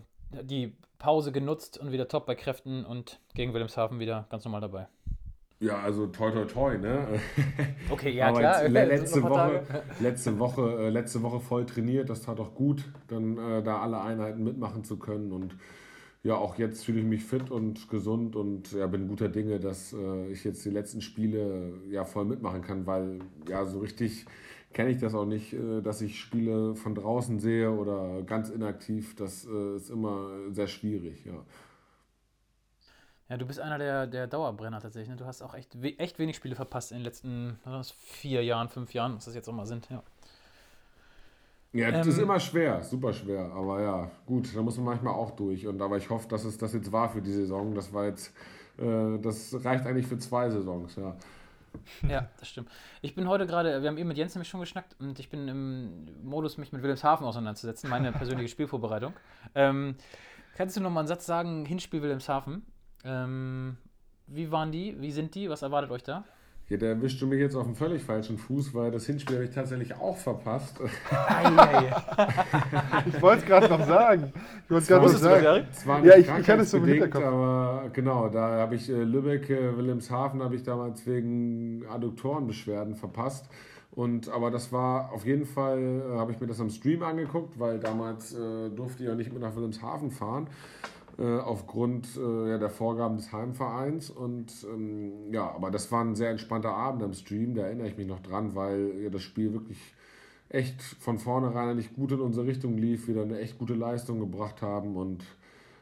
die 0.43 0.75
Pause 0.99 1.31
genutzt 1.31 1.77
und 1.77 1.91
wieder 1.91 2.07
top 2.07 2.25
bei 2.25 2.35
Kräften 2.35 2.85
und 2.85 3.19
gegen 3.33 3.53
Wilhelmshaven 3.53 3.99
wieder 3.99 4.27
ganz 4.29 4.45
normal 4.45 4.61
dabei. 4.61 4.87
Ja, 5.61 5.79
also 5.79 6.07
toi 6.07 6.31
toi 6.31 6.45
toi, 6.45 6.77
ne? 6.77 7.19
Okay, 7.89 8.11
ja 8.11 8.27
Aber 8.27 8.39
klar. 8.39 8.63
letzte, 8.69 9.23
Woche, 9.23 9.63
letzte, 9.99 10.39
Woche, 10.39 10.77
äh, 10.79 10.89
letzte 10.89 11.21
Woche 11.21 11.39
voll 11.39 11.65
trainiert, 11.65 12.09
das 12.09 12.21
tat 12.21 12.39
auch 12.39 12.53
gut, 12.53 12.85
dann 13.07 13.37
äh, 13.37 13.63
da 13.63 13.79
alle 13.79 13.99
Einheiten 14.01 14.43
mitmachen 14.43 14.83
zu 14.83 14.97
können 14.97 15.31
und 15.31 15.55
ja, 16.21 16.35
auch 16.35 16.57
jetzt 16.57 16.83
fühle 16.83 16.99
ich 16.99 17.05
mich 17.05 17.23
fit 17.23 17.49
und 17.49 17.89
gesund 17.89 18.35
und 18.35 18.73
ja, 18.73 18.87
bin 18.87 19.07
guter 19.07 19.29
Dinge, 19.29 19.59
dass 19.59 19.93
äh, 19.93 20.27
ich 20.27 20.43
jetzt 20.43 20.63
die 20.65 20.69
letzten 20.69 21.01
Spiele 21.01 21.73
ja 21.89 22.03
voll 22.03 22.25
mitmachen 22.25 22.61
kann, 22.61 22.85
weil 22.85 23.19
ja, 23.47 23.65
so 23.65 23.79
richtig 23.79 24.25
kenne 24.73 24.91
ich 24.91 24.99
das 24.99 25.15
auch 25.15 25.25
nicht, 25.25 25.53
äh, 25.53 25.81
dass 25.81 26.01
ich 26.01 26.19
Spiele 26.19 26.75
von 26.75 26.95
draußen 26.95 27.39
sehe 27.39 27.71
oder 27.71 28.21
ganz 28.23 28.49
inaktiv. 28.49 29.15
Das 29.15 29.45
äh, 29.45 29.75
ist 29.77 29.89
immer 29.89 30.29
sehr 30.51 30.67
schwierig, 30.67 31.25
ja. 31.25 31.43
Ja, 33.29 33.37
du 33.37 33.45
bist 33.45 33.59
einer 33.59 33.77
der, 33.77 34.07
der 34.07 34.27
Dauerbrenner 34.27 34.81
tatsächlich. 34.81 35.09
Ne? 35.09 35.15
Du 35.15 35.25
hast 35.25 35.41
auch 35.43 35.53
echt, 35.53 35.75
echt 35.99 36.17
wenig 36.19 36.35
Spiele 36.35 36.55
verpasst 36.55 36.91
in 36.91 36.97
den 36.97 37.03
letzten 37.03 37.59
vier 37.95 38.43
Jahren, 38.43 38.69
fünf 38.69 38.93
Jahren, 38.93 39.15
was 39.15 39.25
das 39.25 39.35
jetzt 39.35 39.47
auch 39.47 39.53
mal 39.53 39.67
sind. 39.67 39.87
Ja, 39.89 40.03
Ja, 41.71 41.91
das 41.91 42.07
Ähm, 42.07 42.09
ist 42.09 42.17
immer 42.17 42.39
schwer, 42.39 42.83
super 42.83 43.13
schwer. 43.13 43.51
Aber 43.53 43.81
ja, 43.81 44.11
gut, 44.25 44.55
da 44.55 44.61
muss 44.61 44.77
man 44.77 44.85
manchmal 44.87 45.13
auch 45.13 45.31
durch. 45.31 45.67
Und 45.67 45.81
aber 45.81 45.97
ich 45.97 46.09
hoffe, 46.09 46.27
dass 46.27 46.43
es 46.43 46.57
das 46.57 46.73
jetzt 46.73 46.91
war 46.91 47.09
für 47.09 47.21
die 47.21 47.31
Saison. 47.31 47.75
Das 47.75 47.93
war 47.93 48.05
jetzt, 48.05 48.33
äh, 48.77 49.19
das 49.19 49.53
reicht 49.63 49.85
eigentlich 49.85 50.07
für 50.07 50.17
zwei 50.17 50.49
Saisons, 50.49 50.95
ja. 50.95 51.15
Ja, 52.07 52.27
das 52.39 52.47
stimmt. 52.47 52.69
Ich 53.01 53.15
bin 53.15 53.27
heute 53.27 53.45
gerade, 53.47 53.81
wir 53.81 53.89
haben 53.89 53.97
eben 53.97 54.07
mit 54.07 54.17
Jens 54.17 54.35
nämlich 54.35 54.49
schon 54.49 54.59
geschnackt 54.59 54.95
und 54.99 55.19
ich 55.19 55.29
bin 55.29 55.47
im 55.47 56.23
Modus, 56.23 56.57
mich 56.57 56.71
mit 56.71 56.81
Wilhelmshaven 56.81 57.25
auseinanderzusetzen, 57.25 57.89
meine 57.89 58.11
persönliche 58.13 58.49
Spielvorbereitung. 58.49 59.13
Ähm, 59.55 59.95
kannst 60.55 60.75
du 60.77 60.81
noch 60.81 60.89
mal 60.89 61.01
einen 61.01 61.07
Satz 61.07 61.25
sagen, 61.25 61.65
Hinspiel 61.65 62.01
Wilhelmshaven? 62.01 62.65
Ähm, 63.03 63.77
wie 64.27 64.51
waren 64.51 64.71
die? 64.71 64.99
Wie 65.01 65.11
sind 65.11 65.35
die? 65.35 65.49
Was 65.49 65.61
erwartet 65.61 65.91
euch 65.91 66.03
da? 66.03 66.23
Ja, 66.69 66.77
da 66.77 66.85
erwischst 66.85 67.19
du 67.19 67.25
mich 67.25 67.39
jetzt 67.39 67.55
auf 67.55 67.65
dem 67.65 67.73
völlig 67.75 68.03
falschen 68.03 68.37
Fuß, 68.37 68.75
weil 68.75 68.91
das 68.91 69.05
Hinspiel 69.07 69.37
habe 69.37 69.45
ich 69.45 69.51
tatsächlich 69.55 69.95
auch 69.95 70.17
verpasst. 70.17 70.79
Ich 73.07 73.21
wollte 73.21 73.39
es 73.41 73.45
gerade 73.45 73.67
noch 73.69 73.85
sagen. 73.85 74.33
Ich 74.65 74.69
wollte 74.71 74.81
es 74.83 74.87
gerade 74.87 75.05
noch 75.05 75.13
sagen. 75.17 75.67
Es 75.71 75.87
war 75.87 75.97
Ja, 76.05 76.15
nicht 76.17 76.29
ich- 76.29 76.37
ich 76.39 76.49
hatte 76.49 76.61
es 76.61 76.71
so 76.71 76.77
im 76.77 76.83
krankheitsbedingt, 76.83 77.03
Hinterkopf. 77.15 77.25
aber 77.25 77.89
genau, 77.93 78.29
da 78.29 78.59
habe 78.59 78.75
ich 78.75 78.89
äh, 78.89 79.03
Lübeck, 79.03 79.49
äh, 79.49 79.75
Wilhelmshaven 79.77 80.41
habe 80.43 80.55
ich 80.55 80.63
damals 80.63 81.05
wegen 81.07 81.83
Adduktorenbeschwerden 81.89 82.95
verpasst. 82.95 83.49
Und 83.91 84.29
aber 84.29 84.51
das 84.51 84.71
war 84.71 85.11
auf 85.11 85.25
jeden 85.25 85.45
Fall, 85.45 85.79
äh, 86.13 86.17
habe 86.17 86.31
ich 86.31 86.39
mir 86.39 86.47
das 86.47 86.59
am 86.61 86.69
Stream 86.69 87.01
angeguckt, 87.03 87.59
weil 87.59 87.79
damals 87.79 88.33
äh, 88.33 88.69
durfte 88.69 89.03
ich 89.03 89.09
auch 89.09 89.15
nicht 89.15 89.33
mit 89.33 89.41
nach 89.41 89.55
Wilhelmshaven 89.55 90.11
fahren. 90.11 90.47
Äh, 91.19 91.39
aufgrund 91.39 92.07
äh, 92.15 92.49
ja, 92.49 92.57
der 92.57 92.69
Vorgaben 92.69 93.17
des 93.17 93.33
Heimvereins. 93.33 94.09
Und 94.09 94.53
ähm, 94.73 95.33
ja, 95.33 95.51
aber 95.51 95.69
das 95.69 95.91
war 95.91 96.01
ein 96.01 96.15
sehr 96.15 96.29
entspannter 96.29 96.71
Abend 96.71 97.03
am 97.03 97.11
Stream, 97.13 97.55
da 97.55 97.63
erinnere 97.63 97.89
ich 97.89 97.97
mich 97.97 98.07
noch 98.07 98.21
dran, 98.21 98.55
weil 98.55 98.93
ja, 99.01 99.09
das 99.09 99.21
Spiel 99.23 99.51
wirklich 99.51 99.79
echt 100.47 100.81
von 100.81 101.17
vornherein 101.17 101.75
nicht 101.75 101.93
gut 101.93 102.13
in 102.13 102.21
unsere 102.21 102.47
Richtung 102.47 102.77
lief, 102.77 103.09
wir 103.09 103.15
da 103.15 103.23
eine 103.23 103.39
echt 103.39 103.57
gute 103.57 103.73
Leistung 103.73 104.21
gebracht 104.21 104.61
haben. 104.61 104.95
Und 104.95 105.25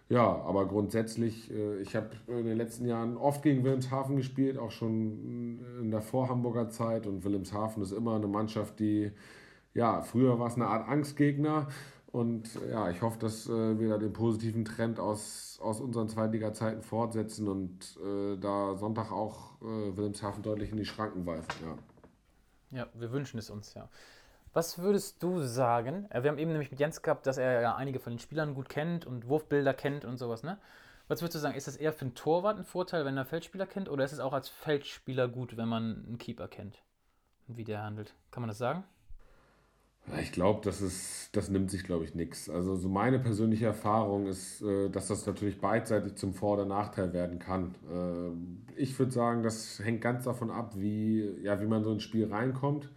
ja, 0.10 0.24
aber 0.24 0.68
grundsätzlich, 0.68 1.52
äh, 1.52 1.82
ich 1.82 1.96
habe 1.96 2.10
in 2.28 2.46
den 2.46 2.58
letzten 2.58 2.88
Jahren 2.88 3.16
oft 3.16 3.44
gegen 3.44 3.64
Wilhelmshaven 3.64 4.16
gespielt, 4.16 4.58
auch 4.58 4.72
schon 4.72 5.60
in 5.80 5.92
der 5.92 6.02
Vorhamburger 6.02 6.70
Zeit. 6.70 7.06
Und 7.06 7.24
Wilhelmshaven 7.24 7.84
ist 7.84 7.92
immer 7.92 8.16
eine 8.16 8.28
Mannschaft, 8.28 8.80
die, 8.80 9.12
ja, 9.76 10.02
früher 10.02 10.40
war 10.40 10.48
es 10.48 10.56
eine 10.56 10.66
Art 10.66 10.90
Angstgegner 10.90 11.68
und 12.18 12.50
ja, 12.72 12.90
ich 12.90 13.02
hoffe, 13.02 13.20
dass 13.20 13.48
äh, 13.48 13.80
wir 13.80 13.90
da 13.90 13.98
den 13.98 14.12
positiven 14.12 14.66
Trend 14.66 15.00
aus, 15.00 15.60
aus 15.62 15.80
unseren 15.80 16.10
Zweitliga-Zeiten 16.10 16.82
fortsetzen 16.82 17.48
und 17.48 17.98
äh, 18.04 18.38
da 18.38 18.76
Sonntag 18.76 19.12
auch 19.12 19.62
äh, 19.62 19.96
Wilhelmshaven 19.96 20.42
deutlich 20.42 20.72
in 20.72 20.78
die 20.78 20.86
Schranken 20.86 21.26
weisen, 21.26 21.48
ja. 21.64 21.78
Ja, 22.80 22.88
wir 22.94 23.12
wünschen 23.12 23.38
es 23.38 23.50
uns, 23.50 23.74
ja. 23.76 23.88
Was 24.54 24.80
würdest 24.80 25.22
du 25.22 25.42
sagen? 25.42 26.08
äh, 26.10 26.24
Wir 26.24 26.32
haben 26.32 26.40
eben 26.40 26.52
nämlich 26.52 26.72
mit 26.72 26.80
Jens 26.80 27.02
gehabt, 27.04 27.28
dass 27.28 27.38
er 27.38 27.62
ja 27.62 27.76
einige 27.76 28.00
von 28.00 28.14
den 28.14 28.20
Spielern 28.20 28.56
gut 28.56 28.68
kennt 28.68 29.06
und 29.06 29.28
Wurfbilder 29.28 29.74
kennt 29.74 30.04
und 30.04 30.18
sowas, 30.18 30.44
ne? 30.44 30.58
Was 31.08 31.22
würdest 31.22 31.36
du 31.36 31.40
sagen? 31.40 31.56
Ist 31.56 31.68
das 31.68 31.78
eher 31.78 31.94
für 31.94 32.02
einen 32.02 32.16
Torwart 32.16 32.58
ein 32.58 32.66
Vorteil, 32.66 33.06
wenn 33.06 33.16
er 33.16 33.26
Feldspieler 33.26 33.66
kennt, 33.68 33.88
oder 33.90 34.04
ist 34.04 34.12
es 34.12 34.20
auch 34.20 34.34
als 34.34 34.50
Feldspieler 34.50 35.28
gut, 35.28 35.56
wenn 35.56 35.70
man 35.70 36.04
einen 36.06 36.18
Keeper 36.18 36.48
kennt 36.48 36.82
und 37.48 37.58
wie 37.58 37.64
der 37.64 37.84
handelt? 37.84 38.16
Kann 38.32 38.42
man 38.42 38.50
das 38.50 38.58
sagen? 38.58 38.84
Ich 40.22 40.32
glaube, 40.32 40.62
das 40.64 40.82
ist, 40.82 41.30
das 41.36 41.50
nimmt 41.50 41.70
sich, 41.70 41.84
glaube 41.84 42.06
ich, 42.06 42.16
nichts. 42.16 42.50
Also 42.50 42.76
so 42.76 42.88
meine 42.88 43.20
persönliche 43.20 43.66
Erfahrung 43.66 44.28
ist, 44.28 44.62
äh, 44.62 44.90
dass 44.90 45.08
das 45.08 45.26
natürlich 45.26 45.60
beidseitig 45.60 46.16
zum 46.16 46.34
Vor- 46.34 46.54
oder 46.54 46.66
Nachteil 46.66 47.12
werden 47.14 47.40
kann. 47.40 47.76
Äh, 47.92 48.82
Ich 48.82 48.98
würde 48.98 49.12
sagen, 49.12 49.44
das 49.44 49.80
hängt 49.84 50.02
ganz 50.02 50.24
davon 50.24 50.50
ab, 50.52 50.74
wie, 50.78 51.24
ja, 51.44 51.60
wie 51.62 51.66
man 51.66 51.84
so 51.84 51.92
ins 51.92 52.04
Spiel 52.04 52.28
reinkommt. 52.32 52.90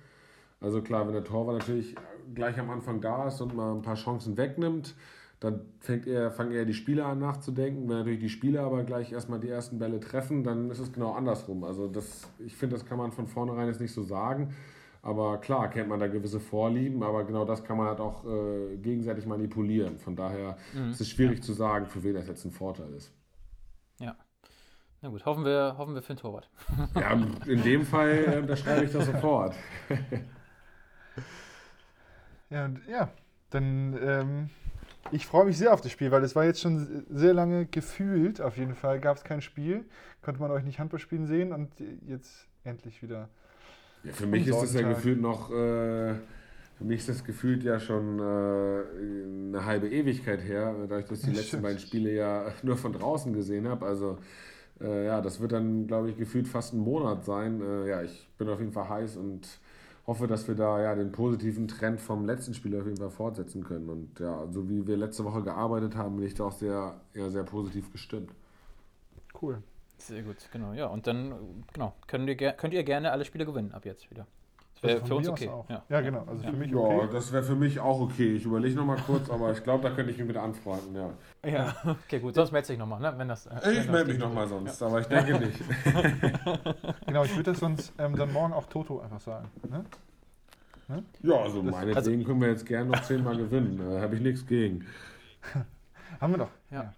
Also 0.60 0.82
klar, 0.82 1.06
wenn 1.06 1.14
der 1.14 1.24
Torwart 1.24 1.58
natürlich 1.58 1.96
gleich 2.34 2.58
am 2.60 2.70
Anfang 2.70 3.00
da 3.00 3.26
ist 3.28 3.40
und 3.40 3.54
mal 3.56 3.74
ein 3.74 3.82
paar 3.82 3.96
Chancen 3.96 4.36
wegnimmt, 4.36 4.94
dann 5.40 5.62
fängt 5.80 6.06
er, 6.06 6.30
fangen 6.30 6.52
eher 6.52 6.66
die 6.66 6.74
Spieler 6.74 7.06
an 7.06 7.18
nachzudenken. 7.18 7.88
Wenn 7.88 7.96
natürlich 7.98 8.20
die 8.20 8.28
Spieler 8.28 8.62
aber 8.64 8.84
gleich 8.84 9.10
erstmal 9.12 9.40
die 9.40 9.48
ersten 9.48 9.78
Bälle 9.78 9.98
treffen, 10.00 10.44
dann 10.44 10.70
ist 10.70 10.78
es 10.80 10.92
genau 10.92 11.12
andersrum. 11.14 11.64
Also 11.64 11.88
das, 11.88 12.28
ich 12.38 12.54
finde, 12.56 12.76
das 12.76 12.84
kann 12.86 12.98
man 12.98 13.10
von 13.10 13.26
vornherein 13.26 13.66
jetzt 13.68 13.80
nicht 13.80 13.94
so 13.94 14.02
sagen. 14.02 14.54
Aber 15.02 15.38
klar, 15.38 15.70
kennt 15.70 15.88
man 15.88 15.98
da 15.98 16.08
gewisse 16.08 16.40
Vorlieben, 16.40 17.02
aber 17.02 17.24
genau 17.24 17.44
das 17.44 17.64
kann 17.64 17.78
man 17.78 17.86
halt 17.86 18.00
auch 18.00 18.24
äh, 18.26 18.76
gegenseitig 18.76 19.24
manipulieren. 19.26 19.98
Von 19.98 20.14
daher 20.14 20.58
ist 20.90 21.00
es 21.00 21.08
schwierig 21.08 21.42
zu 21.42 21.54
sagen, 21.54 21.86
für 21.86 22.02
wen 22.02 22.14
das 22.14 22.28
jetzt 22.28 22.44
ein 22.44 22.50
Vorteil 22.50 22.92
ist. 22.92 23.12
Ja. 23.98 24.14
Na 25.00 25.08
gut, 25.08 25.24
hoffen 25.24 25.44
wir, 25.46 25.76
hoffen 25.78 25.94
wir 25.94 26.02
für 26.02 26.12
den 26.12 26.18
Torwart. 26.18 26.50
Ja, 26.94 27.12
in 27.46 27.62
dem 27.62 27.86
Fall 27.86 28.24
äh, 28.26 28.38
unterschreibe 28.38 28.84
ich 28.84 28.92
das 28.92 29.06
sofort. 29.06 29.54
Ja, 32.52 32.64
und, 32.64 32.80
ja 32.88 33.08
dann 33.50 33.96
ähm, 34.02 34.50
ich 35.12 35.26
freue 35.26 35.44
mich 35.44 35.58
sehr 35.58 35.72
auf 35.72 35.80
das 35.80 35.92
Spiel, 35.92 36.10
weil 36.10 36.22
es 36.22 36.36
war 36.36 36.44
jetzt 36.44 36.60
schon 36.60 37.04
sehr 37.08 37.34
lange 37.34 37.66
gefühlt, 37.66 38.40
auf 38.40 38.56
jeden 38.56 38.74
Fall 38.74 39.00
gab 39.00 39.16
es 39.16 39.24
kein 39.24 39.40
Spiel, 39.40 39.84
konnte 40.22 40.40
man 40.40 40.50
euch 40.50 40.64
nicht 40.64 40.78
Handball 40.78 41.00
spielen 41.00 41.26
sehen 41.26 41.52
und 41.52 41.70
jetzt 42.06 42.46
endlich 42.64 43.02
wieder. 43.02 43.28
Ja, 44.04 44.12
für 44.12 44.26
mich 44.26 44.46
ist 44.46 44.62
das 44.62 44.74
ja 44.74 44.88
gefühlt 44.88 45.20
noch, 45.20 45.50
äh, 45.50 46.14
für 46.78 46.84
mich 46.84 47.00
ist 47.00 47.08
das 47.08 47.24
gefühlt 47.24 47.62
ja 47.62 47.78
schon 47.78 48.18
äh, 48.18 48.22
eine 48.22 49.64
halbe 49.64 49.88
Ewigkeit 49.88 50.42
her, 50.42 50.74
dadurch, 50.88 51.06
dass 51.06 51.20
ich 51.20 51.26
die 51.26 51.36
letzten 51.36 51.62
beiden 51.62 51.78
Spiele 51.78 52.12
ja 52.12 52.46
nur 52.62 52.76
von 52.76 52.92
draußen 52.92 53.32
gesehen 53.32 53.68
habe. 53.68 53.86
Also 53.86 54.18
äh, 54.80 55.06
ja, 55.06 55.20
das 55.20 55.40
wird 55.40 55.52
dann, 55.52 55.86
glaube 55.86 56.10
ich, 56.10 56.16
gefühlt 56.16 56.48
fast 56.48 56.72
ein 56.72 56.80
Monat 56.80 57.24
sein. 57.24 57.60
Äh, 57.60 57.88
ja, 57.88 58.02
ich 58.02 58.28
bin 58.38 58.48
auf 58.48 58.60
jeden 58.60 58.72
Fall 58.72 58.88
heiß 58.88 59.16
und 59.16 59.46
hoffe, 60.06 60.26
dass 60.26 60.48
wir 60.48 60.54
da 60.54 60.80
ja 60.82 60.94
den 60.94 61.12
positiven 61.12 61.68
Trend 61.68 62.00
vom 62.00 62.24
letzten 62.24 62.54
Spiel 62.54 62.78
auf 62.78 62.86
jeden 62.86 62.96
Fall 62.96 63.10
fortsetzen 63.10 63.62
können. 63.64 63.88
Und 63.88 64.18
ja, 64.18 64.46
so 64.50 64.68
wie 64.68 64.86
wir 64.86 64.96
letzte 64.96 65.24
Woche 65.24 65.42
gearbeitet 65.42 65.96
haben, 65.96 66.16
bin 66.16 66.26
ich 66.26 66.34
da 66.34 66.44
auch 66.44 66.52
sehr, 66.52 67.00
ja, 67.14 67.30
sehr 67.30 67.44
positiv 67.44 67.92
gestimmt. 67.92 68.30
Cool. 69.40 69.62
Sehr 70.00 70.22
gut, 70.22 70.36
genau. 70.52 70.72
Ja, 70.72 70.86
und 70.86 71.06
dann 71.06 71.64
genau, 71.72 71.94
könnt 72.06 72.28
ihr, 72.28 72.52
könnt 72.52 72.74
ihr 72.74 72.82
gerne 72.84 73.12
alle 73.12 73.24
Spiele 73.24 73.44
gewinnen 73.46 73.72
ab 73.72 73.84
jetzt 73.84 74.10
wieder. 74.10 74.26
Das 74.74 74.82
wäre 74.82 74.94
Also 74.94 75.06
für 75.06 75.14
uns 75.16 75.28
okay. 75.28 75.48
Auch. 75.48 75.68
Ja. 75.68 75.82
Ja. 75.90 76.00
genau. 76.00 76.24
Also 76.26 76.42
für 76.42 76.52
mich 76.52 76.70
Ja, 76.70 76.78
okay. 76.78 77.08
das 77.12 77.32
wäre 77.32 77.42
für 77.42 77.54
mich 77.54 77.80
auch 77.80 78.00
okay. 78.00 78.34
Ich 78.34 78.44
überlege 78.46 78.76
noch 78.76 78.86
mal 78.86 78.96
kurz, 78.96 79.28
aber 79.28 79.52
ich 79.52 79.62
glaube, 79.62 79.82
da 79.86 79.94
könnte 79.94 80.10
ich 80.10 80.16
mich 80.18 80.26
mit 80.26 80.38
anfreunden, 80.38 80.94
ja. 80.94 81.10
Ja, 81.48 81.76
okay, 82.06 82.18
gut. 82.18 82.34
Sonst 82.34 82.50
melde 82.50 82.68
dich 82.68 82.78
nochmal, 82.78 82.98
ne? 83.00 83.12
Wenn 83.16 83.28
das, 83.28 83.44
äh, 83.46 83.72
Ich 83.72 83.90
melde 83.90 84.10
mich 84.12 84.18
nochmal 84.18 84.48
sonst, 84.48 84.82
aber 84.82 85.00
ich 85.00 85.06
denke 85.06 85.38
nicht. 85.38 85.60
Genau, 87.06 87.24
ich 87.24 87.32
würde 87.36 87.50
das 87.50 87.60
sonst 87.60 87.92
ähm, 87.98 88.16
dann 88.16 88.32
morgen 88.32 88.52
auch 88.54 88.66
Toto 88.66 89.00
einfach 89.00 89.20
sagen. 89.20 89.50
Ne? 89.68 89.84
Ja, 91.22 91.36
also 91.36 91.62
Das- 91.62 91.70
meinetwegen 91.72 92.24
können 92.24 92.40
wir 92.40 92.48
jetzt 92.48 92.64
gerne 92.66 92.90
noch 92.90 93.02
zehnmal 93.02 93.36
gewinnen. 93.36 93.78
Da 93.78 94.00
habe 94.00 94.14
ich 94.16 94.20
nichts 94.22 94.46
gegen. 94.46 94.86
Haben 96.20 96.32
wir 96.32 96.38
doch. 96.38 96.50
Ja. 96.70 96.92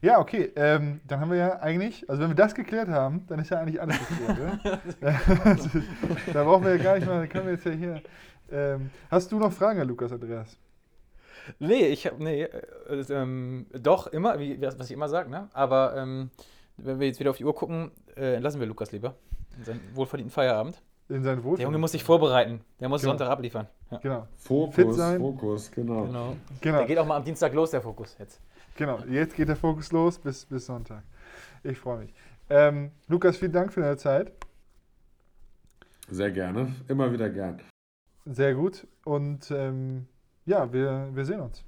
Ja, 0.00 0.18
okay. 0.20 0.52
Ähm, 0.56 1.00
dann 1.06 1.20
haben 1.20 1.30
wir 1.30 1.38
ja 1.38 1.60
eigentlich, 1.60 2.08
also 2.08 2.22
wenn 2.22 2.30
wir 2.30 2.36
das 2.36 2.54
geklärt 2.54 2.88
haben, 2.88 3.24
dann 3.26 3.38
ist 3.40 3.50
ja 3.50 3.58
eigentlich 3.58 3.80
alles 3.80 3.96
geklärt. 3.98 4.60
da 6.32 6.44
brauchen 6.44 6.64
wir 6.64 6.76
ja 6.76 6.82
gar 6.82 6.94
nicht 6.96 7.06
mal, 7.06 7.20
da 7.20 7.26
können 7.26 7.46
wir 7.46 7.52
jetzt 7.54 7.64
ja 7.66 7.72
hier. 7.72 8.02
Ähm, 8.50 8.90
hast 9.10 9.30
du 9.32 9.38
noch 9.38 9.52
Fragen, 9.52 9.76
Herr 9.78 9.86
Lukas 9.86 10.12
Andreas? 10.12 10.56
Nee, 11.58 11.86
ich 11.86 12.06
habe, 12.06 12.22
nee, 12.22 12.42
äh, 12.42 13.04
ähm, 13.10 13.66
doch, 13.72 14.06
immer, 14.08 14.38
wie, 14.38 14.60
was 14.60 14.78
ich 14.80 14.92
immer 14.92 15.08
sage, 15.08 15.30
ne? 15.30 15.48
Aber 15.52 15.96
ähm, 15.96 16.30
wenn 16.76 17.00
wir 17.00 17.06
jetzt 17.06 17.20
wieder 17.20 17.30
auf 17.30 17.36
die 17.38 17.44
Uhr 17.44 17.54
gucken, 17.54 17.90
äh, 18.16 18.38
lassen 18.38 18.60
wir 18.60 18.66
Lukas 18.66 18.92
lieber. 18.92 19.14
In 19.56 19.64
seinen 19.64 19.80
wohlverdienten 19.94 20.32
Feierabend. 20.32 20.80
In 21.08 21.24
seinen 21.24 21.42
Wohlfühl. 21.42 21.56
Der 21.58 21.64
Junge 21.64 21.78
muss 21.78 21.92
sich 21.92 22.04
vorbereiten. 22.04 22.60
Der 22.80 22.88
muss 22.88 23.00
Genau. 23.00 23.12
Sonntag 23.12 23.30
abliefern. 23.30 23.66
Ja. 23.90 23.98
Genau, 23.98 24.26
Fit 24.36 24.46
Fokus, 24.46 24.96
sein. 24.96 25.18
Fokus, 25.20 25.70
genau. 25.70 26.02
Genau. 26.04 26.36
genau, 26.60 26.78
Der 26.78 26.86
geht 26.86 26.98
auch 26.98 27.06
mal 27.06 27.16
am 27.16 27.24
Dienstag 27.24 27.54
los, 27.54 27.70
der 27.70 27.80
Fokus 27.80 28.14
jetzt. 28.18 28.40
Genau. 28.78 29.00
Jetzt 29.04 29.34
geht 29.36 29.48
der 29.48 29.56
Fokus 29.56 29.92
los 29.92 30.18
bis, 30.18 30.46
bis 30.46 30.64
Sonntag. 30.64 31.02
Ich 31.62 31.78
freue 31.78 31.98
mich. 31.98 32.14
Ähm, 32.48 32.90
Lukas, 33.08 33.36
vielen 33.36 33.52
Dank 33.52 33.72
für 33.72 33.82
deine 33.82 33.98
Zeit. 33.98 34.32
Sehr 36.08 36.30
gerne. 36.30 36.74
Immer 36.88 37.12
wieder 37.12 37.28
gern. 37.28 37.60
Sehr 38.24 38.54
gut. 38.54 38.86
Und 39.04 39.50
ähm, 39.50 40.06
ja, 40.46 40.72
wir, 40.72 41.10
wir 41.12 41.24
sehen 41.26 41.40
uns. 41.40 41.62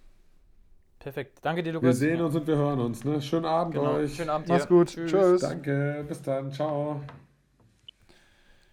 Perfekt. 0.98 1.38
Danke 1.42 1.62
dir, 1.62 1.72
Lukas. 1.72 1.86
Wir 1.86 1.94
sehen 1.94 2.20
uns 2.20 2.34
und 2.34 2.46
wir 2.46 2.56
hören 2.56 2.80
uns. 2.80 3.04
Ne? 3.04 3.20
Schönen 3.20 3.46
Abend 3.46 3.74
Genau. 3.74 3.94
euch. 3.94 4.14
Schönen 4.14 4.30
Abend 4.30 4.48
Mach's 4.48 4.62
dir. 4.62 4.68
gut. 4.68 4.88
Tschüss. 4.88 5.40
Danke. 5.42 6.04
Bis 6.08 6.22
dann. 6.22 6.52
Ciao. 6.52 7.02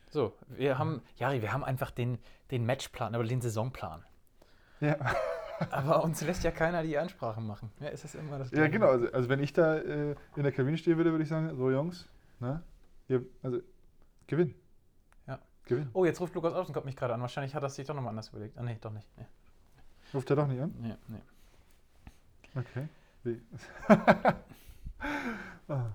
So, 0.09 0.33
wir 0.47 0.77
haben, 0.77 1.01
Jari, 1.17 1.41
wir 1.41 1.51
haben 1.51 1.63
einfach 1.63 1.91
den, 1.91 2.17
den 2.51 2.65
Matchplan, 2.65 3.13
aber 3.15 3.23
den 3.25 3.41
Saisonplan. 3.41 4.03
Ja. 4.79 4.95
Aber 5.71 6.03
uns 6.03 6.21
lässt 6.21 6.43
ja 6.43 6.51
keiner 6.51 6.83
die 6.83 6.97
Ansprachen 6.97 7.45
machen. 7.47 7.71
Ja, 7.79 7.87
ist 7.89 8.03
das 8.03 8.15
immer 8.15 8.37
das 8.37 8.51
Ja, 8.51 8.57
Gleiche? 8.57 8.71
genau. 8.71 8.87
Also, 8.87 9.11
also 9.11 9.29
wenn 9.29 9.39
ich 9.41 9.53
da 9.53 9.75
äh, 9.77 10.15
in 10.35 10.43
der 10.43 10.51
Kabine 10.51 10.77
stehen 10.77 10.97
würde, 10.97 11.11
würde 11.11 11.23
ich 11.23 11.29
sagen, 11.29 11.55
so 11.55 11.71
Jungs, 11.71 12.07
ne? 12.39 12.61
Ihr, 13.07 13.25
also 13.41 13.59
gewinn. 14.27 14.53
Ja. 15.27 15.39
Gewinn. 15.65 15.89
Oh, 15.93 16.05
jetzt 16.05 16.19
ruft 16.21 16.35
Lukas 16.35 16.53
Außenkopf 16.53 16.85
mich 16.85 16.95
gerade 16.95 17.13
an. 17.13 17.21
Wahrscheinlich 17.21 17.55
hat 17.55 17.63
er 17.63 17.69
sich 17.69 17.87
doch 17.87 17.95
nochmal 17.95 18.11
anders 18.11 18.29
überlegt. 18.29 18.57
Ah, 18.57 18.63
nee, 18.63 18.77
doch 18.79 18.91
nicht. 18.91 19.07
Nee. 19.17 19.25
Ruft 20.13 20.29
er 20.29 20.35
doch 20.35 20.47
nicht 20.47 20.61
an? 20.61 20.73
Nee, 20.79 20.95
nee. 21.07 21.21
Okay. 22.55 22.87
Wie? 23.23 23.41
Ah. 25.69 25.87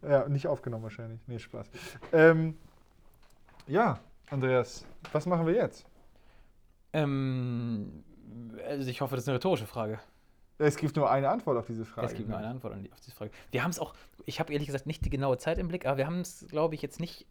Ja, 0.00 0.28
nicht 0.28 0.46
aufgenommen 0.46 0.84
wahrscheinlich. 0.84 1.20
Nee, 1.26 1.38
Spaß. 1.40 1.68
Ähm, 2.12 2.56
ja, 3.66 3.98
Andreas, 4.30 4.86
was 5.12 5.26
machen 5.26 5.44
wir 5.46 5.54
jetzt? 5.54 5.84
Ähm, 6.92 8.04
also 8.66 8.88
ich 8.90 9.00
hoffe, 9.00 9.14
das 9.16 9.24
ist 9.24 9.28
eine 9.28 9.36
rhetorische 9.36 9.66
Frage. 9.66 10.00
Es 10.58 10.76
gibt 10.76 10.96
nur 10.96 11.08
eine 11.08 11.28
Antwort 11.28 11.56
auf 11.56 11.66
diese 11.66 11.84
Frage. 11.84 12.08
Es 12.08 12.14
gibt 12.14 12.28
nur 12.28 12.36
eine 12.36 12.48
Antwort 12.48 12.74
auf 12.74 13.00
diese 13.00 13.14
Frage. 13.14 13.30
Wir 13.52 13.62
haben 13.62 13.70
es 13.70 13.78
auch, 13.78 13.94
ich 14.26 14.40
habe 14.40 14.52
ehrlich 14.52 14.66
gesagt 14.66 14.86
nicht 14.86 15.04
die 15.04 15.10
genaue 15.10 15.38
Zeit 15.38 15.58
im 15.58 15.68
Blick, 15.68 15.86
aber 15.86 15.98
wir 15.98 16.06
haben 16.06 16.20
es, 16.20 16.46
glaube 16.48 16.74
ich, 16.74 16.82
jetzt 16.82 16.98
nicht 16.98 17.26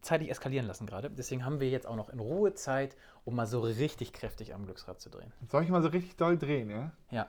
zeitlich 0.00 0.30
eskalieren 0.30 0.66
lassen 0.66 0.86
gerade. 0.86 1.10
Deswegen 1.10 1.44
haben 1.44 1.60
wir 1.60 1.68
jetzt 1.68 1.86
auch 1.86 1.96
noch 1.96 2.08
in 2.08 2.20
Ruhe 2.20 2.54
Zeit, 2.54 2.96
um 3.24 3.36
mal 3.36 3.46
so 3.46 3.60
richtig 3.60 4.14
kräftig 4.14 4.54
am 4.54 4.64
Glücksrad 4.64 4.98
zu 4.98 5.10
drehen. 5.10 5.30
Soll 5.48 5.62
ich 5.62 5.68
mal 5.68 5.82
so 5.82 5.88
richtig 5.88 6.16
doll 6.16 6.38
drehen, 6.38 6.70
ja? 6.70 6.92
Ja. 7.10 7.28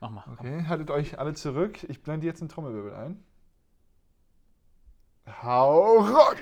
Mach 0.00 0.10
mal. 0.10 0.22
komm. 0.24 0.34
Okay, 0.38 0.64
haltet 0.68 0.90
euch 0.90 1.18
alle 1.18 1.34
zurück. 1.34 1.82
Ich 1.88 2.02
blende 2.02 2.26
jetzt 2.26 2.40
einen 2.42 2.48
Trommelwirbel 2.48 2.94
ein. 2.94 3.24
Hau 5.42 5.98
Rock! 5.98 6.38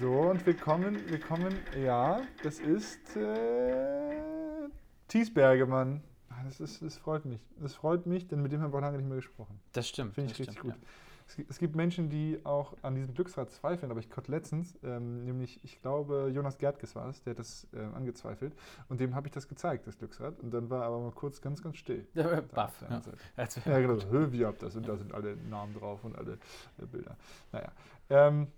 So, 0.00 0.12
und 0.30 0.46
wir 0.46 0.56
kommen, 0.56 0.96
wir 1.10 1.20
kommen, 1.20 1.54
ja, 1.82 2.22
das 2.42 2.58
ist 2.58 3.16
äh, 3.16 4.68
Thies 5.08 5.32
Bergemann. 5.32 6.02
Ah, 6.30 6.36
Das, 6.44 6.60
ist, 6.60 6.80
das 6.82 6.96
freut 6.96 7.24
mich. 7.26 7.40
Das 7.60 7.74
freut 7.74 8.06
mich, 8.06 8.26
denn 8.28 8.40
mit 8.40 8.50
dem 8.52 8.62
haben 8.62 8.72
wir 8.72 8.78
auch 8.78 8.82
lange 8.82 8.96
nicht 8.98 9.06
mehr 9.06 9.16
gesprochen. 9.16 9.60
Das 9.72 9.86
stimmt. 9.88 10.14
Finde 10.14 10.32
ich 10.32 10.38
richtig 10.38 10.58
stimmt, 10.58 10.74
gut. 10.76 10.82
Es, 11.28 11.36
gibt- 11.36 11.50
es 11.50 11.58
gibt 11.58 11.76
Menschen, 11.76 12.08
die 12.08 12.40
auch 12.44 12.74
an 12.82 12.94
diesem 12.94 13.12
Glücksrad 13.14 13.50
zweifeln, 13.50 13.90
aber 13.92 14.00
ich 14.00 14.08
konnte 14.10 14.30
letztens, 14.32 14.74
ähm, 14.82 15.24
nämlich, 15.24 15.62
ich 15.64 15.80
glaube, 15.82 16.30
Jonas 16.34 16.56
Gertges 16.58 16.96
war 16.96 17.08
es, 17.08 17.22
der 17.22 17.32
hat 17.32 17.38
das 17.38 17.68
ähm, 17.74 17.94
angezweifelt. 17.94 18.54
Und 18.88 19.00
dem 19.00 19.14
habe 19.14 19.28
ich 19.28 19.32
das 19.32 19.46
gezeigt, 19.48 19.86
das 19.86 19.98
Glücksrad. 19.98 20.40
Und 20.40 20.50
dann 20.52 20.70
war 20.70 20.80
er 20.82 20.86
aber 20.86 21.00
mal 21.00 21.12
kurz 21.12 21.40
ganz, 21.42 21.62
ganz 21.62 21.76
still. 21.76 22.06
Ja. 22.14 22.30
Äh, 22.32 22.42
Baff. 22.42 22.82
Ja. 22.88 23.00
Ja, 23.66 23.78
genau. 23.80 23.96
so, 23.96 24.08
"Hö, 24.10 24.32
Wie 24.32 24.44
habt 24.46 24.62
das? 24.62 24.74
Und 24.76 24.88
da 24.88 24.96
sind 24.96 25.12
alle 25.12 25.36
Namen 25.36 25.74
drauf 25.74 26.02
und 26.04 26.16
alle 26.16 26.38
äh, 26.78 26.86
Bilder. 26.86 27.16
Naja. 27.52 27.70
Ähm, 28.08 28.48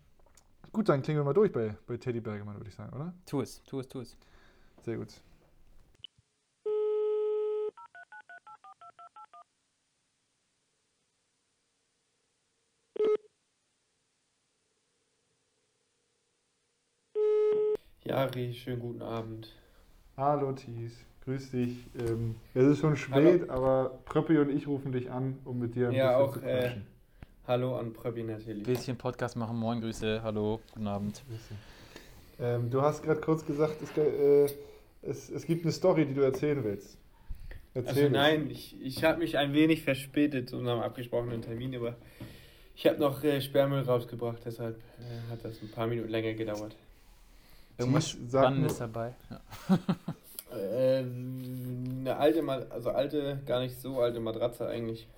gut, 0.72 0.88
dann 0.88 1.02
klingen 1.02 1.20
wir 1.20 1.24
mal 1.24 1.34
durch 1.34 1.52
bei, 1.52 1.76
bei 1.86 1.96
Teddy 1.96 2.20
Bergemann, 2.20 2.56
würde 2.56 2.68
ich 2.68 2.74
sagen, 2.74 2.94
oder? 2.94 3.12
Tu 3.26 3.40
es, 3.40 3.62
tu 3.64 3.80
es, 3.80 3.88
tu 3.88 4.00
es. 4.00 4.16
Sehr 4.84 4.96
gut. 4.96 5.20
Jari, 18.04 18.52
schönen 18.54 18.80
guten 18.80 19.02
Abend. 19.02 19.54
Hallo 20.16 20.52
Thies, 20.52 21.04
grüß 21.24 21.50
dich. 21.52 21.90
Ähm, 21.98 22.36
es 22.54 22.64
ist 22.64 22.78
schon 22.80 22.96
spät, 22.96 23.48
aber 23.50 23.98
Pröppi 24.04 24.38
und 24.38 24.50
ich 24.50 24.66
rufen 24.66 24.92
dich 24.92 25.10
an, 25.10 25.38
um 25.44 25.58
mit 25.58 25.74
dir 25.74 25.88
ein 25.88 25.94
Ja, 25.94 26.16
bisschen 26.16 26.16
auch, 26.16 26.34
zu 26.34 26.40
äh, 26.40 26.50
quatschen. 26.50 26.86
Hallo 27.46 27.76
an 27.76 27.92
Pröbi 27.92 28.22
natürlich. 28.22 28.62
Bisschen 28.62 28.96
Podcast 28.96 29.36
machen. 29.36 29.56
Moin, 29.56 29.80
Grüße. 29.80 30.22
Hallo, 30.22 30.60
guten 30.72 30.86
Abend. 30.86 31.22
Ähm, 32.38 32.70
du 32.70 32.82
hast 32.82 33.02
gerade 33.02 33.20
kurz 33.20 33.44
gesagt, 33.44 33.82
es, 33.82 33.96
äh, 33.98 34.48
es, 35.02 35.28
es 35.28 35.44
gibt 35.44 35.64
eine 35.64 35.72
Story, 35.72 36.06
die 36.06 36.14
du 36.14 36.20
erzählen 36.20 36.62
willst. 36.62 36.98
Also 37.74 37.88
Erzähl 37.88 38.06
es. 38.06 38.12
nein, 38.12 38.48
ich, 38.48 38.80
ich 38.80 39.02
habe 39.02 39.18
mich 39.18 39.38
ein 39.38 39.54
wenig 39.54 39.82
verspätet 39.82 40.50
zu 40.50 40.56
unserem 40.58 40.80
abgesprochenen 40.80 41.42
Termin, 41.42 41.74
aber 41.74 41.96
ich 42.76 42.86
habe 42.86 42.98
noch 43.00 43.24
äh, 43.24 43.40
Sperrmüll 43.40 43.82
rausgebracht, 43.82 44.42
deshalb 44.44 44.76
äh, 45.00 45.32
hat 45.32 45.44
das 45.44 45.60
ein 45.62 45.70
paar 45.70 45.88
Minuten 45.88 46.10
länger 46.10 46.34
gedauert. 46.34 46.76
Irgendwas 47.76 48.10
Spannendes 48.10 48.78
dabei. 48.78 49.14
Ja. 49.30 49.78
Äh, 50.54 50.98
eine 50.98 52.14
alte, 52.18 52.46
also 52.68 52.90
alte, 52.90 53.40
gar 53.46 53.60
nicht 53.60 53.80
so 53.80 54.00
alte 54.00 54.20
Matratze 54.20 54.66
eigentlich. 54.66 55.08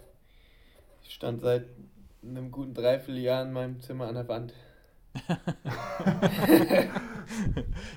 Die 1.04 1.10
stand 1.10 1.40
seit 1.40 1.64
einem 2.28 2.50
guten 2.50 2.74
Dreivierteljahr 2.74 3.42
in 3.42 3.52
meinem 3.52 3.80
Zimmer 3.80 4.08
an 4.08 4.14
der 4.14 4.28
Wand. 4.28 4.52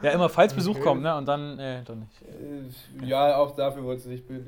ja, 0.04 0.12
immer 0.12 0.30
falls 0.30 0.54
Besuch 0.54 0.76
Okay. 0.76 0.84
kommt, 0.84 1.02
ne? 1.02 1.16
Und 1.16 1.26
dann, 1.28 1.58
äh, 1.58 1.84
doch 1.84 1.96
nicht. 1.96 2.22
Äh, 2.22 3.06
ja, 3.06 3.38
auch 3.38 3.56
dafür 3.56 3.84
wurde 3.84 4.00
sie 4.00 4.10
nicht 4.10 4.28
be 4.28 4.44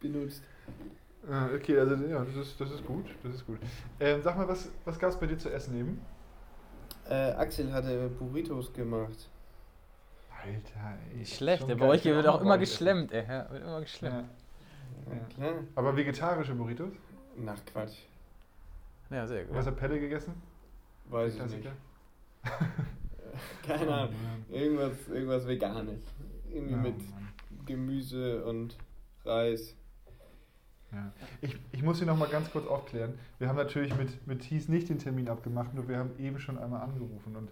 benutzt. 0.00 0.42
Ah, 1.30 1.48
okay, 1.54 1.78
also 1.78 1.94
ja, 1.94 2.24
das 2.24 2.34
ist, 2.34 2.60
das 2.60 2.70
ist 2.72 2.84
gut. 2.84 3.06
Das 3.22 3.34
ist 3.34 3.46
gut. 3.46 3.58
Ähm, 4.00 4.20
sag 4.22 4.36
mal, 4.36 4.48
was, 4.48 4.68
was 4.84 4.98
gab 4.98 5.10
es 5.10 5.16
bei 5.16 5.26
dir 5.26 5.38
zu 5.38 5.52
essen 5.52 5.78
eben? 5.78 6.00
Äh, 7.08 7.32
Axel 7.32 7.72
hatte 7.72 8.08
Burritos 8.18 8.72
gemacht. 8.72 9.28
Alter, 10.44 10.98
ey. 11.16 11.24
Schlecht. 11.24 11.66
geil. 11.68 11.76
bei 11.76 11.86
euch 11.86 12.04
will 12.04 12.16
wird 12.16 12.26
auch 12.26 12.40
immer 12.40 12.54
euch 12.54 12.62
essen. 12.62 12.72
geschlemmt, 12.72 13.12
ey. 13.12 13.24
Ja, 13.28 13.50
wird 13.50 13.62
immer 13.62 13.80
geschlemmt. 13.80 14.26
Ja. 15.08 15.14
Ja, 15.14 15.24
klar. 15.34 15.54
Aber 15.76 15.96
vegetarische 15.96 16.54
Burritos? 16.54 16.92
Nach 17.36 17.64
Quatsch. 17.64 17.98
Ja, 19.12 19.26
sehr 19.26 19.44
gut. 19.44 19.54
Was 19.56 19.66
hat 19.66 19.76
Pelle 19.76 20.00
gegessen? 20.00 20.32
Weiß 21.10 21.34
ich 21.36 21.42
nicht. 21.56 21.68
Keine 23.66 23.92
Ahnung. 23.94 24.14
Irgendwas, 24.50 24.92
irgendwas 25.08 25.46
Veganes. 25.46 26.00
Irgendwie 26.50 26.72
Ja, 26.74 26.78
mit 26.80 27.10
Mann. 27.10 27.28
Gemüse 27.66 28.44
und 28.44 28.76
Reis. 29.24 29.74
Ja. 30.92 31.10
Ich, 31.40 31.56
ich 31.72 31.82
muss 31.82 31.98
hier 31.98 32.06
nochmal 32.06 32.28
ganz 32.28 32.50
kurz 32.50 32.66
aufklären. 32.66 33.14
Wir 33.38 33.48
haben 33.48 33.56
natürlich 33.56 33.96
mit, 33.96 34.26
mit 34.26 34.40
Thies 34.40 34.68
nicht 34.68 34.88
den 34.90 34.98
Termin 34.98 35.28
abgemacht, 35.28 35.72
nur 35.72 35.88
wir 35.88 35.96
haben 35.96 36.10
eben 36.18 36.38
schon 36.38 36.58
einmal 36.58 36.82
angerufen 36.82 37.34
und 37.36 37.48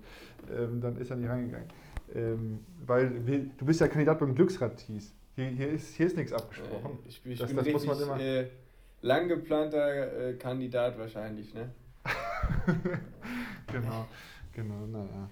ähm, 0.55 0.81
dann 0.83 0.97
ist 0.99 1.11
er 1.11 1.17
nicht 1.17 1.31
reingegangen. 1.31 1.69
Ähm, 2.15 2.61
weil 2.87 3.27
wir, 3.27 3.39
du 3.57 3.65
bist 3.65 3.81
ja 3.81 3.89
Kandidat 3.89 4.19
beim 4.19 4.35
Glücksrad, 4.35 4.77
Thies. 4.77 5.15
Hier, 5.37 5.47
hier, 5.47 5.71
ist, 5.71 5.95
hier 5.95 6.07
ist 6.07 6.17
nichts 6.19 6.33
abgesprochen. 6.35 6.99
Äh, 7.05 7.09
ich 7.09 7.23
bin, 7.23 7.33
ich 7.33 7.39
Das- 7.39 7.49
bin 7.49 7.57
das 7.57 7.67
muss 7.73 7.83
richtig 7.87 8.07
man 8.09 8.21
immer- 8.21 8.21
äh, 8.21 8.51
lang 9.03 9.29
geplanter 9.29 10.29
äh, 10.29 10.35
Kandidat 10.35 10.99
wahrscheinlich, 10.99 11.55
ne? 11.55 11.71
genau, 13.67 14.07
genau, 14.53 14.87
naja. 14.87 15.29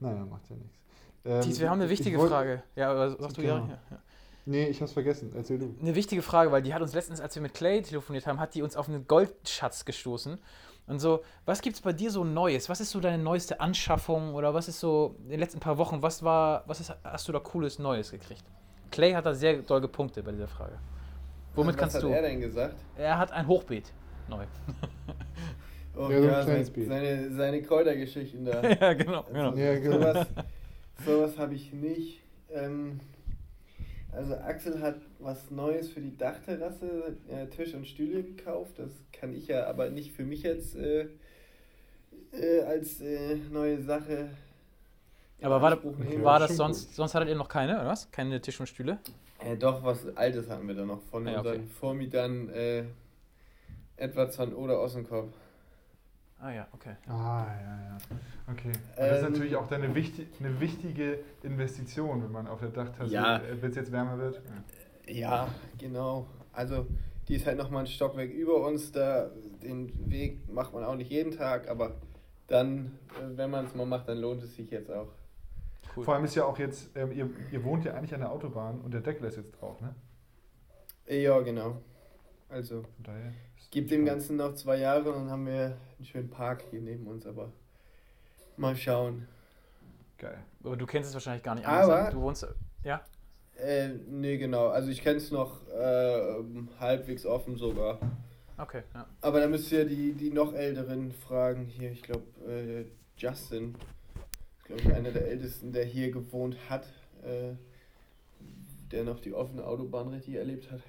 Naja, 0.00 0.24
macht 0.24 0.48
ja 0.50 0.56
nichts. 0.56 0.78
Ähm, 1.24 1.40
Thies, 1.42 1.60
wir 1.60 1.68
haben 1.70 1.80
eine 1.80 1.84
ich 1.84 1.98
wichtige 1.98 2.18
wollt- 2.18 2.30
Frage. 2.30 2.62
Ja, 2.76 2.90
aber 2.90 3.10
sagst 3.10 3.36
du 3.36 3.42
ja? 3.42 3.54
Genau. 3.56 3.68
ja, 3.68 3.78
ja? 3.90 3.98
Nee, 4.46 4.66
ich 4.68 4.80
hab's 4.80 4.92
vergessen. 4.92 5.32
Erzähl 5.36 5.58
du. 5.58 5.74
Eine 5.80 5.94
wichtige 5.94 6.22
Frage, 6.22 6.50
weil 6.50 6.62
die 6.62 6.72
hat 6.72 6.80
uns 6.80 6.94
letztens, 6.94 7.20
als 7.20 7.34
wir 7.34 7.42
mit 7.42 7.52
Clay 7.54 7.82
telefoniert 7.82 8.26
haben, 8.26 8.40
hat 8.40 8.54
die 8.54 8.62
uns 8.62 8.74
auf 8.74 8.88
einen 8.88 9.06
Goldschatz 9.06 9.84
gestoßen. 9.84 10.38
Und 10.86 10.98
so, 10.98 11.22
was 11.44 11.60
gibt's 11.60 11.82
bei 11.82 11.92
dir 11.92 12.10
so 12.10 12.24
Neues? 12.24 12.68
Was 12.68 12.80
ist 12.80 12.90
so 12.90 13.00
deine 13.00 13.22
neueste 13.22 13.60
Anschaffung 13.60 14.34
oder 14.34 14.54
was 14.54 14.66
ist 14.66 14.80
so 14.80 15.14
in 15.24 15.28
den 15.30 15.40
letzten 15.40 15.60
paar 15.60 15.78
Wochen, 15.78 16.02
was 16.02 16.22
war, 16.24 16.64
was 16.66 16.80
ist, 16.80 16.92
hast 17.04 17.28
du 17.28 17.32
da 17.32 17.38
cooles 17.38 17.78
Neues 17.78 18.10
gekriegt? 18.10 18.42
Clay 18.90 19.12
hat 19.12 19.26
da 19.26 19.34
sehr 19.34 19.58
doll 19.58 19.80
gepunktet 19.82 20.24
bei 20.24 20.32
dieser 20.32 20.48
Frage. 20.48 20.78
Womit 21.54 21.74
Was 21.74 21.80
kannst 21.80 21.96
hat 21.96 22.02
du? 22.02 22.08
er 22.08 22.22
denn 22.22 22.40
gesagt? 22.40 22.76
Er 22.96 23.18
hat 23.18 23.32
ein 23.32 23.46
Hochbeet 23.46 23.92
neu. 24.28 24.44
Oh, 25.96 26.08
Ja, 26.08 26.20
ja, 26.20 26.42
sein, 26.44 26.64
seine, 26.86 27.32
seine 27.32 27.62
Kräutergeschichten 27.62 28.44
da. 28.44 28.62
ja, 28.80 28.92
genau, 28.92 29.24
genau. 29.24 29.54
Ja, 29.56 29.76
genau. 29.76 29.98
Sowas, 29.98 30.26
sowas 31.04 31.38
habe 31.38 31.54
ich 31.54 31.72
nicht. 31.72 32.20
Ähm, 32.48 33.00
also 34.12 34.36
Axel 34.36 34.80
hat 34.80 35.00
was 35.18 35.50
Neues 35.50 35.90
für 35.90 36.00
die 36.00 36.16
Dachterrasse, 36.16 37.16
äh, 37.28 37.46
Tisch 37.48 37.74
und 37.74 37.86
Stühle 37.88 38.22
gekauft. 38.22 38.78
Das 38.78 38.90
kann 39.12 39.34
ich 39.34 39.48
ja 39.48 39.66
aber 39.66 39.90
nicht 39.90 40.12
für 40.12 40.24
mich 40.24 40.44
jetzt 40.44 40.76
äh, 40.76 41.08
äh, 42.32 42.62
als 42.62 43.00
äh, 43.00 43.36
neue 43.50 43.82
Sache. 43.82 44.30
Aber 45.42 45.60
war, 45.60 45.78
war 46.22 46.38
das 46.38 46.56
sonst, 46.56 46.94
sonst 46.94 47.14
hattet 47.14 47.30
ihr 47.30 47.36
noch 47.36 47.48
keine, 47.48 47.80
oder 47.80 47.88
was? 47.88 48.10
Keine 48.10 48.40
Tisch 48.40 48.60
und 48.60 48.68
Stühle? 48.68 48.98
Äh, 49.44 49.56
doch, 49.56 49.82
was 49.82 50.06
Altes 50.16 50.48
hatten 50.50 50.66
wir 50.68 50.74
da 50.74 50.84
noch 50.84 51.00
von 51.10 51.26
Ah, 51.26 51.32
ja, 51.32 51.38
okay. 51.40 51.48
unseren 51.50 51.68
Vormietern 51.68 52.48
äh, 52.50 52.84
Edwards 53.96 54.38
van 54.38 54.52
Oder 54.54 54.80
Ossenkopf. 54.80 55.32
Ah 56.38 56.52
ja, 56.52 56.66
okay. 56.72 56.94
Ah, 57.06 57.46
ja, 57.60 57.82
ja. 57.84 57.98
Okay. 58.50 58.68
Und 58.68 58.76
das 58.96 59.18
ist 59.18 59.24
Ähm, 59.26 59.32
natürlich 59.32 59.56
auch 59.56 59.68
dann 59.68 59.82
eine, 59.82 59.94
wichtig, 59.94 60.28
eine 60.40 60.58
wichtige 60.58 61.18
Investition, 61.42 62.22
wenn 62.22 62.32
man 62.32 62.46
auf 62.46 62.60
der 62.60 62.70
Dachtasse, 62.70 63.12
Ja. 63.12 63.36
äh, 63.38 63.60
wenn 63.60 63.70
es 63.70 63.76
jetzt 63.76 63.92
wärmer 63.92 64.18
wird. 64.18 64.40
Ja, 65.06 65.48
genau. 65.78 66.26
Also 66.52 66.86
die 67.28 67.36
ist 67.36 67.46
halt 67.46 67.58
nochmal 67.58 67.82
ein 67.84 67.86
Stockwerk 67.86 68.30
über 68.30 68.66
uns. 68.66 68.90
Da 68.92 69.30
den 69.62 69.92
Weg 70.10 70.48
macht 70.50 70.72
man 70.72 70.82
auch 70.84 70.96
nicht 70.96 71.10
jeden 71.10 71.30
Tag, 71.32 71.68
aber 71.68 71.96
dann, 72.46 72.98
äh, 73.18 73.36
wenn 73.36 73.50
man 73.50 73.66
es 73.66 73.74
mal 73.74 73.86
macht, 73.86 74.08
dann 74.08 74.18
lohnt 74.18 74.42
es 74.42 74.56
sich 74.56 74.70
jetzt 74.70 74.90
auch. 74.90 75.08
Cool. 75.96 76.04
Vor 76.04 76.14
allem 76.14 76.24
ist 76.24 76.34
ja 76.36 76.44
auch 76.44 76.58
jetzt, 76.58 76.90
ähm, 76.96 77.10
ihr, 77.12 77.28
ihr 77.50 77.64
wohnt 77.64 77.84
ja 77.84 77.94
eigentlich 77.94 78.14
an 78.14 78.20
der 78.20 78.30
Autobahn 78.30 78.80
und 78.80 78.92
der 78.94 79.00
Deckel 79.00 79.26
ist 79.26 79.36
jetzt 79.36 79.52
drauf, 79.60 79.80
ne? 79.80 79.94
Ja, 81.08 81.40
genau. 81.40 81.80
Also 82.48 82.84
gibt 83.70 83.90
dem. 83.90 84.04
Ganzen 84.04 84.36
noch 84.36 84.54
zwei 84.54 84.76
Jahre 84.78 85.10
und 85.12 85.22
dann 85.24 85.30
haben 85.30 85.46
wir 85.46 85.76
einen 85.96 86.04
schönen 86.04 86.30
Park 86.30 86.64
hier 86.70 86.80
neben 86.80 87.06
uns, 87.06 87.26
aber 87.26 87.52
mal 88.56 88.76
schauen. 88.76 89.26
Geil. 90.18 90.38
Aber 90.62 90.76
du 90.76 90.86
kennst 90.86 91.08
es 91.08 91.14
wahrscheinlich 91.14 91.42
gar 91.42 91.54
nicht 91.54 91.66
Aber- 91.66 91.96
anders. 91.96 92.14
Du 92.14 92.20
wohnst. 92.20 92.46
Ja? 92.84 93.00
Äh, 93.56 93.88
nee, 94.08 94.38
genau. 94.38 94.68
Also 94.68 94.90
ich 94.90 95.02
kenne 95.02 95.16
es 95.18 95.30
noch 95.30 95.66
äh, 95.68 96.42
halbwegs 96.78 97.26
offen 97.26 97.56
sogar. 97.56 97.98
Okay, 98.56 98.82
ja. 98.94 99.06
Aber 99.20 99.40
da 99.40 99.48
müsst 99.48 99.70
ihr 99.72 99.84
die, 99.84 100.12
die 100.12 100.30
noch 100.30 100.52
älteren 100.52 101.12
fragen. 101.12 101.66
Hier, 101.66 101.90
ich 101.90 102.02
glaube, 102.02 102.24
äh, 102.46 102.84
Justin. 103.16 103.74
Glaube 104.70 104.82
ich, 104.82 104.94
einer 104.94 105.10
der 105.10 105.26
ältesten, 105.26 105.72
der 105.72 105.84
hier 105.84 106.10
gewohnt 106.10 106.56
hat. 106.68 106.86
Äh, 107.22 107.54
der 108.92 109.04
noch 109.04 109.20
die 109.20 109.32
offene 109.32 109.64
Autobahn 109.64 110.08
richtig 110.08 110.34
erlebt 110.34 110.70
hat. 110.70 110.80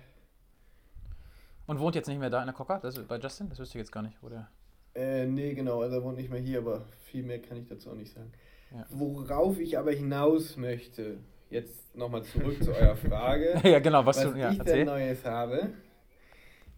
Und 1.67 1.79
wohnt 1.79 1.95
jetzt 1.95 2.07
nicht 2.07 2.19
mehr 2.19 2.29
da 2.29 2.39
in 2.39 2.47
der 2.47 2.53
Cocker? 2.53 2.79
Das 2.81 2.97
ist 2.97 3.07
bei 3.07 3.17
Justin? 3.17 3.49
Das 3.49 3.59
wüsste 3.59 3.77
ich 3.77 3.81
jetzt 3.81 3.91
gar 3.91 4.01
nicht. 4.01 4.17
Wo 4.21 4.29
der 4.29 4.49
Äh, 4.95 5.25
nee, 5.25 5.53
genau, 5.53 5.81
also 5.81 5.97
er 5.97 6.03
wohnt 6.03 6.17
nicht 6.17 6.29
mehr 6.29 6.39
hier, 6.39 6.59
aber 6.59 6.85
viel 7.05 7.23
mehr 7.23 7.41
kann 7.41 7.57
ich 7.57 7.67
dazu 7.67 7.91
auch 7.91 7.95
nicht 7.95 8.13
sagen. 8.13 8.31
Ja. 8.71 8.85
Worauf 8.89 9.59
ich 9.59 9.77
aber 9.77 9.91
hinaus 9.91 10.57
möchte, 10.57 11.17
jetzt 11.49 11.95
nochmal 11.95 12.23
zurück 12.23 12.61
zu 12.63 12.73
eurer 12.73 12.95
Frage, 12.95 13.61
ja, 13.63 13.79
genau, 13.79 14.05
was, 14.05 14.17
was 14.17 14.33
du. 14.33 14.39
Ja, 14.39 14.51
ich 14.51 14.57
denn 14.57 14.67
erzähl. 14.67 14.85
Neues 14.85 15.25
habe. 15.25 15.69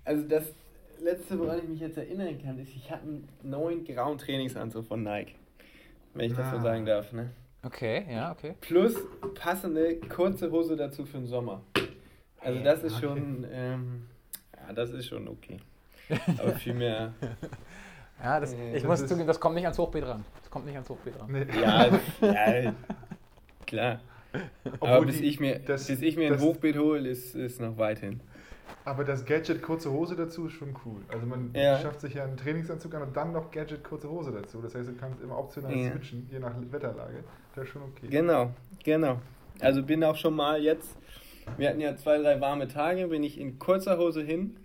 Also 0.04 0.28
das 0.28 0.54
letzte, 1.02 1.40
woran 1.40 1.60
ich 1.60 1.70
mich 1.70 1.80
jetzt 1.80 1.98
erinnern 1.98 2.42
kann, 2.42 2.60
ist, 2.60 2.76
ich 2.76 2.92
habe 2.92 3.04
einen 3.04 3.30
neuen 3.42 3.86
grauen 3.86 4.18
Trainingsanzug 4.18 4.86
von 4.86 5.04
Nike. 5.04 5.36
Wenn 6.14 6.26
ich 6.32 6.36
das 6.36 6.52
so 6.52 6.58
Ah. 6.58 6.62
sagen 6.62 6.86
darf, 6.86 7.12
ne? 7.12 7.30
Okay, 7.64 8.06
ja, 8.10 8.32
okay. 8.32 8.56
Plus 8.62 8.96
passende 9.36 9.96
kurze 10.02 10.52
Hose 10.52 10.76
dazu 10.76 11.06
für 11.06 11.18
den 11.18 11.28
Sommer. 11.28 11.62
Also 12.42 12.60
das 12.62 12.84
ist 12.84 12.98
Okay. 12.98 13.06
schon, 13.06 13.48
ähm, 13.52 14.08
ja, 14.56 14.74
das 14.74 14.92
ist 14.92 15.08
schon 15.08 15.28
okay. 15.28 15.58
Aber 16.40 16.52
viel 16.54 16.74
mehr, 16.74 17.14
Ja, 18.22 18.40
das, 18.40 18.54
Äh, 18.54 18.76
ich 18.76 18.84
das 18.84 19.02
muss 19.02 19.08
zugeben, 19.08 19.28
das 19.28 19.40
kommt 19.40 19.56
nicht 19.56 19.64
ans 19.66 19.78
Hochbeet 19.78 20.06
ran. 20.06 20.24
Das 20.42 20.50
kommt 20.52 20.66
nicht 20.66 20.76
ans 20.76 20.90
Hochbeet 20.90 21.20
ran. 21.20 21.32
Nee. 21.32 21.46
ja, 21.62 22.58
ja, 22.62 22.76
klar. 23.66 24.02
Obwohl 24.66 24.90
Aber 24.90 25.06
bis 25.06 25.18
die- 25.18 25.26
ich 25.26 25.40
mir, 25.40 25.60
das- 25.60 25.88
bis 25.88 26.02
ich 26.02 26.16
mir 26.18 26.28
ein 26.28 26.34
das- 26.34 26.42
Hochbeet 26.42 26.78
hole, 26.78 27.08
ist, 27.10 27.34
ist 27.36 27.60
noch 27.62 27.78
weit 27.78 28.00
hin. 28.00 28.20
Aber 28.86 29.04
das 29.06 29.26
Gadget 29.26 29.62
kurze 29.62 29.92
Hose 29.92 30.16
dazu 30.16 30.48
ist 30.48 30.54
schon 30.54 30.76
cool. 30.86 31.02
Also 31.08 31.26
man 31.26 31.52
Ja. 31.54 31.80
schafft 31.80 32.02
sich 32.02 32.16
ja 32.16 32.24
einen 32.26 32.36
Trainingsanzug 32.38 32.94
an 32.96 33.04
und 33.04 33.16
dann 33.16 33.32
noch 33.32 33.50
Gadget 33.52 33.84
kurze 33.84 34.10
Hose 34.10 34.32
dazu. 34.32 34.62
Das 34.62 34.76
heißt, 34.76 34.90
du 34.90 34.94
kannst 34.96 35.22
immer 35.22 35.38
optional 35.38 35.74
Ja. 35.76 35.92
switchen, 35.92 36.28
je 36.32 36.40
nach 36.40 36.54
Wetterlage. 36.70 37.24
Das 37.56 37.66
ist 37.66 37.72
schon 37.72 37.84
okay. 37.84 38.08
Genau, 38.10 38.52
genau. 38.84 39.20
Also 39.60 39.84
bin 39.84 40.04
auch 40.04 40.16
schon 40.18 40.36
mal 40.36 40.62
jetzt, 40.62 40.98
wir 41.58 41.70
hatten 41.70 41.80
ja 41.80 41.96
zwei, 41.96 42.18
drei 42.18 42.42
warme 42.42 42.68
Tage, 42.68 43.08
bin 43.08 43.24
ich 43.24 43.40
in 43.40 43.58
kurzer 43.60 43.98
Hose 43.98 44.22
hin 44.22 44.58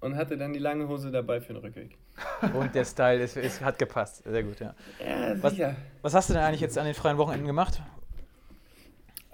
und 0.00 0.16
hatte 0.16 0.36
dann 0.36 0.52
die 0.52 0.58
lange 0.58 0.88
Hose 0.88 1.10
dabei 1.10 1.40
für 1.40 1.52
den 1.52 1.62
Rückweg. 1.62 1.96
Und 2.52 2.74
der 2.74 2.84
Style 2.84 3.22
ist, 3.22 3.36
ist, 3.36 3.60
hat 3.64 3.78
gepasst. 3.78 4.24
Sehr 4.24 4.42
gut, 4.42 4.58
ja. 4.58 4.74
Ja, 5.04 5.40
Was-. 5.40 5.54
Was 6.02 6.14
hast 6.14 6.28
du 6.30 6.34
denn 6.34 6.42
eigentlich 6.42 6.60
jetzt 6.60 6.76
an 6.76 6.84
den 6.84 6.94
freien 6.94 7.16
Wochenenden 7.16 7.46
gemacht? 7.46 7.80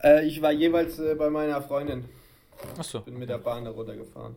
Äh, 0.02 0.26
ich 0.26 0.42
war 0.42 0.52
jeweils 0.52 0.98
äh, 0.98 1.14
bei 1.14 1.30
meiner 1.30 1.62
Freundin, 1.62 2.04
Achso. 2.78 3.00
bin 3.00 3.18
mit 3.18 3.28
der 3.28 3.38
Bahn 3.38 3.64
da 3.64 3.70
runtergefahren. 3.70 4.34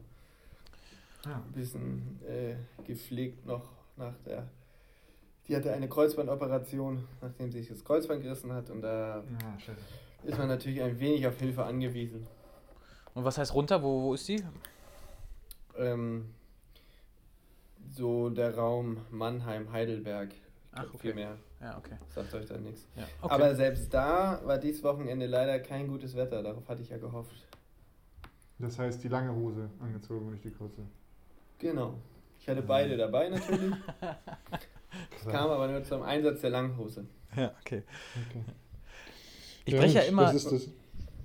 Ja. 1.26 1.36
Ein 1.36 1.52
bisschen 1.54 2.20
äh, 2.28 2.56
gepflegt 2.86 3.46
noch 3.46 3.70
nach 3.96 4.14
der. 4.26 4.48
Die 5.48 5.56
hatte 5.56 5.72
eine 5.72 5.88
Kreuzbandoperation, 5.88 7.08
nachdem 7.22 7.52
sie 7.52 7.60
sich 7.60 7.70
das 7.70 7.84
Kreuzband 7.84 8.22
gerissen 8.22 8.52
hat 8.54 8.70
und 8.70 8.82
da 8.82 9.24
Ja, 9.42 9.74
ist 10.24 10.38
man 10.38 10.48
natürlich 10.50 10.82
ein 10.82 11.00
wenig 11.00 11.26
auf 11.26 11.38
Hilfe 11.40 11.64
angewiesen. 11.64 12.28
Und 13.14 13.24
was 13.24 13.38
heißt 13.38 13.54
runter? 13.54 13.82
Wo, 13.82 14.04
wo 14.04 14.14
ist 14.14 14.28
die? 14.28 14.44
Ähm, 15.78 16.34
so 17.92 18.30
der 18.30 18.56
Raum 18.56 18.98
Mannheim, 19.10 19.72
Heidelberg. 19.72 20.30
Ach, 20.74 20.86
okay. 20.90 20.98
Viel 21.00 21.14
mehr 21.16 21.38
Ja, 21.62 21.78
okay. 21.78 21.96
sagt 22.14 22.34
euch 22.36 22.46
da 22.46 22.58
nichts. 22.58 22.86
Ja, 22.96 23.04
okay. 23.22 23.34
Aber 23.34 23.56
selbst 23.56 23.92
da 23.94 24.42
war 24.44 24.58
dieses 24.58 24.84
Wochenende 24.84 25.26
leider 25.26 25.60
kein 25.60 25.88
gutes 25.88 26.16
Wetter. 26.16 26.44
Darauf 26.44 26.68
hatte 26.68 26.82
ich 26.82 26.90
ja 26.90 26.98
gehofft. 26.98 27.48
Das 28.60 28.80
heißt, 28.80 29.04
die 29.04 29.08
lange 29.08 29.34
Hose 29.36 29.70
angezogen 29.80 30.26
und 30.28 30.32
nicht 30.34 30.44
die 30.46 30.52
kurze. 30.52 30.82
Genau. 31.60 31.96
Ich 32.40 32.48
hatte 32.50 32.62
beide 32.62 32.98
dabei 32.98 33.30
natürlich. 33.30 33.74
Es 35.20 35.28
kam 35.28 35.50
aber 35.50 35.68
nur 35.68 35.84
zum 35.84 36.02
Einsatz 36.02 36.42
der 36.42 36.50
Langhose. 36.50 37.06
ja, 37.36 37.52
okay. 37.62 37.84
Okay. 38.30 38.44
Ich 39.66 39.76
breche 39.76 39.96
ja 40.00 40.02
immer, 40.04 40.32
Das 40.32 40.46
das. 40.46 40.70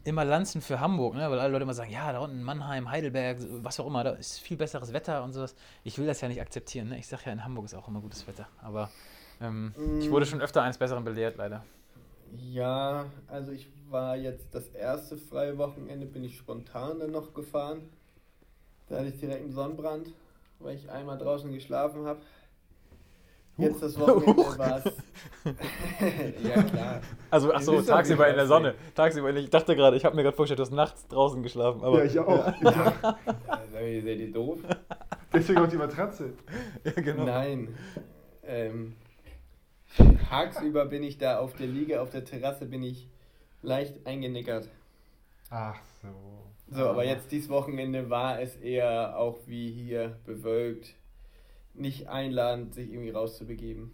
immer 0.05 0.25
Lanzen 0.25 0.61
für 0.61 0.81
Hamburg, 0.81 1.15
ne? 1.15 1.31
weil 1.31 1.39
alle 1.39 1.53
Leute 1.53 1.63
immer 1.63 1.73
sagen, 1.73 1.93
ja, 1.93 2.13
da 2.13 2.19
unten 2.19 2.43
Mannheim, 2.43 2.91
Heidelberg, 2.91 3.39
was 3.63 3.79
auch 3.79 3.87
immer, 3.87 4.03
da 4.03 4.11
ist 4.11 4.41
viel 4.41 4.57
besseres 4.57 4.93
Wetter 4.93 5.23
und 5.23 5.33
sowas. 5.33 5.55
Ich 5.85 5.97
will 5.97 6.07
das 6.07 6.21
ja 6.21 6.29
nicht 6.29 6.41
akzeptieren. 6.41 6.89
Ne? 6.89 6.99
Ich 6.99 7.07
sage 7.07 7.23
ja, 7.27 7.33
in 7.33 7.45
Hamburg 7.45 7.67
ist 7.67 7.75
auch 7.75 7.87
immer 7.87 8.01
gutes 8.01 8.27
Wetter. 8.27 8.49
Aber 8.61 8.91
ähm, 9.41 9.73
ich 10.01 10.11
wurde 10.11 10.27
schon 10.27 10.41
öfter 10.43 10.63
eines 10.63 10.77
Besseren 10.77 11.05
belehrt, 11.05 11.37
leider. 11.37 11.65
Ja, 12.39 13.07
also 13.29 13.53
ich 13.53 13.69
war 13.91 14.17
jetzt 14.17 14.55
das 14.55 14.69
erste 14.69 15.17
freie 15.17 15.59
Wochenende, 15.59 16.07
bin 16.07 16.25
ich 16.25 16.37
spontan 16.37 16.99
dann 16.99 17.11
noch 17.11 17.35
gefahren. 17.35 17.91
Da 18.89 18.99
hatte 18.99 19.09
ich 19.09 19.21
direkt 19.21 19.43
einen 19.43 19.53
Sonnenbrand, 19.53 20.09
weil 20.59 20.77
ich 20.77 20.91
einmal 20.91 21.19
draußen 21.19 21.53
geschlafen 21.53 22.07
habe. 22.07 22.21
Jetzt 23.59 23.83
das 23.83 23.99
Wochenende 24.01 24.59
war 24.59 24.79
es. 24.79 24.93
ja, 26.43 26.63
klar. 26.63 27.01
Also, 27.31 27.53
achso, 27.53 27.83
tagsüber 27.83 28.29
in 28.29 28.37
der 28.37 28.47
Sonne. 28.47 28.75
Tagsüber, 28.95 29.35
ich 29.35 29.51
dachte 29.51 29.77
gerade, 29.77 29.97
ich 29.97 30.05
habe 30.07 30.17
mir 30.17 30.23
gerade 30.23 30.35
vorgestellt, 30.35 30.59
du 30.59 30.63
hast 30.63 30.73
nachts 30.73 31.07
draußen 31.09 31.43
geschlafen. 31.43 31.85
Aber 31.85 31.99
ja, 31.99 32.05
ich 32.05 32.19
auch. 32.19 32.63
Ja. 32.63 32.95
Also, 33.47 34.07
seid 34.07 34.19
ihr 34.19 34.33
doof? 34.33 34.59
Deswegen 35.33 35.59
auch 35.61 35.69
die 35.69 35.77
Matratze. 35.77 36.33
Ja, 36.85 36.93
genau. 36.93 37.25
Nein. 37.25 37.75
Ähm, 38.45 38.95
tagsüber 40.29 40.87
bin 40.87 41.03
ich 41.03 41.19
da 41.19 41.39
auf 41.39 41.55
der 41.55 41.67
Liege, 41.67 42.01
auf 42.01 42.11
der 42.11 42.25
Terrasse 42.25 42.67
bin 42.67 42.83
ich 42.83 43.09
leicht 43.63 44.07
eingenickert. 44.07 44.69
Ach 45.51 45.81
so. 46.03 46.09
So, 46.71 46.89
aber 46.89 47.05
jetzt 47.05 47.31
dieses 47.31 47.51
Wochenende 47.51 48.09
war 48.09 48.41
es 48.41 48.57
eher 48.57 49.19
auch 49.19 49.39
wie 49.47 49.71
hier 49.71 50.17
bewölkt, 50.25 50.95
nicht 51.75 52.09
einladend, 52.09 52.75
sich 52.75 52.91
irgendwie 52.91 53.11
rauszubegeben. 53.11 53.93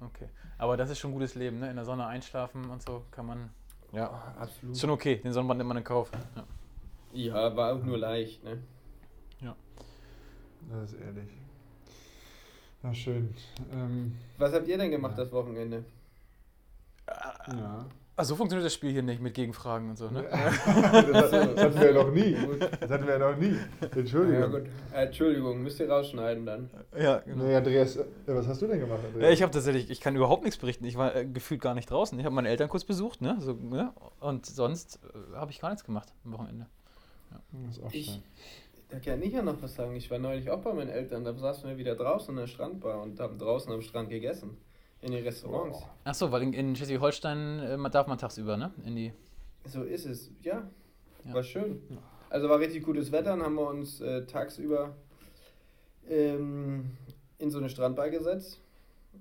Okay. 0.00 0.28
Aber 0.56 0.76
das 0.76 0.88
ist 0.90 0.98
schon 0.98 1.12
gutes 1.12 1.34
Leben, 1.34 1.58
ne? 1.58 1.68
In 1.68 1.76
der 1.76 1.84
Sonne 1.84 2.06
einschlafen 2.06 2.70
und 2.70 2.82
so 2.82 3.02
kann 3.10 3.26
man. 3.26 3.50
Ja. 3.92 4.34
absolut. 4.38 4.74
Ist 4.74 4.80
schon 4.80 4.90
okay, 4.90 5.16
den 5.16 5.32
Sonnenbrand 5.32 5.58
nimmt 5.58 5.68
man 5.68 5.76
in 5.76 5.84
Kauf. 5.84 6.10
Ja. 6.34 6.44
Ja, 7.12 7.56
war 7.56 7.74
auch 7.74 7.82
nur 7.82 7.98
leicht, 7.98 8.42
ne? 8.44 8.58
Das 10.70 10.92
ist 10.92 11.00
ehrlich. 11.00 11.30
Na 12.86 12.94
schön. 12.94 13.34
Ähm, 13.72 14.12
Was 14.38 14.52
habt 14.52 14.68
ihr 14.68 14.78
denn 14.78 14.92
gemacht 14.92 15.18
das 15.18 15.32
Wochenende? 15.32 15.84
ja. 17.48 17.84
Also 18.14 18.30
so 18.30 18.36
funktioniert 18.36 18.64
das 18.64 18.72
Spiel 18.72 18.92
hier 18.92 19.02
nicht 19.02 19.20
mit 19.20 19.34
Gegenfragen 19.34 19.90
und 19.90 19.96
so, 19.98 20.08
ne? 20.08 20.22
das, 20.30 21.30
das 21.30 21.32
hatten 21.32 21.80
wir 21.80 21.92
ja 21.92 22.02
noch 22.02 22.10
nie. 22.12 22.34
Das 22.80 22.90
hatten 22.90 23.06
wir 23.06 23.18
ja 23.18 23.30
noch 23.30 23.36
nie. 23.36 23.56
Entschuldigung. 23.94 24.40
Ja, 24.40 24.46
gut. 24.46 24.62
Äh, 24.94 25.04
Entschuldigung, 25.06 25.62
müsst 25.62 25.80
ihr 25.80 25.90
rausschneiden 25.90 26.46
dann. 26.46 26.70
Ja, 26.98 27.18
genau. 27.18 27.44
Nee, 27.44 27.56
Andreas, 27.56 27.96
äh, 27.96 28.04
was 28.28 28.46
hast 28.46 28.62
du 28.62 28.68
denn 28.68 28.80
gemacht, 28.80 29.00
Ja, 29.02 29.08
Andreas? 29.10 29.34
ich 29.34 29.42
habe 29.42 29.52
tatsächlich, 29.52 29.90
ich 29.90 30.00
kann 30.00 30.16
überhaupt 30.16 30.44
nichts 30.44 30.58
berichten. 30.58 30.84
Ich 30.86 30.96
war 30.96 31.14
äh, 31.14 31.26
gefühlt 31.26 31.60
gar 31.60 31.74
nicht 31.74 31.90
draußen. 31.90 32.18
Ich 32.18 32.24
habe 32.24 32.34
meine 32.34 32.48
Eltern 32.48 32.68
kurz 32.70 32.84
besucht, 32.84 33.20
ne? 33.20 33.36
So, 33.40 33.52
ne? 33.52 33.92
Und 34.20 34.46
sonst 34.46 35.00
äh, 35.34 35.36
habe 35.36 35.50
ich 35.50 35.60
gar 35.60 35.68
nichts 35.70 35.84
gemacht 35.84 36.10
am 36.24 36.32
Wochenende. 36.32 36.66
Das 37.66 37.76
ist 37.76 37.82
auch 37.84 37.92
Ich- 37.92 38.06
schön. 38.06 38.22
Da 38.88 39.00
kann 39.00 39.20
ich 39.22 39.32
ja 39.32 39.42
noch 39.42 39.60
was 39.60 39.74
sagen. 39.74 39.96
Ich 39.96 40.10
war 40.10 40.18
neulich 40.18 40.48
auch 40.50 40.60
bei 40.60 40.72
meinen 40.72 40.90
Eltern, 40.90 41.24
da 41.24 41.34
saßen 41.34 41.68
wir 41.68 41.76
wieder 41.76 41.96
draußen 41.96 42.30
in 42.30 42.36
der 42.36 42.46
Strandbar 42.46 43.02
und 43.02 43.18
haben 43.18 43.38
draußen 43.38 43.72
am 43.72 43.82
Strand 43.82 44.10
gegessen. 44.10 44.56
In 45.02 45.12
den 45.12 45.24
Restaurants. 45.24 45.84
Ach 46.04 46.14
so, 46.14 46.32
weil 46.32 46.42
in, 46.42 46.52
in 46.52 46.74
Schleswig-Holstein 46.74 47.58
äh, 47.60 47.90
darf 47.90 48.06
man 48.06 48.16
tagsüber, 48.16 48.56
ne? 48.56 48.72
In 48.84 48.96
die. 48.96 49.12
So 49.64 49.82
ist 49.82 50.06
es, 50.06 50.30
ja. 50.42 50.68
Ja. 51.24 51.34
War 51.34 51.42
schön. 51.42 51.82
Also 52.30 52.48
war 52.48 52.58
richtig 52.58 52.82
gutes 52.82 53.12
Wetter, 53.12 53.30
dann 53.30 53.42
haben 53.42 53.54
wir 53.56 53.68
uns 53.68 54.00
äh, 54.00 54.24
tagsüber 54.26 54.96
ähm, 56.08 56.90
in 57.38 57.50
so 57.50 57.58
eine 57.58 57.68
Strandbar 57.68 58.10
gesetzt 58.10 58.60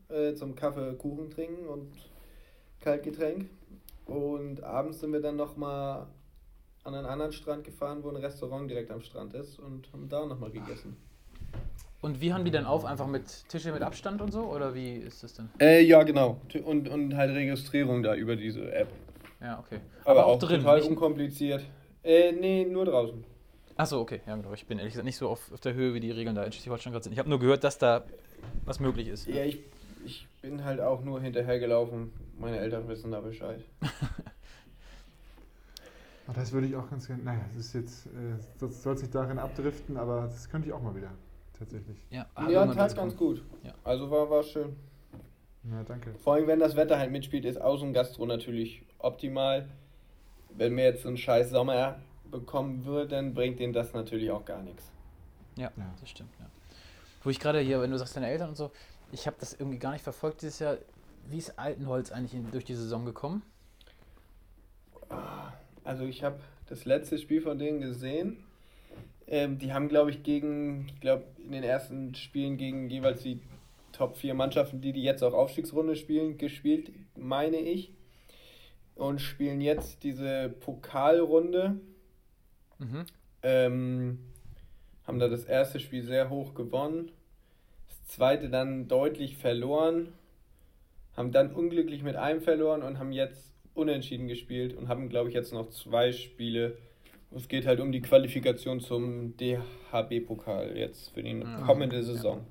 äh, 0.09 0.33
zum 0.33 0.55
Kaffee, 0.55 0.93
Kuchen 0.93 1.29
trinken 1.29 1.67
und 1.67 1.91
Kaltgetränk. 2.79 3.49
Und 4.05 4.63
abends 4.63 4.99
sind 4.99 5.11
wir 5.13 5.21
dann 5.21 5.35
nochmal 5.35 6.07
an 6.85 6.93
einen 6.95 7.05
anderen 7.07 7.33
Strand 7.33 7.63
gefahren, 7.63 8.03
wo 8.03 8.09
ein 8.09 8.15
Restaurant 8.15 8.69
direkt 8.69 8.91
am 8.91 9.01
Strand 9.01 9.33
ist 9.33 9.59
und 9.59 9.91
haben 9.91 10.07
da 10.07 10.25
nochmal 10.25 10.51
gegessen. 10.51 10.95
Und 12.01 12.21
wie 12.21 12.31
haben 12.31 12.45
die 12.45 12.51
dann 12.51 12.65
auf? 12.65 12.85
Einfach 12.85 13.07
mit 13.07 13.49
Tische 13.49 13.73
mit 13.73 13.81
Abstand 13.81 14.21
und 14.21 14.31
so? 14.31 14.41
Oder 14.43 14.75
wie 14.75 14.97
ist 14.97 15.23
das 15.23 15.33
denn? 15.33 15.49
Äh, 15.59 15.81
ja, 15.83 16.03
genau. 16.03 16.39
Und, 16.63 16.87
und 16.87 17.15
halt 17.15 17.31
Registrierung 17.35 18.03
da 18.03 18.13
über 18.13 18.35
diese 18.35 18.71
App. 18.71 18.87
Ja, 19.41 19.59
okay. 19.59 19.79
Aber, 20.03 20.27
auch, 20.27 20.37
drin. 20.37 20.59
total 20.61 20.79
nicht- 20.79 20.89
unkompliziert. 20.89 21.63
Äh, 22.03 22.31
nee, 22.33 22.65
nur 22.65 22.85
draußen. 22.85 23.23
Ach 23.77 23.87
so, 23.87 23.99
okay. 23.99 24.21
Ja, 24.27 24.35
genau. 24.35 24.53
Ich 24.53 24.67
bin 24.67 24.77
ehrlich 24.77 24.93
gesagt 24.93 25.05
nicht 25.05 25.17
so 25.17 25.27
auf, 25.27 25.51
auf 25.51 25.59
der 25.61 25.73
Höhe, 25.73 25.95
wie 25.95 25.99
die 25.99 26.11
Regeln 26.11 26.35
da 26.35 26.43
in 26.43 26.51
Schleswig-Holstein 26.51 26.93
gerade 26.93 27.03
sind. 27.03 27.13
Ich 27.13 27.19
habe 27.19 27.29
nur 27.29 27.39
gehört, 27.39 27.63
dass 27.63 27.79
da 27.79 28.03
was 28.63 28.79
möglich 28.79 29.07
ist. 29.07 29.27
Ja, 29.27 29.43
ich, 29.43 29.59
ich 30.05 30.27
bin 30.43 30.63
halt 30.63 30.79
auch 30.79 31.03
nur 31.03 31.19
hinterhergelaufen. 31.19 32.13
Meine 32.37 32.59
Eltern 32.59 32.87
wissen 32.87 33.09
da 33.09 33.21
Bescheid. 33.21 33.61
Ach, 36.27 36.33
das 36.33 36.51
würde 36.51 36.67
ich 36.67 36.75
auch 36.75 36.89
ganz 36.89 37.07
gerne. 37.07 37.23
Naja, 37.23 37.41
das 37.55 37.67
ist 37.67 37.73
jetzt. 37.73 38.05
Äh, 38.07 38.09
das 38.59 38.81
soll 38.83 38.95
es 38.95 39.01
nicht 39.01 39.13
darin 39.13 39.37
abdriften, 39.39 39.97
aber 39.97 40.21
das 40.21 40.49
könnte 40.49 40.67
ich 40.67 40.73
auch 40.73 40.81
mal 40.81 40.95
wieder. 40.95 41.11
Tatsächlich. 41.57 41.97
Ja, 42.09 42.25
ja, 42.49 42.65
tat 42.65 42.75
ganz 42.77 42.95
kommen. 42.95 43.15
gut. 43.15 43.43
Ja. 43.63 43.73
Also 43.83 44.09
war, 44.11 44.29
war 44.29 44.43
schön. 44.43 44.75
Ja, 45.71 45.83
danke. 45.83 46.13
Vor 46.15 46.33
allem, 46.33 46.47
wenn 46.47 46.59
das 46.59 46.75
Wetter 46.75 46.97
halt 46.99 47.11
mitspielt, 47.11 47.45
ist 47.45 47.61
Außengastro 47.61 48.25
natürlich 48.25 48.83
optimal. 48.99 49.69
Wenn 50.49 50.75
wir 50.75 50.83
jetzt 50.83 51.03
so 51.03 51.07
einen 51.07 51.17
scheiß 51.17 51.49
Sommer 51.51 51.99
bekommen 52.29 52.85
würden, 52.85 53.33
bringt 53.33 53.59
denen 53.59 53.73
das 53.73 53.93
natürlich 53.93 54.31
auch 54.31 54.45
gar 54.45 54.61
nichts. 54.61 54.91
Ja, 55.55 55.71
Ja. 55.77 55.93
das 55.99 56.09
stimmt. 56.09 56.29
Ja. 56.39 56.45
Wo 57.23 57.29
ich 57.29 57.39
gerade 57.39 57.59
hier, 57.59 57.81
wenn 57.81 57.91
du 57.91 57.97
sagst, 57.97 58.15
deine 58.15 58.27
Eltern 58.27 58.49
und 58.49 58.55
so, 58.55 58.71
ich 59.11 59.25
habe 59.27 59.37
das 59.39 59.53
irgendwie 59.53 59.79
gar 59.79 59.91
nicht 59.91 60.03
verfolgt 60.03 60.41
dieses 60.41 60.59
Jahr. 60.59 60.77
Wie 61.27 61.37
ist 61.37 61.57
Altenholz 61.57 62.11
eigentlich 62.11 62.33
in, 62.35 62.51
durch 62.51 62.65
die 62.65 62.75
Saison 62.75 63.05
gekommen? 63.05 63.41
Also 65.85 66.03
ich 66.05 66.23
habe 66.23 66.39
das 66.67 66.83
letzte 66.85 67.17
Spiel 67.17 67.41
von 67.41 67.57
denen 67.57 67.79
gesehen. 67.79 68.43
Ähm, 69.27 69.57
die 69.57 69.71
haben, 69.71 69.87
glaube 69.87 70.09
ich, 70.09 70.23
gegen, 70.23 70.87
ich 70.87 70.99
glaube, 70.99 71.23
in 71.43 71.51
den 71.51 71.63
ersten 71.63 72.13
Spielen 72.15 72.57
gegen 72.57 72.89
jeweils 72.89 73.21
die 73.23 73.39
Top 73.91 74.17
4 74.17 74.33
Mannschaften, 74.33 74.81
die 74.81 74.91
die 74.91 75.03
jetzt 75.03 75.23
auch 75.23 75.33
Aufstiegsrunde 75.33 75.95
spielen, 75.95 76.37
gespielt, 76.37 76.91
meine 77.15 77.57
ich. 77.57 77.91
Und 78.95 79.21
spielen 79.21 79.61
jetzt 79.61 80.03
diese 80.03 80.49
Pokalrunde. 80.49 81.79
Mhm. 82.79 83.05
Ähm, 83.43 84.19
haben 85.05 85.19
da 85.19 85.27
das 85.27 85.45
erste 85.45 85.79
Spiel 85.79 86.03
sehr 86.03 86.29
hoch 86.29 86.55
gewonnen. 86.55 87.11
Das 87.87 88.15
zweite 88.15 88.49
dann 88.49 88.87
deutlich 88.87 89.37
verloren. 89.37 90.13
Haben 91.15 91.31
dann 91.31 91.53
unglücklich 91.53 92.03
mit 92.03 92.15
einem 92.15 92.41
verloren 92.41 92.83
und 92.83 92.99
haben 92.99 93.11
jetzt 93.11 93.54
unentschieden 93.75 94.27
gespielt 94.27 94.75
und 94.75 94.87
haben, 94.87 95.09
glaube 95.09 95.29
ich, 95.29 95.35
jetzt 95.35 95.53
noch 95.53 95.69
zwei 95.69 96.11
Spiele. 96.11 96.77
Es 97.31 97.47
geht 97.47 97.67
halt 97.67 97.79
um 97.79 97.91
die 97.91 98.01
Qualifikation 98.01 98.79
zum 98.79 99.35
DHB-Pokal 99.37 100.75
jetzt 100.77 101.09
für 101.09 101.21
die 101.21 101.39
Ja. 101.39 101.61
kommende 101.65 102.03
Saison. 102.03 102.45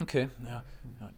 Okay, 0.00 0.28
ja. 0.44 0.62
ja. 1.00 1.10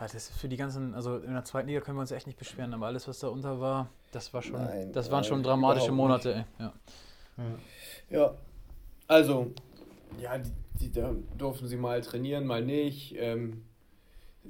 Ja, 0.00 0.08
das 0.08 0.14
ist 0.14 0.30
für 0.32 0.48
die 0.48 0.56
ganzen, 0.56 0.94
also 0.94 1.18
in 1.18 1.32
der 1.34 1.44
zweiten 1.44 1.68
Liga 1.68 1.80
können 1.80 1.98
wir 1.98 2.00
uns 2.00 2.10
echt 2.10 2.26
nicht 2.26 2.38
beschweren, 2.38 2.72
aber 2.74 2.86
alles, 2.86 3.06
was 3.06 3.18
da 3.20 3.28
unter 3.28 3.60
war, 3.60 3.88
das 4.10 4.32
war 4.32 4.40
schon, 4.42 4.60
Nein, 4.64 4.90
das 4.92 5.10
waren 5.10 5.22
schon 5.22 5.42
dramatische 5.42 5.92
Monate, 5.92 6.34
ey. 6.34 6.44
Ja. 6.58 6.72
Ja. 7.36 7.44
Ja, 8.18 8.34
also, 9.06 9.52
ja, 10.20 10.38
die, 10.38 10.50
die, 10.80 10.90
da 10.92 11.14
durften 11.36 11.66
sie 11.68 11.76
mal 11.76 12.00
trainieren, 12.00 12.46
mal 12.46 12.64
nicht. 12.64 13.14
Ähm, 13.18 13.64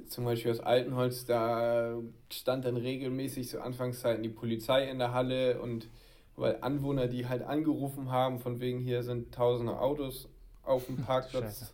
zum 0.07 0.25
Beispiel 0.25 0.51
aus 0.51 0.59
Altenholz, 0.59 1.25
da 1.25 1.97
stand 2.31 2.65
dann 2.65 2.77
regelmäßig 2.77 3.49
zu 3.49 3.61
Anfangszeiten 3.61 4.23
die 4.23 4.29
Polizei 4.29 4.89
in 4.89 4.99
der 4.99 5.13
Halle 5.13 5.61
und 5.61 5.87
weil 6.35 6.57
Anwohner, 6.61 7.07
die 7.07 7.27
halt 7.27 7.43
angerufen 7.43 8.11
haben, 8.11 8.39
von 8.39 8.59
wegen 8.59 8.79
hier 8.79 9.03
sind 9.03 9.33
tausende 9.33 9.79
Autos 9.79 10.27
auf 10.63 10.85
dem 10.87 10.97
Parkplatz. 11.05 11.73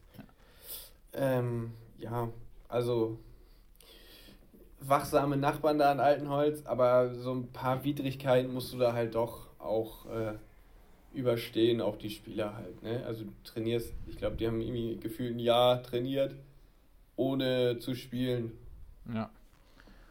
Ähm, 1.14 1.72
ja, 1.98 2.30
also 2.68 3.18
wachsame 4.82 5.38
Nachbarn 5.38 5.80
da 5.80 5.92
in 5.92 6.00
Altenholz, 6.00 6.66
aber 6.66 7.14
so 7.14 7.34
ein 7.34 7.52
paar 7.52 7.84
Widrigkeiten 7.84 8.54
musst 8.54 8.74
du 8.74 8.78
da 8.78 8.94
halt 8.94 9.16
doch 9.16 9.48
auch 9.60 10.06
äh, 10.08 10.34
überstehen, 11.14 11.82
auch 11.82 11.98
die 11.98 12.10
Spieler 12.10 12.56
halt. 12.56 12.82
Ne? 12.84 13.04
Also 13.06 13.26
du 13.26 13.32
trainierst, 13.44 13.94
ich 14.08 14.18
glaube, 14.18 14.38
die 14.38 14.48
haben 14.48 14.62
irgendwie 14.62 14.98
gefühlt 14.98 15.36
ein 15.36 15.40
Jahr 15.40 15.84
trainiert, 15.84 16.36
ohne 17.20 17.80
zu 17.80 17.94
spielen. 17.96 18.52
ja. 19.14 19.30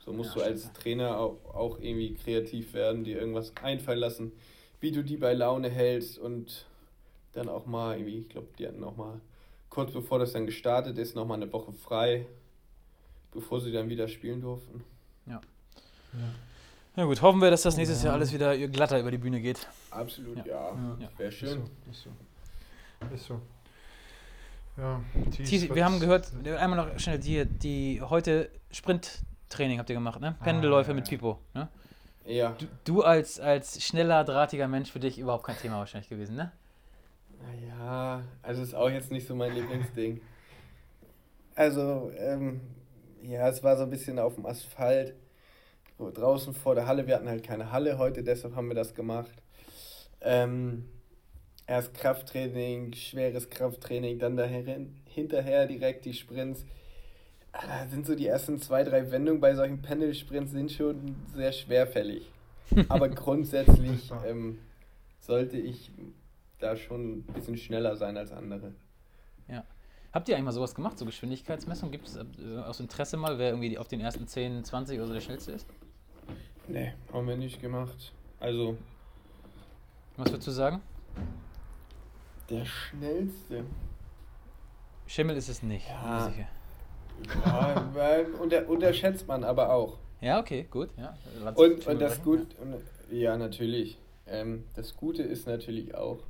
So 0.05 0.13
musst 0.15 0.31
Ja, 0.37 0.43
du 0.43 0.47
als 0.49 0.73
Trainer 0.73 1.19
auch, 1.19 1.37
auch 1.55 1.79
irgendwie 1.81 2.15
kreativ 2.15 2.73
werden, 2.73 3.05
dir 3.05 3.19
irgendwas 3.21 3.53
einfallen 3.63 3.99
lassen, 3.99 4.33
wie 4.81 4.91
du 4.91 5.03
die 5.05 5.19
bei 5.19 5.35
Laune 5.35 5.69
hältst 5.69 6.19
und 6.19 6.65
dann 7.35 7.49
auch 7.51 7.67
mal 7.67 7.97
irgendwie, 7.99 8.21
ich 8.21 8.29
glaube, 8.31 8.49
die 8.59 8.67
hatten 8.67 8.83
auch 8.85 8.97
mal 8.97 9.21
kurz 9.69 9.93
bevor 9.93 10.19
das 10.19 10.33
dann 10.33 10.47
gestartet 10.47 10.97
ist, 10.97 11.15
noch 11.15 11.27
mal 11.27 11.35
eine 11.35 11.53
Woche 11.53 11.73
frei, 11.75 12.27
bevor 13.33 13.61
sie 13.61 13.71
dann 13.71 13.91
wieder 13.91 14.09
spielen 14.09 14.41
durften. 14.41 14.83
Ja 16.97 17.05
gut, 17.05 17.21
hoffen 17.23 17.41
wir, 17.41 17.51
dass 17.51 17.63
das 17.63 17.77
nächstes 17.77 18.01
Ja. 18.03 18.07
Jahr 18.07 18.15
alles 18.15 18.33
wieder 18.33 18.57
glatter 18.69 18.99
über 18.99 19.11
die 19.11 19.19
Bühne 19.19 19.41
geht. 19.41 19.69
Absolut, 19.91 20.39
Ja. 20.39 20.47
ja. 20.47 20.97
Ja. 21.01 21.09
Wäre 21.19 21.29
Ist 21.29 21.35
schön. 21.35 21.49
so, 21.85 21.91
ist 21.91 22.03
so. 22.03 22.11
Ist 23.15 23.27
so. 23.27 23.41
Ja, 24.79 25.03
Thies, 25.33 25.75
wir 25.75 25.85
haben 25.85 25.99
gehört, 25.99 26.31
einmal 26.59 26.87
noch 26.87 26.99
schnell, 27.01 27.19
die, 27.19 27.45
die 27.45 28.01
heute 28.01 28.49
Sprinttraining 28.71 29.79
habt 29.79 29.91
ihr 29.91 29.97
gemacht, 29.97 30.21
ne? 30.21 30.37
Pendelläufe 30.43 30.93
Ah, 30.93 30.95
mit 30.95 31.07
ja. 31.07 31.11
Pipo, 31.11 31.39
ne? 31.53 31.69
Ja. 32.25 32.55
Du, 32.59 32.67
du 32.85 33.03
als, 33.03 33.41
als 33.41 33.83
schneller, 33.83 34.23
drahtiger 34.23 34.69
Mensch 34.69 34.93
für 34.93 35.01
dich 35.01 35.19
überhaupt 35.19 35.45
kein 35.45 35.57
Thema 35.57 35.79
wahrscheinlich 35.79 36.09
gewesen, 36.09 36.37
ne? 36.37 36.53
Naja, 37.43 38.23
also 38.43 38.63
ist 38.63 38.75
auch 38.75 38.91
jetzt 38.91 39.11
nicht 39.11 39.27
so 39.27 39.35
mein 39.35 39.53
Lieblingsding. 39.55 40.21
Also, 41.57 42.13
ähm, 42.17 42.61
ja, 43.23 43.49
es 43.49 43.65
war 43.65 43.77
so 43.77 43.83
ein 43.83 43.91
bisschen 43.91 44.19
auf 44.21 44.37
dem 44.37 44.47
Asphalt, 44.47 45.15
draußen 45.99 46.55
vor 46.55 46.77
der 46.77 46.87
Halle. 46.87 47.07
Wir 47.09 47.17
hatten 47.17 47.29
halt 47.29 47.43
keine 47.43 47.73
Halle 47.73 47.99
heute, 47.99 48.23
deshalb 48.23 48.55
haben 48.55 48.69
wir 48.69 48.77
das 48.77 48.95
gemacht. 48.95 49.33
Ähm, 50.21 50.89
erst 51.69 51.95
Krafttraining, 51.95 52.93
schweres 52.95 53.49
Krafttraining, 53.49 54.19
dann 54.19 54.37
daher, 54.37 54.81
hinterher 55.07 55.67
direkt 55.67 56.05
die 56.05 56.15
Sprints. 56.15 56.65
Ah, 57.53 57.63
Da 57.67 57.89
sind 57.89 58.07
so 58.07 58.17
die 58.17 58.27
ersten 58.27 58.59
zwei, 58.59 58.83
drei 58.83 59.11
Wendungen 59.13 59.41
bei 59.41 59.55
solchen 59.55 59.81
Pendelsprints 59.81 60.51
sind 60.51 60.73
schon 60.73 61.15
sehr 61.35 61.53
schwerfällig. 61.53 62.31
Aber 62.89 63.09
grundsätzlich 63.09 64.11
ähm, 64.27 64.59
sollte 65.21 65.57
ich 65.59 65.93
da 66.59 66.77
schon 66.77 67.19
ein 67.19 67.23
bisschen 67.35 67.57
schneller 67.57 67.97
sein 67.97 68.17
als 68.17 68.33
andere. 68.33 68.73
Habt 70.11 70.29
ihr 70.29 70.35
eigentlich 70.35 70.47
mal 70.47 70.53
sowas 70.53 70.75
gemacht, 70.75 70.99
so 70.99 71.05
Geschwindigkeitsmessung? 71.05 71.91
Gibt 71.91 72.09
es 72.09 72.17
äh, 72.17 72.25
aus 72.65 72.81
Interesse 72.81 73.17
mal, 73.19 73.39
wer 73.39 73.51
irgendwie 73.51 73.77
auf 73.77 73.89
den 73.89 74.01
ersten 74.01 74.27
10, 74.27 74.65
20 74.65 74.99
oder 74.99 75.07
so 75.07 75.13
der 75.13 75.21
schnellste 75.21 75.53
ist? 75.53 75.67
Nee, 76.67 76.95
haben 77.13 77.29
wir 77.29 77.37
nicht 77.37 77.61
gemacht. 77.61 78.13
Also, 78.41 78.79
Was 80.17 80.31
würdest 80.31 80.49
du 80.49 80.53
sagen? 80.53 80.81
Der 82.51 82.65
schnellste. 82.65 83.65
Schimmel 85.07 85.37
ist 85.37 85.49
es 85.49 85.63
nicht. 85.63 85.87
Ja. 85.89 86.33
Ja, 87.45 87.87
unter, 88.41 88.69
unterschätzt 88.69 89.27
man 89.27 89.43
aber 89.45 89.73
auch. 89.73 89.99
Ja, 90.21 90.41
okay, 90.41 90.67
gut. 90.71 90.91
Ja. 90.97 91.17
Lass 91.43 91.57
Und, 91.57 91.87
und 91.87 92.01
das 92.01 92.23
Gut, 92.23 92.47
und, 92.61 92.77
ja, 93.11 93.37
natürlich. 93.37 93.99
Ähm, 94.27 94.65
das 94.75 94.97
Gute 94.97 95.23
ist 95.23 95.47
natürlich 95.47 95.95
auch, 95.95 96.23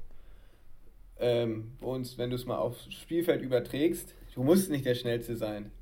ähm, 1.18 1.72
uns, 1.80 2.16
wenn 2.18 2.30
du 2.30 2.36
es 2.36 2.46
mal 2.46 2.58
aufs 2.58 2.92
Spielfeld 2.92 3.42
überträgst, 3.42 4.14
du 4.34 4.42
musst 4.44 4.70
nicht 4.70 4.84
der 4.84 4.94
Schnellste 4.94 5.36
sein, 5.36 5.72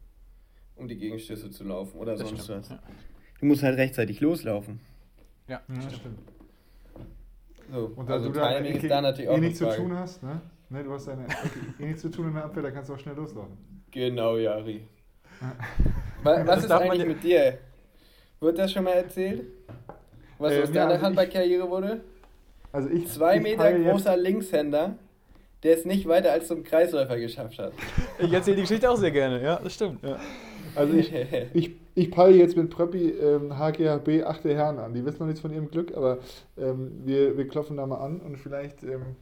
um 0.76 0.88
die 0.88 0.96
Gegenstöße 0.96 1.50
zu 1.50 1.64
laufen 1.64 1.98
oder 1.98 2.16
Das 2.16 2.28
sonst 2.28 2.44
stimmt, 2.44 2.58
was. 2.60 2.68
ja. 2.70 2.78
Du 3.40 3.46
musst 3.46 3.62
halt 3.62 3.76
rechtzeitig 3.76 4.20
loslaufen. 4.20 4.80
Ja, 5.46 5.60
Ja, 5.68 5.74
stimmt. 5.82 5.94
stimmt. 5.96 6.18
So, 7.72 7.92
Und 7.96 8.08
da 8.08 8.14
also 8.14 8.28
du 8.28 8.38
da 8.38 8.52
Timing 8.54 8.74
eh, 8.74 8.78
ist 8.78 8.90
da 8.90 9.00
natürlich 9.00 9.26
eh 9.26 9.30
auch 9.30 9.34
eine 9.36 9.46
nichts 9.46 9.58
zu 9.58 9.68
tun 9.70 9.92
hast, 9.98 10.22
ne? 10.22 10.40
ne 10.70 10.84
du 10.84 10.92
hast 10.92 11.08
deine, 11.08 11.26
eh 11.78 11.86
nichts 11.86 12.02
zu 12.02 12.10
tun 12.10 12.28
in 12.28 12.34
der 12.34 12.44
Abwehr, 12.44 12.62
da 12.62 12.70
kannst 12.70 12.88
du 12.90 12.94
auch 12.94 12.98
schnell 12.98 13.14
loslaufen. 13.16 13.56
Genau, 13.90 14.36
Jari. 14.36 14.86
Was 16.22 16.60
ist 16.62 16.70
darf 16.70 16.80
man 16.80 16.90
eigentlich 16.90 17.02
ja- 17.02 17.06
mit 17.08 17.22
dir? 17.22 17.58
Wird 18.40 18.58
das 18.58 18.72
schon 18.72 18.84
mal 18.84 18.92
erzählt? 18.92 19.44
Was 20.38 20.52
Ähm, 20.52 20.62
aus 20.62 20.72
deiner 20.72 20.84
also 20.86 20.96
ich- 20.96 21.02
Handballkarriere 21.02 21.68
wurde? 21.70 22.00
Also 22.72 22.90
ich, 22.90 23.08
Zwei 23.08 23.36
ich 23.36 23.42
Meter 23.42 23.72
großer 23.72 24.16
Linkshänder, 24.16 24.96
der 25.62 25.74
es 25.78 25.84
nicht 25.86 26.06
weiter 26.06 26.32
als 26.32 26.46
zum 26.48 26.62
Kreisläufer 26.62 27.16
geschafft 27.18 27.58
hat. 27.58 27.72
Ich 28.18 28.30
erzähle 28.32 28.56
die 28.56 28.62
Geschichte 28.62 28.90
auch 28.90 28.96
sehr 28.96 29.10
gerne, 29.10 29.42
ja, 29.42 29.56
das 29.62 29.74
stimmt. 29.74 30.02
Ja. 30.02 30.18
Also 30.74 30.92
ich, 30.92 31.10
ich, 31.54 31.70
ich 31.96 32.10
peile 32.10 32.36
jetzt 32.36 32.56
mit 32.56 32.70
Pröppi 32.70 33.08
ähm, 33.10 33.58
HGHB 33.58 34.22
8. 34.24 34.44
Herren 34.44 34.78
an. 34.78 34.92
Die 34.94 35.04
wissen 35.04 35.18
noch 35.18 35.26
nichts 35.26 35.40
von 35.40 35.50
ihrem 35.52 35.70
Glück, 35.70 35.96
aber 35.96 36.18
ähm, 36.58 36.92
wir, 37.04 37.36
wir 37.36 37.48
klopfen 37.48 37.76
da 37.78 37.86
mal 37.86 37.96
an 37.96 38.20
und 38.20 38.36
vielleicht 38.36 38.82
ähm, 38.84 39.16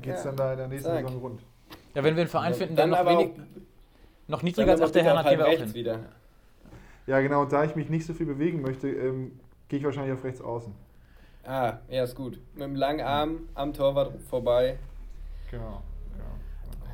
geht 0.00 0.14
es 0.14 0.20
Ja, 0.24 0.30
dann 0.30 0.36
da 0.36 0.52
in 0.52 0.58
der 0.58 0.68
nächsten 0.68 0.88
sag. 0.88 1.02
Saison 1.06 1.20
rund. 1.20 1.40
ja, 1.94 2.04
wenn 2.04 2.14
wir 2.14 2.22
einen 2.22 2.30
Verein 2.30 2.54
finden, 2.54 2.76
der 2.76 2.86
noch, 2.86 2.98
aber 2.98 3.10
wenig, 3.10 3.32
auch- 3.32 4.28
noch 4.28 4.38
dann 4.38 4.44
niedriger 4.46 4.70
als 4.72 4.80
aber 4.80 4.86
8. 4.88 4.92
bitte 4.94 5.04
Herren 5.04 5.18
hat, 5.18 5.28
gehen 5.28 5.38
wir 5.38 5.46
auch 5.46 5.50
hin. 5.50 5.74
wieder. 5.74 5.98
Ja, 7.08 7.20
genau, 7.20 7.42
und 7.42 7.52
da 7.52 7.64
ich 7.64 7.74
mich 7.76 7.90
nicht 7.90 8.06
so 8.06 8.14
viel 8.14 8.26
bewegen 8.26 8.62
möchte, 8.62 8.88
ähm, 8.88 9.38
gehe 9.68 9.78
ich 9.80 9.84
wahrscheinlich 9.84 10.12
auf 10.14 10.24
rechts 10.24 10.40
außen. 10.40 10.72
Ah, 11.44 11.74
ja, 11.88 12.02
ist 12.04 12.14
gut. 12.16 12.40
Mit 12.54 12.62
dem 12.64 12.74
langen 12.76 13.00
Arm 13.06 13.48
am 13.54 13.72
Torwart 13.72 14.12
vorbei. 14.28 14.78
Genau. 15.50 15.82
genau. 16.12 16.24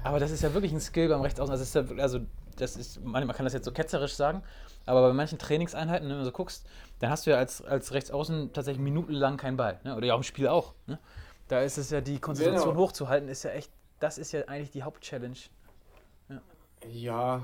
Aber 0.05 0.19
das 0.21 0.31
ist 0.31 0.43
ja 0.43 0.53
wirklich 0.53 0.73
ein 0.73 0.81
Skill 0.81 1.09
beim 1.09 1.23
Rechtsaußen. 1.23 1.51
Also, 1.53 1.63
das 1.63 1.75
ist 1.87 1.91
ja, 1.97 2.03
also 2.03 2.21
das 2.61 2.77
ist, 2.77 3.03
man 3.05 3.27
kann 3.29 3.45
das 3.45 3.53
jetzt 3.55 3.65
so 3.65 3.73
ketzerisch 3.73 4.15
sagen, 4.15 4.43
aber 4.87 5.03
bei 5.09 5.13
manchen 5.13 5.39
Trainingseinheiten, 5.39 6.09
wenn 6.09 6.19
du 6.19 6.25
so 6.25 6.33
guckst, 6.33 6.67
dann 6.99 7.11
hast 7.11 7.27
du 7.27 7.31
ja 7.31 7.37
als, 7.39 7.63
als 7.63 7.93
Rechtsaußen 7.93 8.53
tatsächlich 8.53 8.83
minutenlang 8.83 9.37
keinen 9.37 9.57
Ball. 9.57 9.81
Ne? 9.85 9.97
Oder 9.97 10.07
ja 10.07 10.15
auch 10.15 10.19
im 10.19 10.23
Spiel 10.23 10.49
auch. 10.49 10.75
Ne? 10.87 10.99
Da 11.49 11.61
ist 11.61 11.79
es 11.79 11.91
ja 11.91 12.01
die 12.01 12.19
Konzentration 12.19 12.71
Genau. 12.75 12.81
hochzuhalten, 12.87 13.29
ist 13.29 13.43
ja 13.45 13.51
echt, 13.51 13.71
das 14.01 14.19
ist 14.19 14.33
ja 14.33 14.43
eigentlich 14.49 14.71
die 14.71 14.83
Hauptchallenge. 14.83 15.37
Ja, 16.91 17.43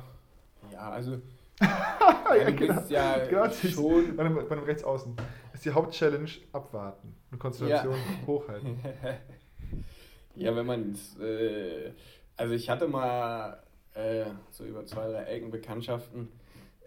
ja, 0.73 0.91
also. 0.91 1.21
ja, 1.61 2.51
genau. 2.51 2.83
ja 2.89 3.19
Genau, 3.27 3.45
das 3.45 3.63
ist- 3.65 3.75
schon. 3.75 4.17
Bei 4.17 4.25
einem, 4.25 4.35
bei 4.49 4.51
einem 4.57 4.65
Rechtsaußen 4.65 5.15
ist 5.53 5.65
die 5.65 5.71
Hauptchallenge 5.71 6.31
abwarten 6.53 7.15
und 7.31 7.39
Konzentration 7.39 7.97
hochhalten. 8.27 8.81
Ja, 10.35 10.55
wenn 10.55 10.67
man. 10.67 10.99
Äh, 11.21 11.93
also, 12.37 12.55
ich 12.55 12.71
hatte 12.71 12.87
mal 12.89 13.61
äh, 13.99 14.27
so 14.51 14.65
über 14.65 14.87
zwei, 14.87 15.09
drei 15.09 15.25
Ecken 15.25 15.51
Bekanntschaften, 15.51 16.29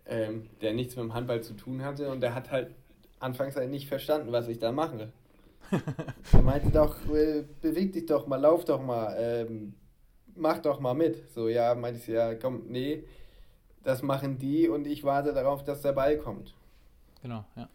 ähm, 0.05 0.49
der 0.61 0.73
nichts 0.73 0.95
mit 0.95 1.03
dem 1.03 1.13
Handball 1.13 1.41
zu 1.41 1.53
tun 1.53 1.83
hatte 1.83 2.09
und 2.09 2.21
der 2.21 2.33
hat 2.33 2.51
halt 2.51 2.71
anfangs 3.19 3.55
halt 3.55 3.69
nicht 3.69 3.87
verstanden, 3.87 4.31
was 4.31 4.47
ich 4.47 4.59
da 4.59 4.71
mache. 4.71 5.11
er 6.31 6.41
meinte 6.41 6.71
doch, 6.71 6.95
äh, 7.13 7.43
beweg 7.61 7.93
dich 7.93 8.05
doch 8.05 8.27
mal, 8.27 8.37
lauf 8.37 8.65
doch 8.65 8.81
mal, 8.81 9.15
ähm, 9.17 9.73
mach 10.35 10.59
doch 10.59 10.79
mal 10.79 10.93
mit. 10.93 11.29
So, 11.31 11.47
ja, 11.47 11.75
meinte 11.75 11.99
ich, 11.99 12.07
ja, 12.07 12.33
komm, 12.35 12.63
nee, 12.67 13.03
das 13.83 14.01
machen 14.01 14.37
die 14.37 14.67
und 14.67 14.87
ich 14.87 15.03
warte 15.03 15.33
darauf, 15.33 15.63
dass 15.63 15.81
der 15.81 15.93
Ball 15.93 16.17
kommt. 16.17 16.55
Genau, 17.21 17.45
ja. 17.55 17.69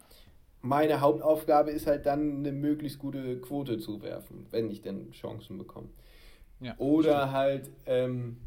meine 0.61 0.99
Hauptaufgabe 0.99 1.71
ist 1.71 1.87
halt 1.87 2.05
dann 2.05 2.39
eine 2.39 2.51
möglichst 2.51 2.99
gute 2.99 3.39
Quote 3.39 3.77
zu 3.77 4.01
werfen, 4.01 4.45
wenn 4.51 4.69
ich 4.69 4.81
denn 4.81 5.11
Chancen 5.11 5.57
bekomme. 5.57 5.87
Ja, 6.59 6.75
Oder 6.79 7.31
halt 7.31 7.69
ähm, 7.85 8.37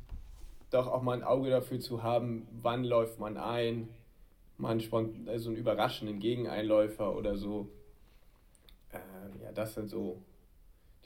doch 0.71 0.87
auch 0.87 1.03
mal 1.03 1.15
ein 1.17 1.25
Auge 1.25 1.51
dafür 1.51 1.81
zu 1.81 2.03
haben, 2.03 2.47
wann 2.63 2.85
läuft 2.85 3.19
man 3.19 3.37
ein, 3.37 3.89
man 4.57 4.81
spont 4.81 5.29
also 5.29 5.51
einen 5.51 5.59
überraschenden 5.59 6.19
Gegeneinläufer 6.21 7.15
oder 7.17 7.37
so. 7.37 7.69
Ähm, 8.93 9.41
ja, 9.43 9.53
das 9.53 9.75
sind 9.75 9.89
so 9.89 10.21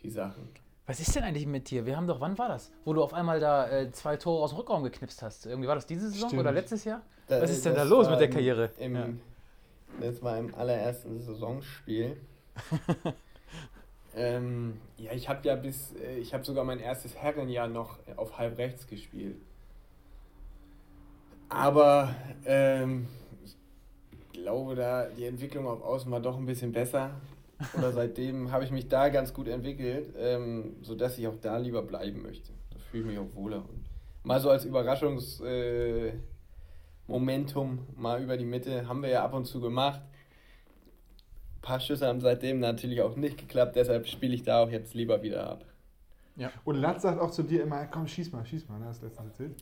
die 0.02 0.10
Sachen. 0.10 0.48
Was 0.86 1.00
ist 1.00 1.14
denn 1.16 1.22
eigentlich 1.22 1.46
mit 1.46 1.70
dir? 1.70 1.86
Wir 1.86 1.96
haben 1.96 2.06
doch, 2.06 2.20
wann 2.20 2.36
war 2.36 2.48
das? 2.48 2.70
Wo 2.84 2.92
du 2.92 3.02
auf 3.02 3.14
einmal 3.14 3.40
da 3.40 3.70
äh, 3.70 3.90
zwei 3.92 4.16
Tore 4.18 4.42
aus 4.44 4.50
dem 4.50 4.58
Rückraum 4.58 4.82
geknipst 4.82 5.22
hast. 5.22 5.46
Irgendwie 5.46 5.66
war 5.68 5.74
das 5.76 5.86
diese 5.86 6.10
Saison 6.10 6.28
Stimmt. 6.28 6.40
oder 6.42 6.52
letztes 6.52 6.84
Jahr? 6.84 7.00
Da- 7.26 7.40
Was 7.40 7.50
ist 7.50 7.64
denn 7.64 7.74
da 7.74 7.84
los 7.84 8.10
mit 8.10 8.20
der 8.20 8.28
Karriere? 8.28 8.70
Im, 8.78 8.94
Ja. 8.94 9.08
Das 10.00 10.20
war 10.22 10.36
im 10.38 10.52
allerersten 10.56 11.20
Saisonspiel. 11.20 12.16
ähm, 14.16 14.80
ja, 14.98 15.12
ich 15.12 15.28
habe 15.28 15.46
ja 15.46 15.56
bis, 15.56 15.94
äh, 15.94 16.16
ich 16.18 16.34
habe 16.34 16.44
sogar 16.44 16.64
mein 16.64 16.80
erstes 16.80 17.14
Herrenjahr 17.16 17.68
noch 17.68 17.98
auf 18.16 18.38
halb 18.38 18.58
rechts 18.58 18.86
gespielt. 18.86 19.36
Aber 21.48 22.14
ähm, 22.44 23.06
ich 23.44 24.32
glaube, 24.32 24.74
da 24.74 25.06
die 25.06 25.24
Entwicklung 25.24 25.66
auf 25.66 25.82
Außen 25.82 26.10
war 26.10 26.20
doch 26.20 26.36
ein 26.36 26.46
bisschen 26.46 26.72
besser. 26.72 27.10
Oder 27.76 27.92
seitdem 27.92 28.50
habe 28.50 28.64
ich 28.64 28.70
mich 28.70 28.88
da 28.88 29.08
ganz 29.08 29.32
gut 29.32 29.48
entwickelt, 29.48 30.14
ähm, 30.18 30.76
sodass 30.82 31.18
ich 31.18 31.26
auch 31.28 31.36
da 31.40 31.56
lieber 31.58 31.82
bleiben 31.82 32.22
möchte. 32.22 32.52
Da 32.70 32.78
fühle 32.78 33.04
ich 33.04 33.08
mich 33.10 33.18
auch 33.18 33.34
wohler. 33.34 33.58
Und 33.58 33.84
mal 34.22 34.40
so 34.40 34.50
als 34.50 34.64
Überraschungs... 34.64 35.40
Äh, 35.40 36.12
mal 37.96 38.22
über 38.22 38.36
die 38.36 38.44
Mitte 38.44 38.88
haben 38.88 39.02
wir 39.02 39.10
ja 39.10 39.24
ab 39.24 39.34
und 39.34 39.44
zu 39.44 39.60
gemacht. 39.60 40.00
Ein 40.00 41.60
paar 41.60 41.80
Schüsse 41.80 42.06
haben 42.06 42.20
seitdem 42.20 42.60
natürlich 42.60 43.00
auch 43.02 43.16
nicht 43.16 43.38
geklappt, 43.38 43.76
deshalb 43.76 44.06
spiele 44.06 44.34
ich 44.34 44.42
da 44.42 44.62
auch 44.62 44.70
jetzt 44.70 44.94
lieber 44.94 45.22
wieder 45.22 45.48
ab. 45.50 45.64
Und 46.64 46.76
Latz 46.76 47.02
sagt 47.02 47.20
auch 47.20 47.30
zu 47.30 47.42
dir 47.42 47.62
immer, 47.62 47.86
komm, 47.86 48.08
schieß 48.08 48.32
mal, 48.32 48.44
schieß 48.44 48.68
mal, 48.68 48.78
ne? 48.78 48.86
Hast 48.86 49.02
du 49.02 49.06
letztens 49.06 49.30
erzählt? 49.30 49.56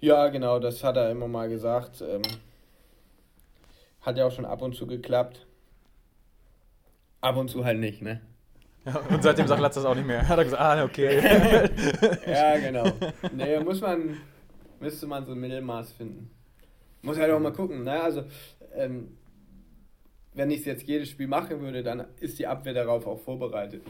Ja, 0.00 0.28
genau, 0.28 0.58
das 0.58 0.84
hat 0.84 0.96
er 0.96 1.10
immer 1.10 1.28
mal 1.28 1.48
gesagt. 1.48 2.02
Ähm, 2.02 2.22
hat 4.02 4.16
ja 4.18 4.26
auch 4.26 4.32
schon 4.32 4.44
ab 4.44 4.62
und 4.62 4.74
zu 4.74 4.86
geklappt. 4.86 5.46
Ab 7.20 7.36
und 7.36 7.48
zu 7.48 7.64
halt 7.64 7.78
nicht, 7.78 8.02
ne? 8.02 8.20
Ja, 8.84 9.00
und 9.10 9.22
seitdem 9.22 9.48
sagt 9.48 9.60
Latz 9.60 9.74
das 9.74 9.84
auch 9.84 9.96
nicht 9.96 10.06
mehr. 10.06 10.28
Hat 10.28 10.38
er 10.38 10.44
gesagt, 10.44 10.62
ah, 10.62 10.84
okay. 10.84 11.18
Ja, 12.26 12.56
genau. 12.58 12.84
Nee, 13.32 13.58
muss 13.64 13.80
man, 13.80 14.16
müsste 14.78 15.08
man 15.08 15.24
so 15.26 15.32
ein 15.32 15.40
Mittelmaß 15.40 15.92
finden. 15.92 16.30
Muss 17.02 17.18
halt 17.18 17.32
auch 17.32 17.40
mal 17.40 17.52
gucken, 17.52 17.82
ne? 17.82 18.00
Also, 18.00 18.22
ähm, 18.76 19.16
wenn 20.34 20.50
ich 20.52 20.60
es 20.60 20.66
jetzt 20.66 20.82
jedes 20.86 21.08
Spiel 21.08 21.26
machen 21.26 21.60
würde, 21.60 21.82
dann 21.82 22.04
ist 22.20 22.38
die 22.38 22.46
Abwehr 22.46 22.74
darauf 22.74 23.06
auch 23.08 23.18
vorbereitet. 23.18 23.82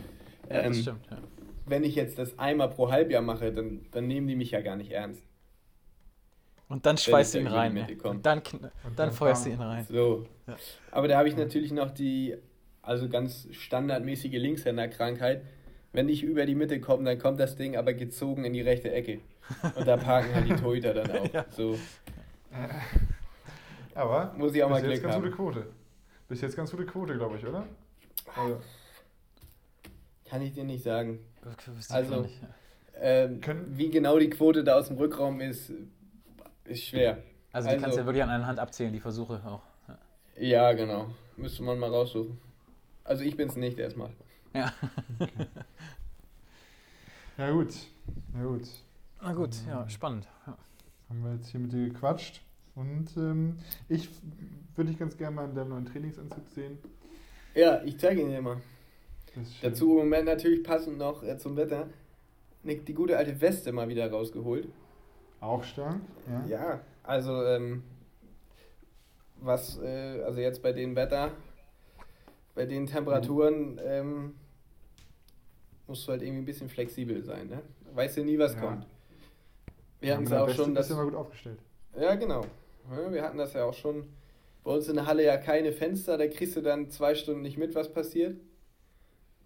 ja, 0.48 0.62
das 0.62 0.66
Ähm, 0.68 0.74
stimmt. 0.74 1.07
Ja. 1.11 1.18
wenn 1.66 1.84
ich 1.84 1.94
jetzt 1.94 2.18
das 2.18 2.38
einmal 2.38 2.70
pro 2.70 2.90
Halbjahr 2.90 3.20
mache, 3.22 3.52
dann, 3.52 3.84
dann 3.90 4.07
nehmen 4.07 4.28
die 4.28 4.36
mich 4.36 4.52
ja 4.52 4.62
gar 4.62 4.76
nicht 4.76 4.92
ernst. 4.92 5.26
Und 6.69 6.85
dann 6.85 6.97
schweißt 6.99 7.35
du 7.35 7.39
ihn 7.41 7.47
rein. 7.47 7.87
dann, 8.23 8.23
dann 8.23 8.43
dann 8.97 9.12
feuerst 9.12 9.47
du 9.47 9.51
ihn 9.51 9.61
rein. 9.61 9.87
So. 9.89 10.27
Ja. 10.47 10.57
Aber 10.91 11.07
da 11.09 11.17
habe 11.19 11.29
ich 11.29 11.37
natürlich 11.37 11.71
noch 11.73 11.91
die, 11.93 12.37
also 12.83 13.09
ganz 13.09 13.47
standardmäßige 13.53 14.33
Linkshänderkrankheit. 14.33 15.43
Wenn 15.93 16.09
ich 16.09 16.23
über 16.25 16.45
die 16.45 16.55
Mitte 16.57 16.81
komme, 16.81 17.05
dann 17.05 17.19
kommt 17.19 17.39
das 17.41 17.57
Ding 17.57 17.77
aber 17.77 17.95
gezogen 17.95 18.45
in 18.45 18.53
die 18.53 18.61
rechte 18.62 18.91
Ecke. 18.93 19.21
Und 19.77 19.87
da 19.87 19.97
parken 19.97 20.35
halt 20.35 20.49
die 20.49 20.57
Torhüter 20.62 20.93
dann 20.93 21.11
auch. 21.11 21.33
Ja. 21.33 21.47
So. 21.51 21.79
Aber 23.95 24.35
Muss 24.37 24.55
ich 24.55 24.62
auch 24.62 24.69
mal 24.69 24.83
bis 24.83 24.91
jetzt 24.91 25.03
ganz 25.03 25.14
haben. 25.14 25.23
gute 25.23 25.35
Quote. 25.35 25.67
Bis 26.29 26.41
jetzt 26.41 26.57
ganz 26.57 26.71
gute 26.71 26.85
Quote, 26.85 27.17
glaube 27.17 27.37
ich, 27.39 27.47
oder? 27.47 27.67
Also, 28.35 28.61
Kann 30.29 30.43
ich 30.43 30.53
dir 30.53 30.64
nicht 30.64 30.83
sagen. 30.83 31.21
Also- 31.91 32.23
nicht. 32.23 32.35
Ähm, 32.99 33.41
wie 33.69 33.91
genau 33.91 34.19
die 34.19 34.31
Quote 34.31 34.64
da 34.64 34.77
aus 34.79 34.89
dem 34.89 34.97
Rückraum 34.97 35.41
ist, 35.43 35.71
ist 36.69 36.85
schwer. 36.85 37.19
Also, 37.53 37.69
die 37.69 37.75
also- 37.75 37.83
kannst 37.85 37.97
du 37.97 38.01
ja 38.01 38.07
wirklich 38.07 38.23
an 38.23 38.31
einer 38.31 38.47
Hand 38.47 38.59
abzählen, 38.59 38.93
die 38.93 39.01
Versuche 39.01 39.41
auch. 39.45 39.62
Ja. 40.39 40.73
Genau. 40.73 41.09
Müsste 41.37 41.62
man 41.62 41.79
mal 41.79 41.91
raussuchen. 41.91 42.39
Also 43.05 43.25
ich 43.25 43.37
bin 43.37 43.49
es 43.49 43.57
nicht 43.57 43.79
erstmal. 43.79 44.11
Ja. 44.53 44.73
ja 47.39 47.51
gut, 47.51 47.73
ja 48.35 48.45
gut. 48.45 48.69
Na 49.23 49.33
gut, 49.33 49.55
ja, 49.67 49.89
spannend. 49.89 50.27
Ja. 50.47 50.57
Haben 51.09 51.25
wir 51.25 51.35
jetzt 51.35 51.49
hier 51.49 51.61
mit 51.61 51.73
dir 51.73 51.89
gequatscht. 51.89 52.43
Und 52.75 53.09
ähm, 53.17 53.59
ich 53.89 54.09
würde 54.75 54.91
dich 54.91 54.99
ganz 54.99 55.17
gerne 55.17 55.37
mal 55.37 55.45
in 55.49 55.55
deinem 55.55 55.71
neuen 55.71 55.87
Trainingsanzug 55.87 56.47
sehen. 56.55 56.79
Ja, 57.55 57.83
ich 57.85 57.99
zeige 57.99 58.21
ihn 58.21 58.29
dir 58.29 58.43
mal. 58.43 58.59
Das 59.35 59.47
ist 59.47 59.57
schön. 59.57 59.71
Dazu 59.71 59.91
im 59.93 59.97
Moment 59.97 60.27
natürlich 60.27 60.62
passend 60.62 60.99
noch 60.99 61.23
äh, 61.23 61.39
zum 61.39 61.57
Wetter. 61.57 61.89
ne- 62.62 62.77
Die 62.77 62.95
gute 62.95 63.17
alte 63.17 63.41
Weste 63.41 63.73
mal 63.73 63.89
wieder 63.89 64.11
rausgeholt. 64.11 64.69
Auch 65.47 65.62
stark. 65.64 65.97
Ja. 66.28 66.44
Ja, 66.49 66.80
also 67.05 67.44
ähm, 67.44 67.84
was, 69.36 69.78
äh, 69.80 70.22
also 70.24 70.40
jetzt 70.40 70.62
bei 70.62 70.72
dem 70.72 70.97
Wetter, 70.97 71.30
bei 72.55 72.66
den 72.66 72.86
Temperaturen 72.86 73.80
ähm, 73.84 74.34
musst 75.86 76.07
du 76.09 76.12
halt 76.12 76.22
irgendwie 76.22 76.42
ein 76.42 76.47
bisschen 76.47 76.68
flexibel 76.68 77.22
sein, 77.22 77.49
ne? 77.49 77.62
Weißt 77.94 78.16
du 78.16 78.24
nie, 78.24 78.38
was 78.38 78.55
Ja. 78.55 78.61
kommt. 78.61 78.86
Wir 80.01 80.09
Ja, 80.09 80.14
hatten 80.14 80.24
es 80.24 80.30
der 80.30 80.42
auch 80.44 80.49
schon, 80.51 80.74
dass, 80.74 80.88
du 80.88 80.94
immer 80.94 81.05
gut 81.05 81.14
aufgestellt. 81.14 81.59
ja 81.99 82.14
genau, 82.16 82.44
ja, 82.90 83.12
wir 83.12 83.22
hatten 83.22 83.38
das 83.38 83.53
ja 83.55 83.64
auch 83.64 83.74
schon, 83.74 84.09
bei 84.64 84.72
uns 84.72 84.88
in 84.88 84.97
der 84.97 85.07
Halle 85.07 85.24
ja 85.24 85.36
keine 85.36 85.72
Fenster, 85.72 86.18
da 86.18 86.26
kriegst 86.26 86.57
du 86.57 86.61
dann 86.61 86.90
zwei 86.90 87.14
Stunden 87.14 87.42
nicht 87.42 87.57
mit, 87.57 87.74
was 87.74 87.92
passiert. 87.92 88.36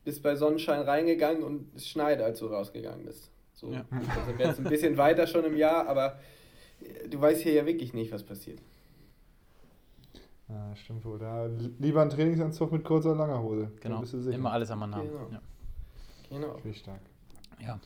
Bist 0.02 0.22
bei 0.22 0.34
Sonnenschein 0.34 0.80
reingegangen 0.80 1.42
und 1.42 1.74
es 1.76 1.86
schneit, 1.86 2.22
als 2.22 2.38
du 2.38 2.46
rausgegangen 2.46 3.04
bist. 3.04 3.30
So, 3.60 3.70
Ja. 3.72 3.84
also 3.90 4.38
wir 4.38 4.46
jetzt 4.46 4.58
ein 4.58 4.64
bisschen 4.64 4.96
weiter 4.96 5.26
schon 5.26 5.44
im 5.44 5.54
Jahr, 5.56 5.86
aber 5.86 6.18
äh, 6.80 7.08
du 7.08 7.20
weißt 7.20 7.42
hier 7.42 7.52
ja 7.52 7.66
wirklich 7.66 7.92
nicht, 7.92 8.10
was 8.10 8.22
passiert. 8.22 8.58
Ja, 10.48 10.74
stimmt 10.76 11.04
wohl. 11.04 11.18
Da 11.18 11.46
lieber 11.78 12.00
ein 12.02 12.08
Trainingsanzug 12.10 12.72
mit 12.72 12.84
kurzer, 12.84 13.14
langer 13.14 13.40
Hose. 13.42 13.70
Genau. 13.80 14.00
bist 14.00 14.14
du 14.14 14.20
sicher. 14.22 14.34
Immer 14.36 14.52
alles 14.52 14.70
am 14.70 14.78
Mann 14.80 14.94
haben. 14.94 15.08
Genau. 15.08 15.28
Ja. 15.30 15.40
Genau. 16.30 16.52
Richtig 16.54 16.78
stark. 16.78 17.00
ja. 17.60 17.78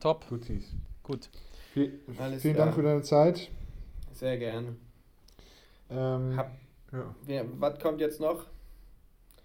Top. 0.00 0.28
Gut 0.28 0.44
siehst. 0.44 0.72
Gut. 1.02 1.28
Viel, 1.72 2.00
Alles 2.18 2.42
vielen 2.42 2.54
klar. 2.54 2.66
Dank 2.66 2.76
für 2.76 2.82
deine 2.82 3.02
Zeit. 3.02 3.50
Sehr 4.12 4.36
gerne. 4.38 4.76
Ähm, 5.90 6.36
Hab- 6.36 6.52
ja. 6.92 7.14
Wer, 7.24 7.44
was 7.60 7.78
kommt 7.80 8.00
jetzt 8.00 8.20
noch? 8.20 8.46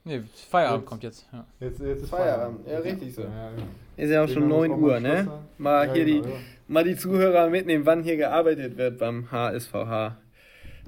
Nee, 0.03 0.23
Feierabend 0.49 0.81
Jetzt. 0.81 0.89
kommt 0.89 1.03
jetzt. 1.03 1.27
Ja. 1.31 1.45
Jetzt, 1.59 1.79
jetzt 1.79 2.01
ist 2.03 2.09
Feierabend. 2.09 2.67
Ja, 2.67 2.79
richtig 2.79 3.13
so. 3.13 3.21
Ja, 3.21 3.29
ja. 3.29 3.51
Ist 3.97 4.09
ja 4.09 4.23
auch 4.23 4.27
schon 4.27 4.49
Irgendwann 4.49 4.69
9 4.71 4.79
muss 4.79 4.89
Uhr, 4.91 4.99
ne? 4.99 5.31
Mal 5.59 5.87
Ja, 5.87 5.93
hier 5.93 6.05
die, 6.05 6.21
genau, 6.21 6.27
ja. 6.33 6.39
mal 6.67 6.83
die 6.83 6.95
Zuhörer 6.95 7.49
mitnehmen, 7.49 7.85
wann 7.85 8.03
hier 8.03 8.17
gearbeitet 8.17 8.77
wird 8.77 8.97
beim 8.97 9.29
HSVH. 9.31 10.17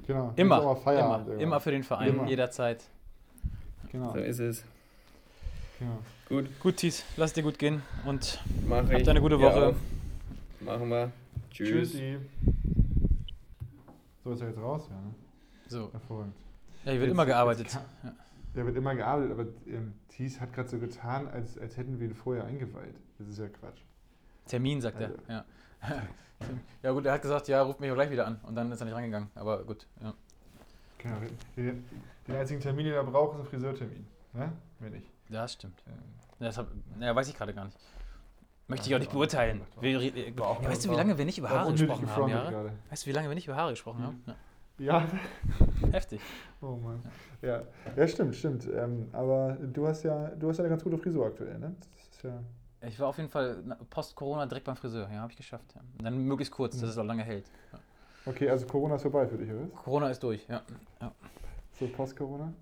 Genau. 0.06 0.32
Immer. 0.36 0.76
Immer, 0.86 1.26
immer 1.38 1.60
für 1.60 1.70
den 1.70 1.84
Verein, 1.84 2.08
Immer. 2.08 2.26
jederzeit. 2.26 2.82
Genau. 3.92 4.12
So 4.12 4.18
ist 4.18 4.40
es. 4.40 4.64
genau. 5.78 5.98
Gut, 6.28 6.46
Gut, 6.60 6.76
Thies, 6.78 7.04
lass 7.16 7.32
dir 7.32 7.42
gut 7.44 7.58
gehen 7.58 7.82
und 8.06 8.40
mach 8.66 8.82
ich. 8.88 8.94
habt 8.94 9.08
eine 9.08 9.20
gute 9.20 9.38
Woche. 9.38 9.68
auch. 9.68 9.74
Machen 10.64 10.88
wir. 10.88 11.12
Tschüss. 11.52 11.92
Tschüssi. 11.92 12.16
So 14.24 14.32
ist 14.32 14.40
er 14.40 14.48
jetzt 14.48 14.58
raus, 14.58 14.86
ja. 14.90 14.96
Ne? 14.96 15.14
So. 15.68 15.90
Hervorragend. 15.92 16.34
Ja, 16.84 16.90
hier 16.92 17.00
wird 17.00 17.08
Jetzt- 17.08 17.12
immer 17.14 17.26
gearbeitet. 17.26 17.64
jetzt 17.66 17.74
kann- 18.02 18.16
Ja. 18.54 18.56
Der 18.56 18.66
wird 18.66 18.76
immer 18.76 18.94
gearbeitet, 18.94 19.32
aber 19.32 19.46
ähm, 19.66 19.94
Thies 20.08 20.40
hat 20.40 20.52
gerade 20.52 20.68
so 20.68 20.78
getan, 20.78 21.26
als, 21.28 21.58
als 21.58 21.76
hätten 21.76 21.98
wir 21.98 22.06
ihn 22.08 22.14
vorher 22.14 22.44
eingeweiht. 22.44 22.94
Das 23.18 23.26
ist 23.28 23.38
ja 23.38 23.48
Quatsch. 23.48 23.80
Termin, 24.46 24.80
sagt 24.80 25.00
er. 25.00 25.08
Also. 25.08 25.18
Ja. 25.28 25.44
ja, 26.82 26.92
gut, 26.92 27.04
er 27.06 27.12
hat 27.14 27.22
gesagt, 27.22 27.48
ja, 27.48 27.62
ruft 27.62 27.80
mich 27.80 27.92
gleich 27.92 28.10
wieder 28.10 28.26
an. 28.26 28.38
Und 28.44 28.54
dann 28.54 28.70
ist 28.70 28.80
er 28.80 28.84
nicht 28.84 28.94
rangegangen. 28.94 29.28
Aber 29.34 29.64
gut, 29.64 29.86
ja. 30.00 30.14
Genau. 30.98 31.16
Den, 31.56 31.84
den 32.26 32.36
einzigen 32.36 32.60
Termin, 32.60 32.86
den 32.86 32.94
er 32.94 33.04
braucht, 33.04 33.34
ist 33.34 33.40
ein 33.40 33.46
Friseurtermin. 33.46 34.06
Ne? 34.32 34.52
Wenn 34.78 34.92
nicht. 34.92 35.10
Ja, 35.28 35.42
das 35.42 35.52
stimmt. 35.54 35.82
Ähm, 35.86 35.94
Ja, 36.38 36.46
Das 36.46 36.58
hab, 36.58 36.68
naja, 36.98 37.14
weiß 37.14 37.28
ich 37.28 37.36
gerade 37.36 37.52
gar 37.54 37.64
nicht. 37.64 37.76
Möchte 38.66 38.88
ich 38.88 38.94
auch 38.94 38.98
nicht 38.98 39.12
beurteilen. 39.12 39.60
Wir, 39.80 39.98
auch- 40.42 40.62
ja, 40.62 40.68
weißt 40.70 40.86
du, 40.86 40.90
wie 40.90 40.94
lange 40.94 41.18
wir 41.18 41.24
nicht 41.26 41.38
über 41.38 41.50
Haare 41.50 41.72
gesprochen 41.72 41.90
haben? 41.90 42.06
gefrontet 42.06 42.44
Ja? 42.44 42.50
gerade. 42.50 42.72
Weißt 42.88 43.04
du, 43.04 43.06
wie 43.08 43.12
lange 43.12 43.28
wir 43.28 43.34
nicht 43.34 43.46
über 43.46 43.56
Haare 43.56 43.70
gesprochen 43.72 44.02
haben? 44.02 44.22
Ja. 44.26 44.34
Ja, 44.78 45.06
Heftig. 45.92 46.20
oh 46.60 46.76
Mann. 46.76 47.00
Ja, 47.42 47.62
ja 47.96 48.08
stimmt, 48.08 48.34
stimmt. 48.34 48.68
Ähm, 48.74 49.08
aber 49.12 49.56
du 49.72 49.86
hast 49.86 50.02
ja, 50.02 50.28
du 50.30 50.48
hast 50.48 50.58
ja 50.58 50.64
eine 50.64 50.70
ganz 50.70 50.82
gute 50.82 50.98
Frisur 50.98 51.26
aktuell, 51.26 51.58
ne? 51.58 51.74
Das 51.78 52.08
ist 52.16 52.22
ja. 52.24 52.42
Ich 52.88 52.98
war 52.98 53.08
auf 53.08 53.16
jeden 53.16 53.30
Fall 53.30 53.62
na- 53.64 53.78
post-Corona 53.88 54.46
direkt 54.46 54.66
beim 54.66 54.76
Friseur. 54.76 55.08
Ja, 55.10 55.20
habe 55.20 55.30
ich 55.30 55.36
geschafft. 55.36 55.74
Ja. 55.74 55.80
Dann 56.02 56.18
möglichst 56.18 56.52
kurz, 56.52 56.78
dass 56.80 56.90
es 56.90 56.98
auch 56.98 57.04
lange 57.04 57.22
hält. 57.22 57.46
Ja. 57.72 57.78
Okay, 58.26 58.48
also 58.50 58.66
Corona 58.66 58.96
ist 58.96 59.02
vorbei 59.02 59.26
für 59.26 59.36
dich, 59.38 59.50
oder? 59.50 59.66
Corona 59.84 60.10
ist 60.10 60.22
durch, 60.22 60.46
ja. 60.48 60.62
ja. 61.00 61.12
So 61.78 61.86
Post-Corona? 61.86 62.52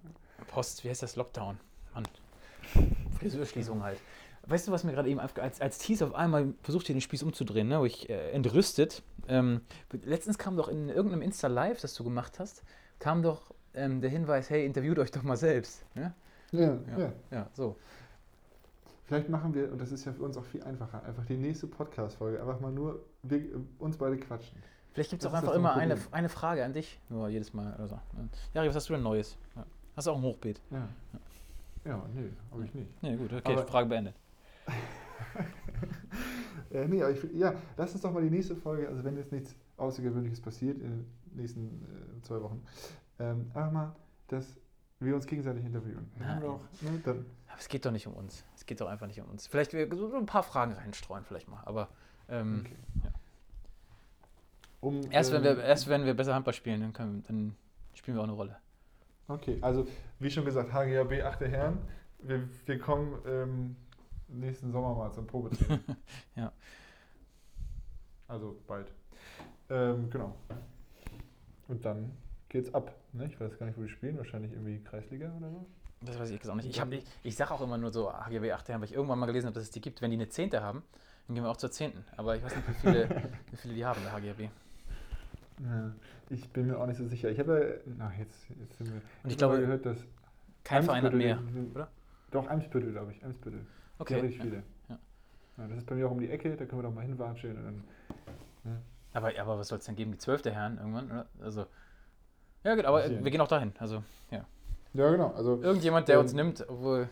Post, 0.48 0.84
wie 0.84 0.90
heißt 0.90 1.02
das? 1.02 1.16
Lockdown. 1.16 1.58
Mann. 1.94 2.04
Friseurschließung 3.18 3.82
halt. 3.82 3.98
Weißt 4.47 4.66
du, 4.66 4.72
was 4.72 4.82
mir 4.84 4.93
gerade 4.93 5.09
eben 5.09 5.20
als, 5.20 5.61
als 5.61 5.78
Tease 5.78 6.05
auf 6.07 6.14
einmal 6.14 6.53
versucht 6.62 6.86
hier 6.86 6.95
den 6.97 7.01
Spieß 7.01 7.22
umzudrehen, 7.22 7.68
ne? 7.68 7.78
wo 7.80 7.84
ich 7.84 8.11
äh, 8.11 8.30
entrüstet. 8.32 9.03
Ähm, 9.28 9.61
letztens 10.05 10.36
kam 10.36 10.57
doch 10.57 10.68
in 10.68 10.88
irgendeinem 10.88 11.22
Insta-Live, 11.22 11.80
das 11.80 11.95
du 11.95 12.03
gemacht 12.03 12.38
hast, 12.40 12.64
kam 12.99 13.22
doch 13.22 13.55
ähm, 13.74 14.01
der 14.01 14.11
Hinweis, 14.11 14.51
hey, 14.51 14.66
interviewt 14.66 14.99
euch 14.99 15.11
doch 15.12 15.22
mal 15.22 15.36
selbst. 15.36 15.84
Ne? 15.95 16.12
Ja, 16.51 16.61
Ja. 16.61 16.99
ja. 16.99 17.12
Ja, 17.30 17.51
so. 17.53 17.76
Vielleicht 19.07 19.28
machen 19.28 19.55
wir, 19.55 19.70
und 19.70 19.80
das 19.80 19.93
ist 19.93 20.05
ja 20.05 20.12
für 20.12 20.22
uns 20.22 20.36
auch 20.36 20.45
viel 20.45 20.62
einfacher, 20.64 21.05
einfach 21.05 21.24
die 21.26 21.36
nächste 21.36 21.66
Podcast-Folge, 21.66 22.40
einfach 22.40 22.61
mal 22.61 22.72
nur 22.72 23.01
wir, 23.22 23.40
uns 23.78 23.97
beide 23.97 24.16
quatschen. 24.18 24.57
Vielleicht 24.93 25.11
gibt 25.11 25.22
es 25.22 25.28
auch 25.28 25.34
einfach 25.34 25.55
immer 25.55 25.72
Problem. 25.72 25.93
eine, 25.93 26.01
eine 26.11 26.28
Frage 26.28 26.64
an 26.64 26.72
dich, 26.72 26.99
nur 27.09 27.28
jedes 27.28 27.55
Mal 27.55 27.74
oder 27.74 27.88
so. 27.88 27.99
Jari, 28.55 28.68
was 28.68 28.74
hast 28.76 28.88
du 28.88 28.95
denn 28.95 29.03
Neues? 29.03 29.36
Ja. 29.57 29.64
Hast 29.97 30.07
du 30.07 30.11
auch 30.11 30.16
ein 30.16 30.22
Hochbeet? 30.22 30.61
Ja. 30.70 30.88
Ja, 31.84 32.03
nee, 32.14 32.30
habe 32.51 32.64
ich 32.64 32.74
nicht. 32.74 33.03
Nee, 33.03 33.16
gut, 33.16 33.32
okay, 33.32 33.53
Aber- 33.53 33.66
Frage 33.66 33.88
beendet. 33.88 34.14
Äh, 36.72 36.88
nee, 36.88 37.02
aber 37.02 37.12
ich, 37.12 37.22
ja, 37.34 37.54
lass 37.76 37.92
uns 37.92 38.00
doch 38.00 38.12
mal 38.12 38.22
die 38.22 38.30
nächste 38.30 38.56
Folge, 38.56 38.88
also 38.88 39.04
wenn 39.04 39.16
jetzt 39.16 39.30
nichts 39.30 39.54
Außergewöhnliches 39.76 40.40
passiert 40.40 40.80
in 40.80 40.90
den 40.90 41.06
nächsten 41.34 41.82
äh, 41.82 42.22
zwei 42.22 42.40
Wochen, 42.40 42.62
ähm, 43.18 43.50
einfach 43.52 43.72
mal, 43.72 43.96
dass 44.28 44.56
wir 44.98 45.14
uns 45.14 45.26
gegenseitig 45.26 45.64
interviewen. 45.64 46.10
Nein. 46.18 46.42
auch, 46.44 46.60
ne, 46.80 47.00
dann, 47.04 47.26
Aber 47.48 47.58
es 47.58 47.68
geht 47.68 47.84
doch 47.84 47.90
nicht 47.90 48.06
um 48.06 48.14
uns. 48.14 48.44
Es 48.56 48.64
geht 48.64 48.80
doch 48.80 48.88
einfach 48.88 49.06
nicht 49.06 49.20
um 49.20 49.28
uns. 49.28 49.46
Vielleicht 49.46 49.72
wir 49.72 49.94
so 49.94 50.14
ein 50.16 50.26
paar 50.26 50.42
Fragen 50.42 50.72
reinstreuen, 50.72 51.24
vielleicht 51.24 51.48
mal. 51.48 51.62
Aber 51.66 51.88
ähm, 52.28 52.64
Okay. 52.64 52.76
ja. 53.04 53.10
um, 54.80 55.00
erst, 55.10 55.32
wenn 55.32 55.44
ähm, 55.44 55.56
wir, 55.56 55.64
erst 55.64 55.88
wenn 55.88 56.04
wir 56.06 56.14
besser 56.14 56.34
Handball 56.34 56.54
spielen, 56.54 56.80
dann, 56.80 56.92
können, 56.92 57.22
dann 57.26 57.54
spielen 57.94 58.16
wir 58.16 58.22
auch 58.22 58.28
eine 58.28 58.34
Rolle. 58.34 58.56
Okay, 59.28 59.58
also 59.60 59.86
wie 60.18 60.30
schon 60.30 60.44
gesagt, 60.44 60.72
HGAB, 60.72 61.22
achte 61.24 61.48
Herren, 61.48 61.78
wir, 62.20 62.48
wir 62.66 62.78
kommen 62.78 63.18
ähm, 63.26 63.76
nächsten 64.41 64.72
Sommer 64.72 64.95
mal 64.95 65.12
zum 65.12 65.26
Probetraining. 65.26 65.80
Ja. 66.37 66.53
Also 68.28 68.57
bald. 68.66 68.91
Ähm, 69.68 70.09
genau. 70.11 70.35
Und 71.68 71.85
dann 71.85 72.12
geht's 72.49 72.72
ab. 72.74 72.95
Ne? 73.12 73.26
Ich 73.26 73.39
weiß 73.39 73.59
gar 73.59 73.66
nicht, 73.66 73.78
wo 73.78 73.83
die 73.83 73.89
spielen. 73.89 74.16
Wahrscheinlich 74.16 74.53
irgendwie 74.53 74.83
Kreisliga 74.83 75.33
oder 75.37 75.51
so. 75.51 75.66
Das 76.01 76.18
weiß 76.18 76.30
ich 76.30 76.37
jetzt 76.37 76.49
auch 76.49 76.55
nicht. 76.55 76.68
Ich, 76.68 76.80
hab, 76.80 76.91
ich, 76.93 77.05
ich 77.22 77.37
sage 77.37 77.53
auch 77.53 77.61
immer 77.61 77.78
nur 77.78 77.93
so 77.93 78.12
HGB 78.12 78.53
8 78.53 78.68
weil 78.70 78.85
ich 78.85 78.95
irgendwann 78.95 79.18
mal 79.18 79.26
gelesen 79.26 79.47
habe, 79.47 79.55
dass 79.55 79.64
es 79.64 79.70
die 79.70 79.80
gibt. 79.80 80.03
Wenn 80.03 80.11
die 80.11 80.16
eine 80.16 80.28
Zehnte 80.28 80.62
haben, 80.62 80.83
dann 81.26 81.35
gehen 81.35 81.45
wir 81.45 81.51
auch 81.51 81.57
zur 81.57 81.70
Zehnten. 81.70 82.05
Aber 82.16 82.37
ich 82.37 82.43
weiß 82.43 82.57
nicht, 82.57 82.68
wie 82.68 82.74
viele, 82.74 83.09
wie 83.51 83.57
viele 83.57 83.74
die 83.74 83.85
haben, 83.85 84.01
der 84.03 84.12
HGB. 84.12 84.49
Ja, 85.61 85.93
ich 86.30 86.49
bin 86.51 86.66
mir 86.66 86.78
auch 86.78 86.87
nicht 86.87 86.97
so 86.97 87.07
sicher. 87.07 87.30
Ich 87.30 87.39
habe 87.39 87.80
na, 87.85 88.12
jetzt, 88.18 88.49
jetzt 88.59 88.78
sind 88.78 88.93
wir. 88.93 89.01
Und 89.22 89.30
ich 89.30 89.37
glaube, 89.37 89.61
gehört, 89.61 89.87
dass 89.87 89.99
kein 90.64 90.83
Verein 90.83 91.05
hat 91.05 91.14
mehr. 91.14 91.39
Oder? 91.74 91.89
Doch, 92.30 92.49
Eimsbüttel, 92.49 92.93
glaube 92.93 93.12
ich. 93.12 93.24
Eimsbüttel. 93.24 93.61
Okay. 93.99 94.14
richtig 94.20 94.38
Ja. 94.38 94.43
viele. 94.45 94.62
ja. 94.88 94.99
Ja, 95.59 95.68
das 95.68 95.78
ist 95.78 95.86
bei 95.86 95.95
mir 95.95 96.07
auch 96.07 96.11
um 96.12 96.20
die 96.20 96.30
Ecke, 96.30 96.57
da 96.57 96.64
können 96.64 96.82
wir 96.82 96.88
doch 96.88 96.95
mal 96.95 97.03
hinwatscheln. 97.05 97.57
Und 97.57 97.64
dann, 98.64 98.82
Aber, 99.12 99.30
aber 99.38 99.59
was 99.59 99.68
soll 99.68 99.78
es 99.78 99.84
denn 99.84 99.97
geben? 99.97 100.12
Die 100.12 100.18
zwölfte 100.18 100.51
Herren 100.53 100.78
irgendwann? 100.78 101.07
Oder? 101.11 101.26
Also, 101.43 101.66
ja, 102.64 102.74
gut, 102.74 102.84
aber 102.84 103.05
ich 103.07 103.22
wir 103.22 103.30
gehen 103.30 103.40
auch 103.40 103.49
dahin. 103.49 103.72
Also, 103.78 104.03
ja. 104.30 104.45
ja, 104.95 105.11
genau. 105.11 105.32
Also, 105.34 105.61
Irgendjemand, 105.62 106.09
der 106.09 106.16
Ähm, 106.16 106.20
uns 106.22 106.32
nimmt, 106.32 106.64
obwohl, 106.68 107.09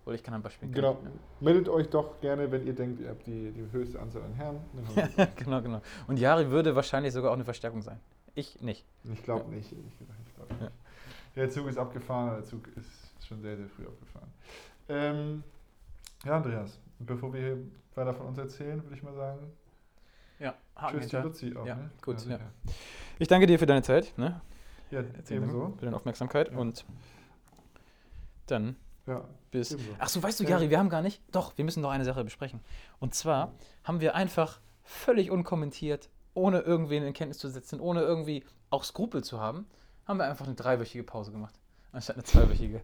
obwohl 0.00 0.14
ich 0.14 0.22
kein 0.22 0.34
Handball 0.34 0.50
spielen 0.50 0.72
kann. 0.72 0.80
genau. 0.82 0.98
Meldet 1.40 1.68
euch 1.68 1.88
doch 1.90 2.20
gerne, 2.20 2.50
wenn 2.50 2.66
ihr 2.66 2.74
denkt, 2.74 3.00
ihr 3.00 3.10
habt 3.10 3.26
die, 3.26 3.52
die 3.52 3.70
höchste 3.70 4.00
Anzahl 4.00 4.22
an 4.22 4.34
Herren. 4.34 4.60
Ja. 5.16 5.26
genau, 5.36 5.62
genau. 5.62 5.80
Und 6.08 6.18
Jari 6.18 6.50
würde 6.50 6.74
wahrscheinlich 6.74 7.12
sogar 7.12 7.30
auch 7.30 7.34
eine 7.36 7.44
Verstärkung 7.44 7.82
sein. 7.82 8.00
Ich 8.34 8.60
nicht. 8.60 8.84
Ich 9.04 9.22
glaube 9.22 9.48
nicht, 9.50 9.72
ehrlich 9.72 9.98
gesagt. 9.98 10.18
Ich 10.26 10.34
glaub 10.34 10.50
Ja. 10.50 10.56
nicht. 10.56 10.72
Der 11.36 11.50
Zug 11.50 11.68
ist 11.68 11.78
abgefahren, 11.78 12.30
der 12.36 12.44
Zug 12.44 12.66
ist 12.76 13.26
schon 13.26 13.40
sehr, 13.42 13.56
sehr 13.56 13.68
früh 13.68 13.86
abgefahren. 13.86 14.28
Ähm, 14.88 15.44
ja, 16.24 16.36
Andreas, 16.36 16.78
bevor 16.98 17.32
wir 17.32 17.58
weiter 17.94 18.14
von 18.14 18.26
uns 18.26 18.38
erzählen, 18.38 18.82
würde 18.82 18.94
ich 18.96 19.02
mal 19.02 19.14
sagen, 19.14 19.52
Ja, 20.38 20.54
Haken 20.76 21.00
tschüss, 21.00 21.10
hinter. 21.10 21.22
Luzi 21.24 21.56
auch. 21.56 21.66
Ja, 21.66 21.74
ne? 21.76 21.90
gut, 22.02 22.20
sicher. 22.20 22.40
Ich 23.18 23.28
danke 23.28 23.46
dir 23.46 23.58
für 23.58 23.66
deine 23.66 23.82
Zeit, 23.82 24.16
ne? 24.16 24.40
Ja, 24.90 25.02
ebenso. 25.30 25.74
Für 25.78 25.84
deine 25.84 25.96
Aufmerksamkeit 25.96 26.50
Ja. 26.52 26.58
und 26.58 26.84
dann 28.46 28.76
Ja, 29.06 29.24
bis. 29.50 29.72
ebenso. 29.72 29.90
Ach 29.98 30.08
so, 30.08 30.22
weißt 30.22 30.40
du, 30.40 30.44
Ja. 30.44 30.50
Jari, 30.50 30.70
wir 30.70 30.78
haben 30.78 30.88
gar 30.88 31.02
nicht. 31.02 31.20
Doch, 31.32 31.56
wir 31.56 31.64
müssen 31.64 31.80
noch 31.80 31.90
eine 31.90 32.04
Sache 32.04 32.22
besprechen. 32.24 32.60
Und 33.00 33.14
zwar 33.14 33.52
haben 33.84 34.00
wir 34.00 34.14
einfach 34.14 34.60
völlig 34.84 35.30
unkommentiert, 35.30 36.08
ohne 36.34 36.60
irgendwen 36.60 37.02
in 37.02 37.12
Kenntnis 37.12 37.38
zu 37.38 37.48
setzen, 37.48 37.80
ohne 37.80 38.00
irgendwie 38.02 38.44
auch 38.70 38.84
Skrupel 38.84 39.22
zu 39.24 39.40
haben, 39.40 39.66
haben 40.06 40.18
wir 40.18 40.24
einfach 40.26 40.46
eine 40.46 40.54
dreiwöchige 40.54 41.04
Pause 41.04 41.32
gemacht. 41.32 41.54
Anstatt 41.92 42.16
eine 42.16 42.24
zweiwöchige. 42.24 42.80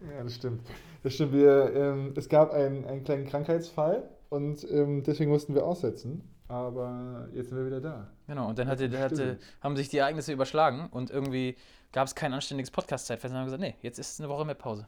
Ja, 0.00 0.22
das 0.22 0.34
stimmt. 0.34 0.62
Das 1.02 1.14
stimmt. 1.14 1.32
Wir, 1.32 1.74
ähm, 1.74 2.12
es 2.16 2.28
gab 2.28 2.52
einen, 2.52 2.84
einen 2.84 3.04
kleinen 3.04 3.26
Krankheitsfall 3.26 4.08
und 4.28 4.70
ähm, 4.70 5.02
deswegen 5.02 5.30
mussten 5.30 5.54
wir 5.54 5.64
aussetzen. 5.64 6.22
Aber 6.48 7.28
jetzt 7.34 7.50
sind 7.50 7.58
wir 7.58 7.66
wieder 7.66 7.80
da. 7.80 8.08
Genau, 8.26 8.48
und 8.48 8.58
dann 8.58 8.68
hatte, 8.68 8.90
hatte, 8.98 9.38
haben 9.60 9.76
sich 9.76 9.90
die 9.90 9.98
Ereignisse 9.98 10.32
überschlagen 10.32 10.88
und 10.90 11.10
irgendwie 11.10 11.56
gab 11.92 12.06
es 12.06 12.14
kein 12.14 12.32
anständiges 12.32 12.70
Podcast-Zeitfenster. 12.70 13.34
Dann 13.34 13.46
haben 13.46 13.52
wir 13.52 13.58
gesagt, 13.58 13.74
nee, 13.76 13.86
jetzt 13.86 13.98
ist 13.98 14.18
eine 14.20 14.30
Woche 14.30 14.46
mehr 14.46 14.54
Pause. 14.54 14.86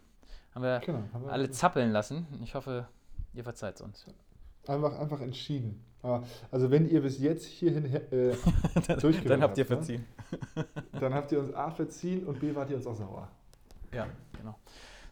Haben 0.55 0.63
wir 0.63 0.81
Genau. 0.81 1.03
Haben 1.13 1.25
wir 1.27 1.33
alle 1.33 1.51
zappeln 1.51 1.93
lassen. 1.93 2.27
Ich 2.43 2.55
hoffe, 2.55 2.89
ihr 3.35 3.45
verzeiht 3.45 3.77
es 3.77 3.83
uns. 3.83 4.07
einfach, 4.67 4.99
einfach 4.99 5.21
entschieden. 5.21 5.85
Aber, 6.03 6.25
also 6.51 6.71
wenn 6.71 6.89
ihr 6.89 7.03
bis 7.03 7.19
jetzt 7.19 7.45
hierhin 7.45 7.85
äh, 7.95 8.35
durchgehört 9.01 9.31
dann 9.31 9.43
habt 9.43 9.59
ihr 9.59 9.65
ne? 9.65 9.69
verziehen. 9.69 10.07
dann 10.99 11.13
habt 11.13 11.31
ihr 11.33 11.41
uns 11.41 11.53
A 11.55 11.71
verziehen 11.71 12.25
und 12.27 12.41
B 12.41 12.55
wart 12.55 12.71
ihr 12.71 12.77
uns 12.77 12.87
auch 12.87 12.95
sauer. 12.95 13.29
Ja, 13.93 14.07
genau. 14.37 14.57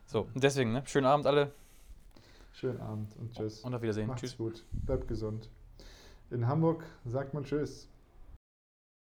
So, 0.09 0.27
deswegen, 0.35 0.73
ne? 0.73 0.83
Schönen 0.87 1.05
Abend 1.07 1.27
alle 1.27 1.53
Schönen 2.55 2.81
Abend 2.81 3.15
und 3.19 3.33
tschüss. 3.37 3.61
und 3.61 3.75
auf 3.75 3.83
Wiedersehen. 3.83 4.07
Macht's 4.07 4.23
Tschüss. 4.23 4.37
gut. 4.39 4.65
Bleibt 4.73 5.07
gesund. 5.07 5.51
In 6.31 6.49
Hamburg 6.49 6.83
sagt 7.05 7.35
man 7.35 7.45
Tschüss. 7.45 7.89